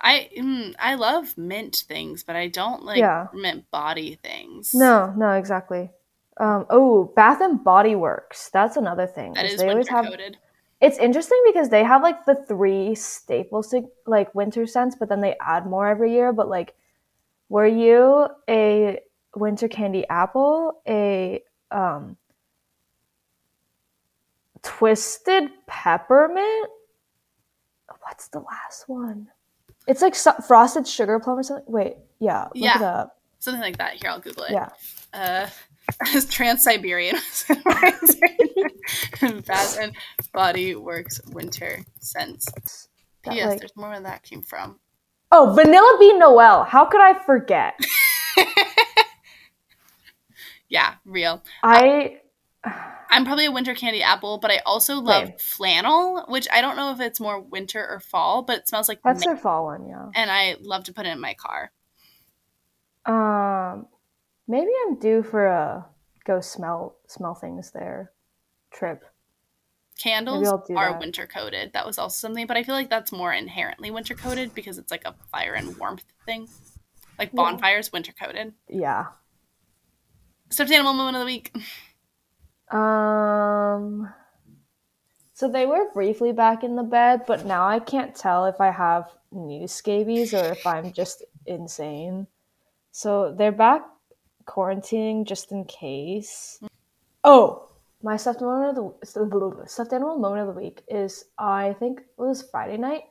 I 0.00 0.28
mm, 0.36 0.74
I 0.78 0.94
love 0.94 1.36
mint 1.38 1.84
things, 1.88 2.22
but 2.22 2.36
I 2.36 2.48
don't 2.48 2.84
like 2.84 3.00
Yeah. 3.00 3.28
mint 3.32 3.70
body 3.70 4.18
things. 4.22 4.72
No, 4.74 5.12
no, 5.16 5.30
exactly. 5.32 5.90
Um, 6.38 6.66
oh, 6.68 7.12
Bath 7.16 7.40
and 7.40 7.62
Body 7.64 7.96
Works. 7.96 8.50
That's 8.50 8.76
another 8.76 9.06
thing. 9.06 9.34
that 9.34 9.46
is 9.46 9.56
they 9.56 9.70
always 9.70 9.88
have. 9.88 10.04
coated. 10.04 10.38
It's 10.82 10.98
interesting 10.98 11.42
because 11.46 11.70
they 11.70 11.82
have 11.82 12.02
like 12.02 12.26
the 12.26 12.34
three 12.34 12.94
staple 12.94 13.64
like 14.06 14.34
winter 14.34 14.66
scents, 14.66 14.96
but 14.96 15.08
then 15.08 15.22
they 15.22 15.34
add 15.40 15.66
more 15.66 15.88
every 15.88 16.12
year. 16.12 16.32
But 16.34 16.48
like, 16.48 16.74
were 17.48 17.66
you 17.66 18.28
a 18.48 19.00
winter 19.34 19.68
candy 19.68 20.06
apple, 20.08 20.82
a 20.86 21.42
um, 21.70 22.18
twisted 24.62 25.50
peppermint? 25.66 26.68
What's 28.02 28.28
the 28.28 28.40
last 28.40 28.88
one? 28.88 29.28
It's 29.86 30.02
like 30.02 30.14
so- 30.14 30.34
frosted 30.46 30.86
sugar 30.88 31.18
plum 31.20 31.38
or 31.38 31.42
something. 31.42 31.64
Wait, 31.72 31.96
yeah, 32.18 32.44
look 32.44 32.52
Yeah. 32.54 32.76
it 32.76 32.82
up. 32.82 33.16
Something 33.38 33.60
like 33.62 33.76
that. 33.78 33.94
Here, 33.94 34.10
I'll 34.10 34.18
Google 34.20 34.44
it. 34.44 34.52
Yeah. 34.52 34.68
Uh, 35.12 35.48
Trans 36.30 36.64
Siberian. 36.64 37.16
Bath 39.46 39.78
and 39.80 39.92
Body 40.32 40.74
Works 40.74 41.20
winter 41.28 41.78
scents. 42.00 42.88
That, 43.24 43.34
P.S. 43.34 43.46
like- 43.48 43.58
There's 43.60 43.76
more 43.76 43.90
where 43.90 44.00
that 44.00 44.22
came 44.22 44.42
from. 44.42 44.78
Oh, 45.32 45.52
Vanilla 45.54 45.96
Bean 45.98 46.18
Noel. 46.18 46.64
How 46.64 46.84
could 46.84 47.00
I 47.00 47.14
forget? 47.24 47.74
Yeah, 50.68 50.94
real. 51.04 51.44
I 51.62 52.18
I'm 53.08 53.24
probably 53.24 53.46
a 53.46 53.52
winter 53.52 53.74
candy 53.74 54.02
apple, 54.02 54.38
but 54.38 54.50
I 54.50 54.60
also 54.66 54.96
love 55.00 55.28
Same. 55.28 55.38
flannel, 55.38 56.24
which 56.28 56.46
I 56.52 56.60
don't 56.60 56.76
know 56.76 56.92
if 56.92 57.00
it's 57.00 57.20
more 57.20 57.40
winter 57.40 57.86
or 57.88 58.00
fall, 58.00 58.42
but 58.42 58.58
it 58.58 58.68
smells 58.68 58.88
like 58.88 59.00
that's 59.02 59.24
their 59.24 59.36
fall 59.36 59.66
one, 59.66 59.88
yeah. 59.88 60.06
and 60.14 60.30
I 60.30 60.56
love 60.60 60.84
to 60.84 60.92
put 60.92 61.06
it 61.06 61.10
in 61.10 61.20
my 61.20 61.34
car. 61.34 61.70
Um, 63.06 63.86
maybe 64.48 64.70
I'm 64.86 64.98
due 64.98 65.22
for 65.22 65.46
a 65.46 65.86
go 66.24 66.40
smell 66.40 66.96
smell 67.06 67.34
things 67.34 67.70
there 67.70 68.12
trip. 68.72 69.04
Candles 69.98 70.46
are 70.46 70.92
that. 70.92 71.00
winter 71.00 71.26
coded. 71.26 71.72
That 71.72 71.86
was 71.86 71.96
also 71.98 72.28
something, 72.28 72.46
but 72.46 72.58
I 72.58 72.64
feel 72.64 72.74
like 72.74 72.90
that's 72.90 73.12
more 73.12 73.32
inherently 73.32 73.90
winter 73.90 74.14
coded 74.14 74.54
because 74.54 74.76
it's 74.76 74.90
like 74.90 75.06
a 75.06 75.14
fire 75.32 75.54
and 75.54 75.78
warmth 75.78 76.04
thing. 76.26 76.48
Like 77.18 77.30
Yeah. 77.32 77.36
bonfires, 77.44 77.92
winter 77.92 78.12
coded. 78.12 78.52
Yeah. 78.68 79.06
Stuffed 80.50 80.70
animal 80.70 80.92
moment 80.92 81.16
of 81.16 81.20
the 81.20 81.26
week. 81.26 81.56
Um. 82.70 84.12
So 85.34 85.48
they 85.50 85.66
were 85.66 85.92
briefly 85.92 86.32
back 86.32 86.64
in 86.64 86.76
the 86.76 86.82
bed, 86.82 87.24
but 87.26 87.44
now 87.44 87.68
I 87.68 87.78
can't 87.78 88.14
tell 88.14 88.46
if 88.46 88.58
I 88.58 88.70
have 88.70 89.10
new 89.30 89.68
scabies 89.68 90.32
or 90.32 90.44
if 90.52 90.66
I'm 90.66 90.92
just 90.92 91.24
insane. 91.44 92.26
So 92.90 93.34
they're 93.36 93.52
back 93.52 93.82
quarantining 94.46 95.26
just 95.26 95.52
in 95.52 95.66
case. 95.66 96.58
Oh, 97.22 97.68
my 98.02 98.16
stuffed 98.16 98.40
moment 98.40 98.78
of 98.78 98.94
the 99.02 99.66
stuffed 99.66 99.92
animal 99.92 100.18
moment 100.18 100.48
of 100.48 100.54
the 100.54 100.60
week 100.60 100.82
is 100.88 101.26
I 101.38 101.74
think 101.78 102.00
it 102.00 102.06
was 102.16 102.48
Friday 102.50 102.78
night. 102.78 103.02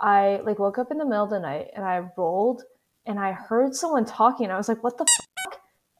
I 0.00 0.40
like 0.44 0.58
woke 0.58 0.78
up 0.78 0.90
in 0.90 0.98
the 0.98 1.04
middle 1.04 1.24
of 1.24 1.30
the 1.30 1.40
night 1.40 1.72
and 1.74 1.84
I 1.84 2.08
rolled 2.16 2.62
and 3.06 3.18
I 3.18 3.32
heard 3.32 3.74
someone 3.74 4.04
talking. 4.04 4.50
I 4.50 4.56
was 4.56 4.68
like, 4.68 4.82
"What 4.82 4.98
the 4.98 5.04
fuck?" 5.04 5.35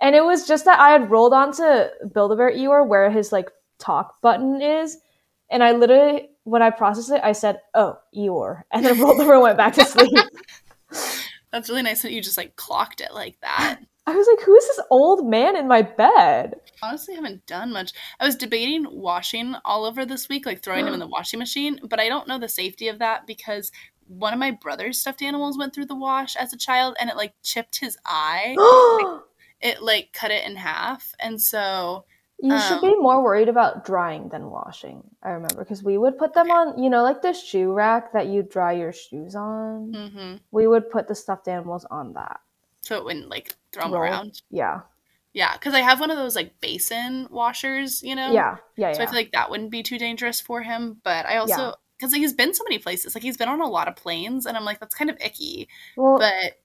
And 0.00 0.14
it 0.14 0.24
was 0.24 0.46
just 0.46 0.64
that 0.66 0.78
I 0.78 0.90
had 0.90 1.10
rolled 1.10 1.32
onto 1.32 1.62
Build 2.12 2.32
a 2.32 2.36
Bear 2.36 2.52
Eeyore 2.52 2.86
where 2.86 3.10
his 3.10 3.32
like 3.32 3.50
talk 3.78 4.20
button 4.20 4.60
is, 4.60 4.98
and 5.50 5.62
I 5.62 5.72
literally 5.72 6.30
when 6.46 6.62
I 6.62 6.70
processed 6.70 7.10
it, 7.10 7.20
I 7.24 7.32
said, 7.32 7.60
"Oh, 7.74 7.98
Eeyore," 8.16 8.62
and 8.70 8.84
then 8.84 9.00
rolled 9.00 9.20
over 9.20 9.34
and 9.34 9.42
went 9.42 9.58
back 9.58 9.74
to 9.74 9.84
sleep. 9.84 10.12
That's 11.52 11.68
really 11.68 11.82
nice 11.82 12.02
that 12.02 12.12
you 12.12 12.22
just 12.22 12.36
like 12.36 12.56
clocked 12.56 13.00
it 13.00 13.12
like 13.12 13.40
that. 13.40 13.80
I 14.06 14.14
was 14.14 14.28
like, 14.28 14.44
"Who 14.44 14.54
is 14.54 14.66
this 14.68 14.80
old 14.90 15.26
man 15.26 15.56
in 15.56 15.66
my 15.66 15.82
bed?" 15.82 16.54
Honestly, 16.82 17.14
I 17.14 17.16
haven't 17.16 17.46
done 17.46 17.72
much. 17.72 17.92
I 18.20 18.26
was 18.26 18.36
debating 18.36 18.86
washing 18.90 19.56
Oliver 19.64 20.06
this 20.06 20.28
week, 20.28 20.46
like 20.46 20.62
throwing 20.62 20.86
him 20.86 20.94
in 20.94 21.00
the 21.00 21.06
washing 21.08 21.40
machine, 21.40 21.80
but 21.82 21.98
I 21.98 22.08
don't 22.08 22.28
know 22.28 22.38
the 22.38 22.48
safety 22.48 22.88
of 22.88 23.00
that 23.00 23.26
because 23.26 23.72
one 24.06 24.32
of 24.32 24.38
my 24.38 24.52
brother's 24.52 24.98
stuffed 24.98 25.22
animals 25.22 25.58
went 25.58 25.74
through 25.74 25.86
the 25.86 25.96
wash 25.96 26.36
as 26.36 26.52
a 26.52 26.56
child 26.56 26.96
and 27.00 27.10
it 27.10 27.16
like 27.16 27.34
chipped 27.42 27.80
his 27.80 27.98
eye. 28.04 28.54
It 29.60 29.82
like 29.82 30.10
cut 30.12 30.30
it 30.30 30.44
in 30.46 30.56
half. 30.56 31.14
And 31.18 31.40
so, 31.40 32.04
You 32.38 32.58
should 32.58 32.74
Um, 32.76 32.80
be 32.82 32.94
more 32.96 33.22
worried 33.22 33.48
about 33.48 33.84
drying 33.86 34.28
than 34.28 34.50
washing. 34.50 35.02
I 35.22 35.30
remember 35.30 35.64
because 35.64 35.82
we 35.82 35.96
would 35.96 36.18
put 36.18 36.34
them 36.34 36.50
on, 36.50 36.82
you 36.82 36.90
know, 36.90 37.02
like 37.02 37.22
the 37.22 37.32
shoe 37.32 37.72
rack 37.72 38.12
that 38.12 38.26
you 38.26 38.42
dry 38.42 38.72
your 38.72 38.92
shoes 38.92 39.34
on. 39.34 39.90
mhm. 39.92 40.40
We 40.50 40.66
would 40.66 40.90
put 40.90 41.08
the 41.08 41.14
stuffed 41.14 41.48
animals 41.48 41.86
on 41.86 42.12
that. 42.12 42.40
so 42.82 42.96
it 42.98 43.04
wouldn't 43.04 43.28
like 43.30 43.54
throw 43.72 43.84
them 43.84 43.94
Roll. 43.94 44.02
around. 44.02 44.42
Yeah, 44.50 44.82
Yeah, 45.32 45.54
because 45.54 45.72
I 45.74 45.80
have 45.80 45.98
one 45.98 46.10
of 46.10 46.18
those 46.18 46.36
like 46.36 46.60
basin 46.60 47.26
washers, 47.30 48.02
you 48.02 48.14
know? 48.14 48.32
yeah, 48.32 48.58
yeah, 48.76 48.92
So 48.92 49.02
I 49.02 49.06
feel 49.06 49.14
like 49.16 49.32
that 49.32 49.50
wouldn't 49.50 49.70
be 49.70 49.82
too 49.82 49.98
dangerous 49.98 50.40
for 50.40 50.62
him. 50.62 51.00
But 51.02 51.24
I 51.26 51.38
also, 51.38 51.62
Yeah. 51.68 51.72
because 51.96 52.12
he's 52.14 52.32
been 52.34 52.52
so 52.54 52.64
many 52.64 52.78
places, 52.78 53.14
like 53.14 53.24
he's 53.24 53.36
been 53.38 53.48
on 53.48 53.60
a 53.62 53.68
lot 53.68 53.88
of 53.88 53.96
planes, 53.96 54.44
and 54.46 54.56
I'm 54.58 54.64
like, 54.66 54.78
that's 54.78 54.94
kind 54.94 55.10
of 55.10 55.16
icky. 55.20 55.68
well, 55.96 56.18
But 56.18 56.60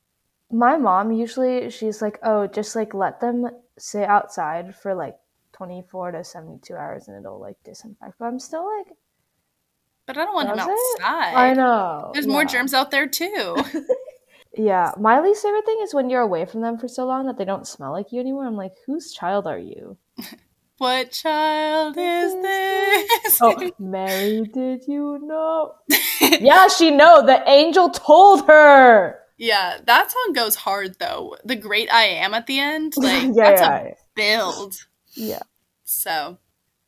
my 0.51 0.77
mom 0.77 1.11
usually 1.11 1.69
she's 1.69 2.01
like, 2.01 2.19
oh, 2.23 2.47
just 2.47 2.75
like 2.75 2.93
let 2.93 3.19
them 3.19 3.47
sit 3.77 4.03
outside 4.07 4.75
for 4.75 4.93
like 4.93 5.15
twenty 5.53 5.83
four 5.89 6.11
to 6.11 6.23
seventy 6.23 6.59
two 6.61 6.75
hours, 6.75 7.07
and 7.07 7.17
it'll 7.17 7.39
like 7.39 7.57
disinfect. 7.63 8.13
But 8.19 8.25
I'm 8.25 8.39
still 8.39 8.65
like, 8.77 8.87
but 10.05 10.17
I 10.17 10.25
don't 10.25 10.33
want 10.33 10.49
him 10.49 10.57
Does 10.57 10.67
it? 10.67 11.01
outside. 11.03 11.35
I 11.35 11.53
know. 11.53 12.11
There's 12.13 12.27
more 12.27 12.45
germs 12.45 12.73
out 12.73 12.91
there 12.91 13.07
too. 13.07 13.55
Yeah, 14.57 14.91
my 14.99 15.21
least 15.21 15.43
favorite 15.43 15.65
thing 15.65 15.79
is 15.81 15.93
when 15.93 16.09
you're 16.09 16.21
away 16.21 16.45
from 16.45 16.61
them 16.61 16.77
for 16.77 16.87
so 16.87 17.05
long 17.05 17.25
that 17.27 17.37
they 17.37 17.45
don't 17.45 17.65
smell 17.65 17.91
like 17.91 18.11
you 18.11 18.19
anymore. 18.19 18.45
I'm 18.45 18.57
like, 18.57 18.73
whose 18.85 19.13
child 19.13 19.47
are 19.47 19.57
you? 19.57 19.97
what 20.77 21.11
child 21.11 21.95
is 21.97 22.33
this? 22.33 23.39
Oh, 23.41 23.71
Mary, 23.79 24.43
did 24.53 24.83
you 24.87 25.19
know? 25.23 25.75
yeah, 26.19 26.67
she 26.67 26.91
know. 26.91 27.25
The 27.25 27.47
angel 27.49 27.89
told 27.91 28.45
her. 28.47 29.19
Yeah, 29.41 29.79
that 29.87 30.11
song 30.11 30.33
goes 30.33 30.55
hard 30.55 30.99
though. 30.99 31.35
The 31.43 31.55
great 31.55 31.91
I 31.91 32.03
am 32.03 32.35
at 32.35 32.45
the 32.45 32.59
end, 32.59 32.93
like 32.97 33.31
yeah, 33.33 33.33
that's 33.33 33.61
yeah, 33.61 33.77
a 33.77 33.95
build. 34.15 34.75
yeah. 35.15 35.39
So, 35.83 36.37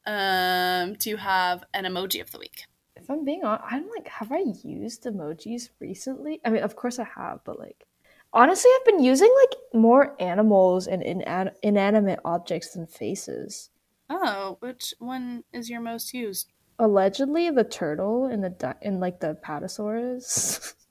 um, 0.06 0.93
do 0.93 1.10
you 1.10 1.18
have 1.18 1.64
an 1.74 1.86
emoji 1.86 2.22
of 2.22 2.30
the 2.32 2.38
week? 2.38 2.66
If 2.95 3.10
I'm 3.10 3.26
being 3.26 3.43
honest, 3.43 3.66
I'm 3.72 3.89
like, 3.89 4.08
have 4.08 4.32
I 4.32 4.43
used 4.64 5.04
emojis 5.04 5.70
recently? 5.80 6.41
I 6.45 6.51
mean, 6.51 6.62
of 6.62 6.76
course 6.76 6.99
I 6.99 7.08
have, 7.16 7.39
but 7.43 7.58
like, 7.58 7.88
honestly, 8.32 8.70
I've 8.80 8.86
been 8.86 9.04
using 9.04 9.34
like 9.41 9.60
more 9.74 10.16
animals 10.22 10.86
and 10.86 11.01
inan- 11.01 11.56
inanimate 11.64 12.20
objects 12.24 12.74
than 12.74 12.86
faces. 12.86 13.72
Oh, 14.12 14.58
which 14.60 14.93
one 14.99 15.43
is 15.51 15.72
your 15.72 15.82
most 15.82 16.14
used? 16.14 16.51
Allegedly, 16.78 17.49
the 17.49 17.64
turtle 17.64 18.28
in 18.28 18.41
the 18.41 18.51
di- 18.51 18.76
in 18.84 18.99
like 18.99 19.22
the 19.22 19.39
Patasaurus. 19.43 20.76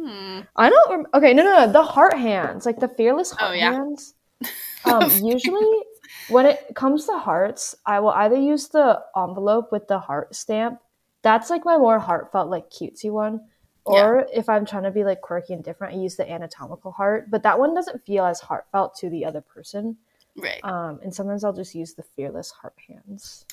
Hmm. 0.00 0.40
I 0.56 0.70
don't. 0.70 0.90
Rem- 0.90 1.06
okay, 1.14 1.34
no, 1.34 1.42
no, 1.42 1.66
no. 1.66 1.72
The 1.72 1.82
heart 1.82 2.16
hands, 2.16 2.64
like 2.64 2.80
the 2.80 2.88
fearless 2.88 3.32
Oh, 3.34 3.46
heart 3.46 3.58
yeah. 3.58 3.72
hands. 3.72 4.14
Um, 4.86 5.10
usually, 5.22 5.82
when 6.30 6.46
it 6.46 6.74
comes 6.74 7.04
to 7.04 7.18
hearts, 7.18 7.74
I 7.84 8.00
will 8.00 8.10
either 8.12 8.36
use 8.36 8.68
the 8.68 8.98
envelope 9.14 9.70
with 9.70 9.88
the 9.88 9.98
heart 9.98 10.34
stamp. 10.34 10.80
That's 11.20 11.50
like 11.50 11.66
my 11.66 11.76
more 11.76 11.98
heartfelt, 11.98 12.48
like 12.48 12.70
cutesy 12.70 13.10
one. 13.10 13.42
Or 13.84 14.26
if 14.32 14.48
I'm 14.48 14.64
trying 14.64 14.84
to 14.84 14.90
be 14.90 15.04
like 15.04 15.20
quirky 15.20 15.52
and 15.52 15.62
different, 15.62 15.94
I 15.94 15.98
use 15.98 16.16
the 16.16 16.30
anatomical 16.30 16.92
heart. 16.92 17.30
But 17.30 17.42
that 17.42 17.58
one 17.58 17.74
doesn't 17.74 18.06
feel 18.06 18.24
as 18.24 18.40
heartfelt 18.40 18.94
to 19.00 19.10
the 19.10 19.24
other 19.26 19.42
person. 19.42 19.98
Right. 20.34 20.64
Um, 20.64 21.00
and 21.02 21.14
sometimes 21.14 21.44
I'll 21.44 21.52
just 21.52 21.74
use 21.74 21.92
the 21.92 22.02
fearless 22.02 22.50
heart 22.50 22.74
hands. 22.88 23.44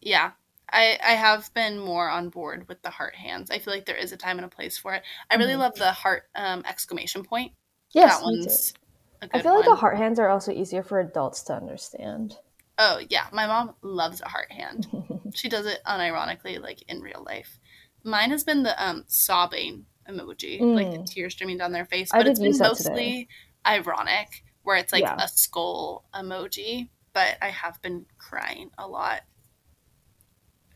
Yeah. 0.00 0.32
I, 0.72 0.98
I 1.04 1.12
have 1.12 1.52
been 1.54 1.78
more 1.78 2.08
on 2.08 2.30
board 2.30 2.66
with 2.68 2.82
the 2.82 2.90
heart 2.90 3.14
hands. 3.14 3.50
I 3.50 3.58
feel 3.58 3.74
like 3.74 3.84
there 3.86 3.96
is 3.96 4.12
a 4.12 4.16
time 4.16 4.38
and 4.38 4.46
a 4.46 4.48
place 4.48 4.78
for 4.78 4.94
it. 4.94 5.02
I 5.30 5.36
really 5.36 5.54
Mhm. 5.54 5.58
love 5.58 5.74
the 5.76 5.92
heart 5.92 6.24
um, 6.34 6.64
exclamation 6.66 7.24
point. 7.24 7.52
Yes, 7.92 8.18
that 8.18 8.24
one's 8.24 8.74
a 9.20 9.26
good 9.28 9.38
I 9.38 9.42
feel 9.42 9.54
like 9.54 9.64
the 9.66 9.76
heart 9.76 9.96
hands 9.98 10.18
are 10.18 10.28
also 10.28 10.50
easier 10.52 10.82
for 10.82 10.98
adults 10.98 11.42
to 11.44 11.54
understand. 11.54 12.38
Oh 12.78 13.00
yeah, 13.10 13.26
my 13.32 13.46
mom 13.46 13.74
loves 13.82 14.20
a 14.20 14.28
heart 14.28 14.50
hand. 14.50 14.86
she 15.34 15.48
does 15.48 15.66
it 15.66 15.80
unironically, 15.86 16.60
like 16.60 16.82
in 16.88 17.00
real 17.00 17.22
life. 17.24 17.58
Mine 18.04 18.30
has 18.30 18.44
been 18.44 18.62
the 18.62 18.82
um 18.82 19.04
sobbing 19.06 19.86
emoji, 20.08 20.60
like 20.74 20.90
the 20.90 20.98
Mm. 20.98 21.06
tears 21.06 21.34
streaming 21.34 21.58
down 21.58 21.72
their 21.72 21.84
face, 21.84 22.10
but 22.10 22.26
it's 22.26 22.40
been 22.40 22.58
mostly 22.58 23.28
ironic, 23.66 24.42
where 24.62 24.76
it's 24.76 24.92
like 24.92 25.04
Yeah. 25.04 25.16
a 25.18 25.28
skull 25.28 26.04
emoji. 26.14 26.88
But 27.12 27.36
I 27.42 27.48
have 27.50 27.80
been 27.82 28.06
crying 28.18 28.70
a 28.78 28.88
lot. 28.88 29.20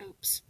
Oops. 0.02 0.42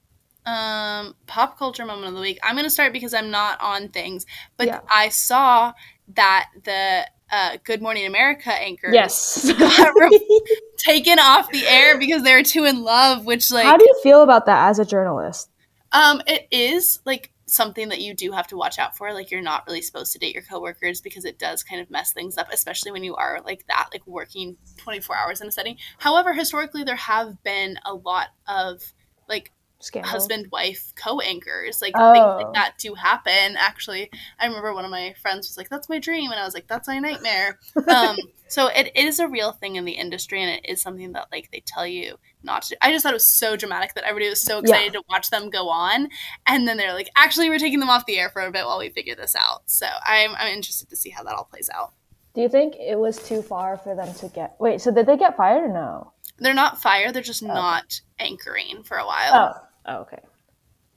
Um, 0.45 1.17
pop 1.27 1.59
culture 1.59 1.85
moment 1.85 2.09
of 2.09 2.15
the 2.15 2.21
week. 2.21 2.39
I'm 2.43 2.55
gonna 2.55 2.71
start 2.71 2.93
because 2.93 3.13
I'm 3.15 3.31
not 3.31 3.61
on 3.61 3.89
things, 3.89 4.27
but 4.57 4.69
Yeah. 4.69 4.81
I 4.93 5.09
saw 5.09 5.73
that 6.15 6.47
the 6.63 7.07
uh, 7.33 7.57
Good 7.65 7.83
Morning 7.83 8.07
America 8.07 8.53
anchor 8.53 8.91
Yes. 8.93 9.51
got 9.59 9.93
re- 9.99 10.41
taken 10.79 11.19
off 11.19 11.51
the 11.51 11.67
air 11.67 11.99
because 11.99 12.23
they 12.23 12.33
were 12.33 12.45
too 12.45 12.65
in 12.65 12.83
love. 12.85 13.27
Which 13.27 13.51
like, 13.51 13.65
How 13.65 13.77
do 13.77 13.85
you 13.85 13.99
feel 14.05 14.23
about 14.23 14.47
that 14.47 14.69
as 14.69 14.79
a 14.79 14.85
journalist? 14.85 15.51
um, 15.93 16.21
it 16.29 16.47
is 16.53 17.01
like 17.05 17.33
something 17.47 17.89
that 17.89 18.01
you 18.01 18.13
do 18.15 18.31
have 18.33 18.47
to 18.49 18.57
watch 18.57 18.79
out 18.79 18.97
for. 18.97 19.13
Like, 19.13 19.31
you're 19.33 19.41
not 19.43 19.65
really 19.67 19.81
supposed 19.83 20.13
to 20.13 20.19
date 20.19 20.35
your 20.35 20.43
coworkers 20.45 21.01
because 21.01 21.25
it 21.25 21.39
does 21.39 21.63
kind 21.65 21.81
of 21.81 21.91
mess 21.91 22.13
things 22.13 22.37
up, 22.37 22.49
especially 22.53 22.91
when 22.93 23.03
you 23.05 23.15
are 23.17 23.41
like 23.45 23.65
that, 23.69 23.89
like 23.93 24.07
working 24.07 24.57
24 24.79 25.17
hours 25.17 25.41
in 25.41 25.49
a 25.49 25.53
setting. 25.53 25.77
However, 25.99 26.33
historically, 26.35 26.83
there 26.85 26.97
have 26.97 27.43
been 27.43 27.79
a 27.85 27.95
lot 27.95 28.29
of 28.47 28.83
like 29.29 29.53
Scandal. 29.79 30.11
husband 30.11 30.47
wife 30.51 30.93
co-anchors 30.97 31.83
like 31.83 31.93
Oh. 31.97 32.13
things 32.13 32.45
like 32.45 32.55
that 32.55 32.77
do 32.79 32.95
happen 32.95 33.57
actually 33.59 34.11
i 34.41 34.47
remember 34.47 34.73
one 34.73 34.87
of 34.87 34.91
my 34.91 35.15
friends 35.21 35.49
was 35.49 35.59
like 35.59 35.69
that's 35.69 35.91
my 35.91 35.99
dream 35.99 36.31
and 36.31 36.41
i 36.41 36.45
was 36.45 36.55
like 36.55 36.67
that's 36.67 36.89
my 36.89 36.99
nightmare 36.99 37.59
um 37.89 38.17
so 38.49 38.69
it, 38.69 38.91
it 38.95 39.05
is 39.05 39.19
a 39.19 39.29
real 39.29 39.53
thing 39.53 39.77
in 39.77 39.85
the 39.85 39.93
industry 39.93 40.41
and 40.43 40.51
it 40.51 40.67
is 40.67 40.81
something 40.81 41.13
that 41.13 41.27
like 41.31 41.51
they 41.53 41.63
tell 41.67 41.87
you 41.87 42.17
not 42.43 42.63
to 42.63 42.77
i 42.83 42.91
just 42.91 43.03
thought 43.03 43.13
it 43.13 43.17
was 43.17 43.27
so 43.27 43.55
dramatic 43.55 43.93
that 43.95 44.05
everybody 44.05 44.31
was 44.31 44.41
so 44.41 44.61
excited 44.61 44.95
to 44.95 45.03
watch 45.11 45.29
them 45.29 45.51
go 45.51 45.69
on 45.69 46.09
and 46.47 46.67
then 46.67 46.79
they're 46.79 46.95
like 46.95 47.11
actually 47.15 47.51
we're 47.51 47.59
taking 47.59 47.79
them 47.81 47.91
off 47.91 48.07
the 48.07 48.19
air 48.19 48.31
for 48.31 48.41
a 48.41 48.51
bit 48.51 48.65
while 48.65 48.79
we 48.79 48.89
figure 48.89 49.15
this 49.15 49.37
out 49.37 49.61
so 49.67 49.87
i'm, 50.07 50.31
I'm 50.37 50.49
interested 50.55 50.89
to 50.89 50.97
see 50.97 51.11
how 51.11 51.23
that 51.25 51.35
all 51.35 51.45
plays 51.45 51.69
out 51.75 51.93
Do 52.35 52.41
you 52.41 52.49
think 52.49 52.77
it 52.81 52.99
was 52.99 53.19
too 53.23 53.43
far 53.43 53.77
for 53.77 53.95
them 53.95 54.13
to 54.15 54.29
get? 54.29 54.57
Wait, 54.59 54.81
so 54.81 54.91
did 54.91 55.05
they 55.07 55.17
get 55.19 55.37
fired 55.37 55.65
or 55.65 55.73
no? 55.73 56.13
they're 56.39 56.55
not 56.55 56.81
fired 56.81 57.13
they're 57.15 57.23
just 57.23 57.43
not 57.43 58.01
anchoring 58.19 58.83
for 58.85 58.97
a 58.97 59.07
while 59.07 59.61
Oh, 59.87 59.93
oh 59.93 60.01
okay. 60.03 60.19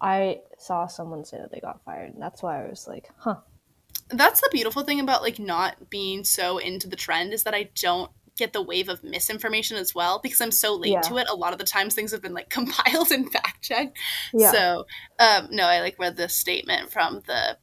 I 0.02 0.40
saw 0.58 0.88
someone 0.88 1.26
say 1.26 1.38
that 1.38 1.52
they 1.52 1.60
got 1.60 1.84
fired, 1.84 2.14
and 2.14 2.22
that's 2.22 2.42
why 2.42 2.64
I 2.64 2.70
was 2.70 2.88
like, 2.88 3.10
huh. 3.18 3.36
that's 4.10 4.40
the 4.40 4.50
beautiful 4.52 4.84
thing 4.84 5.02
about 5.02 5.22
like 5.22 5.40
not 5.40 5.90
being 5.90 6.24
so 6.24 6.58
into 6.58 6.88
the 6.88 6.96
trend 6.96 7.34
is 7.34 7.44
that 7.44 7.54
I 7.54 7.70
don't 7.82 8.10
get 8.38 8.54
the 8.54 8.62
wave 8.62 8.88
of 8.88 9.04
misinformation 9.04 9.76
as 9.76 9.94
well 9.94 10.22
because 10.24 10.40
I'm 10.40 10.52
so 10.52 10.74
late 10.76 10.94
Yeah. 10.94 11.02
to 11.02 11.18
it. 11.18 11.28
A 11.30 11.36
lot 11.36 11.52
of 11.52 11.60
the 11.60 11.66
times 11.66 11.94
things 11.94 12.14
have 12.14 12.22
been 12.22 12.34
like 12.34 12.50
compiled 12.58 13.12
and 13.12 13.30
fact 13.30 13.62
checked. 13.64 13.98
Yeah. 14.34 14.52
So 14.52 14.86
um 15.20 15.50
no, 15.52 15.66
I 15.66 15.82
like 15.82 16.00
read 16.00 16.16
the 16.16 16.30
statement 16.30 16.92
from 16.94 17.22
the 17.28 17.58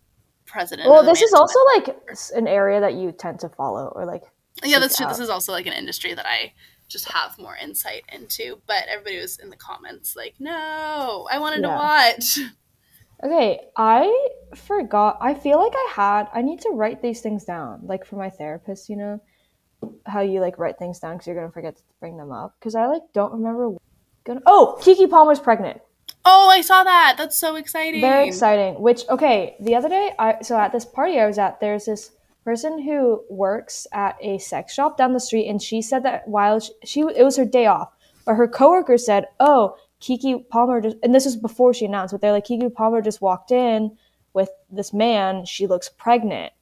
president. 0.45 0.91
well, 0.91 1.03
the 1.03 1.11
this 1.13 1.23
is 1.23 1.33
also 1.33 1.59
like 1.75 1.97
an 2.35 2.47
area 2.47 2.81
that 2.81 2.95
you 2.95 3.13
tend 3.13 3.41
to 3.41 3.49
follow, 3.49 3.93
or 3.97 4.05
like, 4.05 4.23
yeah, 4.63 4.79
that's 4.79 4.97
true. 4.97 5.07
out. 5.07 5.09
This 5.09 5.21
is 5.21 5.31
also 5.31 5.53
like 5.53 5.67
an 5.67 5.73
industry 5.73 6.13
that 6.15 6.27
I 6.27 6.53
just 6.89 7.11
have 7.11 7.39
more 7.39 7.57
insight 7.57 8.05
into. 8.12 8.61
But 8.66 8.84
everybody 8.89 9.18
was 9.20 9.39
in 9.39 9.51
the 9.51 9.57
comments 9.57 10.16
like, 10.16 10.34
no, 10.39 11.26
I 11.30 11.39
wanted 11.39 11.62
to 11.62 11.68
watch. 11.68 12.39
Okay, 13.24 13.61
I 13.76 14.28
forgot. 14.55 15.18
I 15.20 15.34
feel 15.34 15.59
like 15.59 15.72
I 15.74 15.93
had. 15.95 16.28
I 16.34 16.43
need 16.43 16.61
to 16.61 16.70
write 16.70 17.01
these 17.01 17.22
things 17.22 17.45
down, 17.45 17.80
like 17.84 18.05
for 18.05 18.16
my 18.16 18.28
therapist. 18.28 18.91
You 18.91 18.97
know, 18.97 19.22
how 20.05 20.20
you 20.20 20.41
like 20.41 20.59
write 20.59 20.78
things 20.78 20.99
down 20.99 21.14
because 21.14 21.26
you're 21.26 21.37
gonna 21.37 21.51
forget 21.51 21.76
to 21.76 21.82
bring 21.99 22.16
them 22.16 22.30
up. 22.30 22.55
Because 22.59 22.74
I 22.74 22.87
like 22.87 23.03
don't 23.14 23.32
remember. 23.32 23.76
Gonna, 24.24 24.43
oh, 24.45 24.78
Keke 24.82 25.09
Palmer's 25.09 25.41
pregnant. 25.41 25.80
Oh, 26.24 26.49
I 26.51 26.61
saw 26.61 26.84
that. 26.84 27.14
That's 27.16 27.39
so 27.39 27.57
exciting. 27.57 28.01
Very 28.01 28.26
exciting. 28.28 28.80
Which 28.80 29.09
okay, 29.09 29.57
the 29.61 29.76
other 29.76 29.89
day, 29.89 30.12
I 30.18 30.43
so 30.43 30.59
at 30.59 30.72
this 30.72 30.84
party 30.84 31.18
I 31.18 31.26
was 31.26 31.39
at, 31.39 31.61
there's 31.61 31.87
this 31.87 32.11
person 32.47 32.80
who 32.80 33.24
works 33.28 33.88
at 33.92 34.16
a 34.20 34.38
sex 34.38 34.72
shop 34.72 34.97
down 34.97 35.12
the 35.12 35.18
street, 35.18 35.49
and 35.49 35.61
she 35.61 35.82
said 35.82 36.05
that 36.05 36.26
while 36.28 36.61
she, 36.61 36.72
she 36.84 37.01
it 37.01 37.24
was 37.24 37.36
her 37.36 37.44
day 37.44 37.66
off, 37.66 37.92
but 38.24 38.34
her 38.34 38.47
coworker 38.47 38.97
said, 38.97 39.26
"Oh, 39.40 39.76
Keke 40.01 40.49
Palmer 40.49 40.80
just," 40.80 40.97
and 41.03 41.12
this 41.12 41.24
was 41.24 41.36
before 41.36 41.74
she 41.74 41.86
announced, 41.86 42.12
but 42.12 42.20
they're 42.20 42.30
like, 42.30 42.47
"Keke 42.47 42.72
Palmer 42.72 43.03
just 43.03 43.20
walked 43.20 43.51
in 43.51 43.99
with 44.32 44.49
this 44.70 44.92
man. 44.92 45.44
She 45.44 45.66
looks 45.66 45.88
pregnant." 45.88 46.53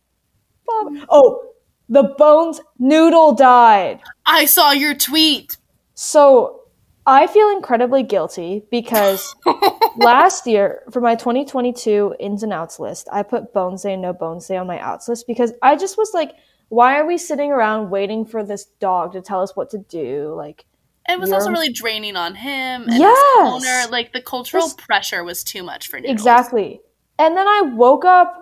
Oh, 1.11 1.51
the 1.91 2.15
Bones 2.17 2.63
Noodle 2.79 3.35
died. 3.35 4.01
I 4.25 4.47
saw 4.47 4.73
your 4.73 4.95
tweet. 4.95 5.59
So 5.93 6.63
I 7.07 7.27
feel 7.27 7.51
incredibly 7.51 8.03
guilty 8.03 8.65
because 8.71 9.35
last 9.97 10.47
year 10.47 10.83
for 10.91 11.01
my 11.01 11.15
2022 11.15 12.15
ins 12.19 12.43
and 12.43 12.53
outs 12.53 12.79
list, 12.81 13.09
I 13.13 13.23
put 13.23 13.53
Bones 13.53 13.83
Day 13.83 13.93
and 13.93 14.03
No 14.03 14.13
Bones 14.13 14.47
Day 14.47 14.57
on 14.57 14.67
my 14.67 14.79
outs 14.81 15.09
list 15.09 15.27
because 15.27 15.53
I 15.63 15.77
just 15.77 15.99
was 15.99 16.13
like, 16.15 16.33
why 16.69 16.99
are 16.99 17.07
we 17.07 17.19
sitting 17.19 17.53
around 17.53 17.91
waiting 17.91 18.25
for 18.25 18.43
this 18.45 18.65
dog 18.81 19.13
to 19.13 19.21
tell 19.21 19.43
us 19.43 19.55
what 19.55 19.71
to 19.71 19.79
do? 19.79 20.33
Like, 20.35 20.65
It 21.09 21.21
was 21.21 21.29
You're- 21.29 21.41
also 21.41 21.51
really 21.51 21.71
draining 21.73 22.17
on 22.17 22.35
him 22.35 22.89
and 22.89 22.95
Yes! 22.99 23.19
his 23.37 23.53
owner. 23.53 23.91
Like 23.91 24.13
the 24.15 24.23
cultural 24.23 24.65
This- 24.65 24.75
pressure 24.75 25.23
was 25.23 25.45
too 25.45 25.63
much 25.63 25.89
for 25.89 25.99
Noodles. 26.01 26.13
exactly. 26.13 26.81
And 27.19 27.37
then 27.37 27.47
I 27.47 27.61
woke 27.75 28.07
up 28.07 28.41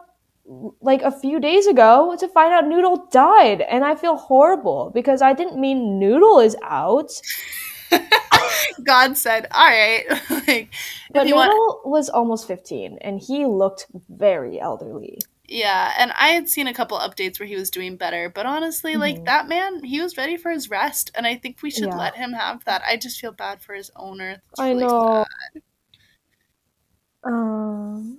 like 0.81 1.03
a 1.03 1.11
few 1.11 1.41
days 1.41 1.67
ago 1.67 2.17
to 2.19 2.29
find 2.29 2.53
out 2.53 2.67
Noodle 2.67 3.07
died, 3.11 3.61
and 3.63 3.85
I 3.85 3.95
feel 3.97 4.17
horrible 4.17 4.91
because 4.95 5.21
I 5.23 5.33
didn't 5.33 5.59
mean 5.61 5.99
Noodle 5.99 6.39
is 6.41 6.57
out. 6.63 7.11
God 8.85 9.17
said, 9.17 9.47
"All 9.53 9.65
right, 9.67 10.05
like 10.49 10.71
But 11.13 11.25
Noodle 11.25 11.37
want." 11.39 11.87
was 11.87 12.09
almost 12.09 12.47
15, 12.49 12.99
and 13.01 13.21
he 13.21 13.47
looked 13.47 13.87
very 14.09 14.61
elderly. 14.61 15.19
Yeah, 15.49 15.93
and 15.99 16.13
I 16.13 16.29
had 16.29 16.49
seen 16.49 16.67
a 16.67 16.73
couple 16.73 16.99
updates 16.99 17.39
where 17.39 17.47
he 17.47 17.57
was 17.57 17.69
doing 17.71 17.97
better, 17.97 18.31
but 18.31 18.47
honestly, 18.47 18.97
like 18.97 19.19
Mhm. 19.21 19.25
that 19.27 19.49
man, 19.49 19.83
he 19.85 20.01
was 20.01 20.17
ready 20.17 20.37
for 20.39 20.51
his 20.51 20.71
rest, 20.71 21.11
and 21.15 21.27
I 21.27 21.35
think 21.37 21.59
we 21.63 21.71
should 21.71 21.89
Yeah. 21.89 21.97
let 21.99 22.17
him 22.17 22.33
have 22.33 22.65
that. 22.65 22.83
I 22.87 22.97
just 22.97 23.21
feel 23.21 23.33
bad 23.33 23.61
for 23.61 23.75
his 23.75 23.91
owner. 23.95 24.43
It's 24.51 24.61
I 24.61 24.71
really 24.71 24.85
know. 24.87 25.25
sad. 25.55 25.63
Um, 27.25 28.19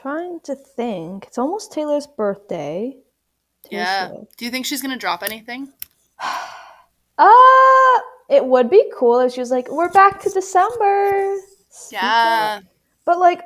trying 0.00 0.40
to 0.40 0.54
think. 0.54 1.24
It's 1.26 1.38
almost 1.38 1.72
Taylor's 1.72 2.06
birthday. 2.06 2.96
Taylor 3.64 3.82
Yeah. 3.82 4.12
Do 4.36 4.44
you 4.44 4.50
think 4.50 4.66
she's 4.66 4.82
gonna 4.82 4.96
drop 4.96 5.22
anything? 5.24 5.72
Uh, 7.18 8.00
it 8.28 8.44
would 8.44 8.68
be 8.70 8.84
cool 8.96 9.20
if 9.20 9.32
she 9.32 9.40
was 9.40 9.50
like, 9.50 9.70
"We're 9.70 9.90
back 9.90 10.20
to 10.22 10.30
December." 10.30 11.36
Yeah. 11.90 12.60
But 13.04 13.18
like, 13.18 13.42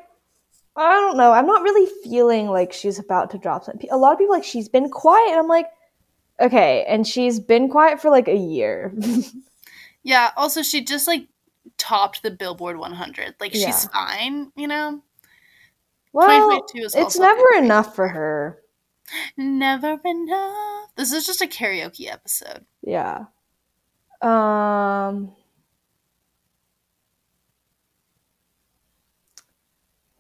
I 0.77 0.89
don't 0.89 1.17
know. 1.17 1.33
I'm 1.33 1.47
not 1.47 1.63
really 1.63 1.91
feeling 2.05 2.49
like 2.49 2.73
she's 2.73 2.99
about 2.99 3.31
to 3.31 3.39
drop 3.39 3.65
something. 3.65 3.89
A 3.91 3.97
lot 3.97 4.13
of 4.13 4.19
people 4.19 4.35
like 4.35 4.45
she's 4.45 4.69
been 4.69 4.89
quiet, 4.91 5.31
and 5.31 5.39
I'm 5.39 5.49
like, 5.49 5.67
okay, 6.41 6.85
and 6.89 7.07
she's 7.07 7.39
been 7.41 7.69
quiet 7.69 8.01
for 8.01 8.11
like 8.11 8.29
a 8.29 8.37
year. 8.37 8.95
Yeah. 10.03 10.31
Also, 10.37 10.63
she 10.63 10.83
just 10.83 11.07
like 11.07 11.29
topped 11.77 12.23
the 12.23 12.31
Billboard 12.31 12.79
100. 12.79 13.35
Like 13.39 13.55
Yeah. 13.55 13.67
she's 13.67 13.85
fine, 13.87 14.51
you 14.57 14.67
know. 14.67 15.03
well, 16.15 16.63
it's 16.75 17.19
never 17.19 17.43
good. 17.53 17.65
enough 17.65 17.95
for 17.95 18.09
her. 18.09 18.61
Never 19.37 19.99
enough. 20.05 20.89
This 20.97 21.13
is 21.13 21.27
just 21.27 21.43
a 21.43 21.47
karaoke 21.47 22.11
episode. 22.11 22.65
Yeah. 22.83 23.27
Um 24.23 25.35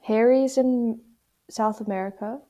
Harry's 0.03 0.57
in 0.59 1.01
South 1.48 1.80
America. 1.80 2.40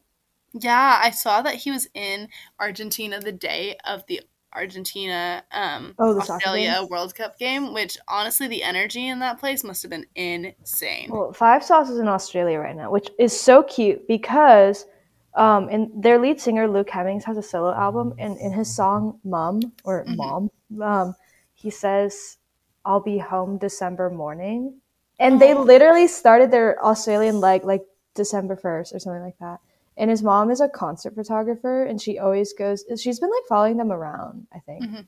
Yeah, 0.52 1.00
I 1.02 1.10
saw 1.10 1.42
that 1.42 1.56
he 1.56 1.70
was 1.70 1.88
in 1.94 2.28
Argentina 2.58 3.20
the 3.20 3.32
day 3.32 3.76
of 3.84 4.04
the 4.06 4.22
Argentina 4.52 5.44
um 5.52 5.94
Oh, 5.98 6.12
the 6.12 6.20
Australia? 6.20 6.84
World 6.90 7.14
Cup 7.14 7.38
game, 7.38 7.72
which 7.72 7.96
honestly 8.08 8.48
the 8.48 8.62
energy 8.64 9.06
in 9.06 9.20
that 9.20 9.38
place 9.38 9.62
must 9.62 9.82
have 9.82 9.90
been 9.90 10.06
insane. 10.16 11.10
Well, 11.10 11.32
Five 11.32 11.62
Sauce 11.62 11.88
is 11.88 11.98
in 11.98 12.08
Australia 12.08 12.58
right 12.58 12.74
now, 12.74 12.90
which 12.90 13.08
is 13.18 13.38
so 13.38 13.62
cute 13.62 14.06
because 14.08 14.86
um 15.34 15.68
and 15.68 15.90
their 16.02 16.18
lead 16.18 16.40
singer 16.40 16.66
Luke 16.66 16.90
Hemmings 16.90 17.24
has 17.24 17.36
a 17.36 17.42
solo 17.42 17.72
album 17.72 18.14
and 18.18 18.36
in 18.38 18.52
his 18.52 18.74
song 18.74 19.20
Mum 19.22 19.60
or 19.84 20.04
Mhm. 20.04 20.16
Mom, 20.16 20.50
um 20.82 21.14
he 21.60 21.70
says 21.70 22.38
I'll 22.84 23.00
be 23.00 23.18
home 23.18 23.58
December 23.58 24.10
morning. 24.10 24.80
And 25.18 25.40
they 25.40 25.52
literally 25.52 26.08
started 26.08 26.50
their 26.50 26.82
Australian 26.82 27.40
leg 27.40 27.64
like 27.64 27.84
December 28.14 28.56
1st 28.56 28.94
or 28.94 28.98
something 28.98 29.22
like 29.22 29.38
that. 29.38 29.60
And 29.96 30.10
his 30.10 30.22
mom 30.22 30.50
is 30.50 30.62
a 30.62 30.68
concert 30.68 31.14
photographer 31.14 31.84
and 31.84 32.00
she 32.00 32.18
always 32.18 32.54
goes 32.54 32.84
she's 32.98 33.20
been 33.20 33.30
like 33.30 33.46
following 33.48 33.76
them 33.76 33.92
around, 33.92 34.46
I 34.54 34.60
think. 34.60 34.82
Mhm. 34.84 35.06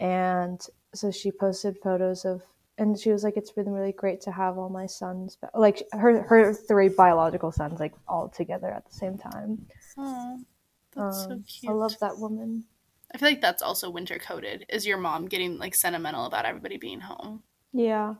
And 0.00 0.60
so 0.94 1.10
she 1.10 1.30
posted 1.30 1.76
photos 1.82 2.24
of 2.24 2.42
and 2.78 2.98
she 2.98 3.10
was 3.10 3.22
like 3.22 3.36
it's 3.36 3.50
been 3.50 3.70
really 3.70 3.92
great 3.92 4.20
to 4.22 4.32
have 4.32 4.56
all 4.56 4.70
my 4.70 4.86
sons 4.86 5.36
like 5.52 5.82
her 5.92 6.22
her 6.22 6.54
three 6.54 6.88
biological 6.88 7.52
sons 7.52 7.80
like 7.80 7.92
all 8.06 8.28
together 8.28 8.68
at 8.68 8.86
the 8.86 8.92
same 8.94 9.18
time. 9.18 9.66
Aw, 9.98 10.36
that's 10.94 11.24
so 11.24 11.30
Um, 11.34 11.44
cute. 11.46 11.70
I 11.70 11.74
love 11.74 11.98
that 12.00 12.18
woman. 12.18 12.64
I 13.14 13.18
feel 13.18 13.28
like 13.28 13.40
that's 13.40 13.62
also 13.62 13.90
winter 13.90 14.18
coded. 14.18 14.66
Is 14.68 14.86
your 14.86 14.98
mom 14.98 15.26
getting 15.26 15.58
like 15.58 15.74
sentimental 15.74 16.26
about 16.26 16.44
everybody 16.44 16.76
being 16.76 17.00
home? 17.00 17.42
Yeah. 17.72 18.14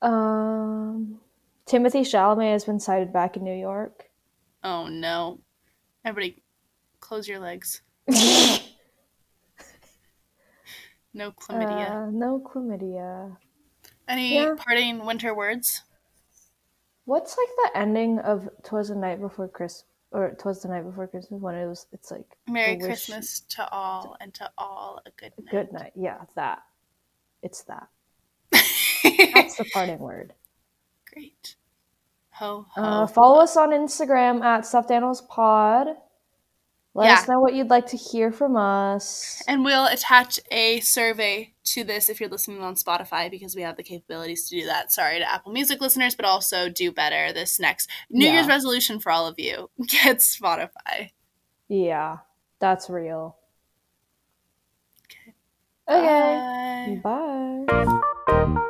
Um 0.00 1.20
Timothée 1.66 2.02
Chalamet 2.02 2.52
has 2.52 2.64
been 2.64 2.80
sighted 2.80 3.12
back 3.12 3.36
in 3.36 3.44
New 3.44 3.54
York. 3.54 4.10
Oh 4.64 4.88
no. 4.88 5.40
Everybody 6.04 6.42
close 7.00 7.28
your 7.28 7.38
legs. 7.38 7.82
No 11.14 11.32
chlamydia. 11.32 11.90
Uh, 11.90 12.10
no 12.10 12.40
chlamydia. 12.40 13.36
Any 14.08 14.34
yeah. 14.34 14.54
parting 14.56 15.04
winter 15.04 15.34
words? 15.34 15.82
What's 17.04 17.36
like 17.36 17.48
the 17.56 17.78
ending 17.78 18.18
of 18.18 18.48
"Twas 18.62 18.88
the 18.88 18.94
Night 18.94 19.20
Before 19.20 19.48
Christmas" 19.48 19.84
or 20.12 20.26
it 20.26 20.42
was 20.44 20.62
the 20.62 20.68
Night 20.68 20.84
Before 20.84 21.06
Christmas" 21.06 21.40
when 21.40 21.54
it 21.54 21.66
was? 21.66 21.86
It's 21.92 22.10
like 22.10 22.26
Merry 22.48 22.78
Christmas 22.78 23.40
to 23.50 23.68
all, 23.70 24.16
and 24.20 24.32
to 24.34 24.50
all 24.58 25.00
a 25.06 25.10
good 25.20 25.32
night. 25.38 25.50
Good 25.50 25.72
night. 25.72 25.92
Yeah, 25.96 26.18
that. 26.36 26.62
It's 27.42 27.62
that. 27.64 27.88
That's 28.52 29.56
the 29.56 29.64
parting 29.72 29.98
word. 29.98 30.32
great. 31.12 31.56
Ho 32.36 32.66
ho. 32.70 32.82
Uh, 32.82 33.06
follow 33.06 33.40
us 33.40 33.56
on 33.56 33.70
Instagram 33.70 34.42
at 34.42 34.64
Stuffed 34.66 34.90
Animals 34.90 35.20
Pod. 35.22 35.88
Let 36.94 37.06
Yeah. 37.06 37.14
us 37.14 37.28
know 37.28 37.40
what 37.40 37.54
you'd 37.54 37.70
like 37.70 37.86
to 37.88 37.96
hear 37.96 38.32
from 38.32 38.56
us. 38.56 39.42
And 39.48 39.64
we'll 39.64 39.86
attach 39.86 40.40
a 40.50 40.80
survey 40.80 41.51
to 41.74 41.84
this 41.84 42.08
if 42.08 42.20
you're 42.20 42.28
listening 42.28 42.62
on 42.62 42.74
Spotify 42.74 43.30
because 43.30 43.54
we 43.54 43.62
have 43.62 43.76
the 43.76 43.82
capabilities 43.82 44.48
to 44.48 44.60
do 44.60 44.66
that. 44.66 44.92
Sorry 44.92 45.18
to 45.18 45.30
Apple 45.30 45.52
Music 45.52 45.80
listeners, 45.80 46.14
but 46.14 46.24
also 46.24 46.68
do 46.68 46.92
better 46.92 47.32
this 47.32 47.58
next 47.60 47.88
New 48.10 48.26
Yeah. 48.26 48.34
Year's 48.34 48.48
resolution 48.48 49.00
for 49.00 49.10
all 49.10 49.26
of 49.26 49.38
you. 49.38 49.70
Get 49.86 50.18
Spotify. 50.18 51.10
Yeah, 51.68 52.18
that's 52.58 52.90
real. 52.90 53.36
Okay. 55.06 55.34
Okay. 55.98 57.00
Bye. 57.02 57.64
Bye. 57.66 58.68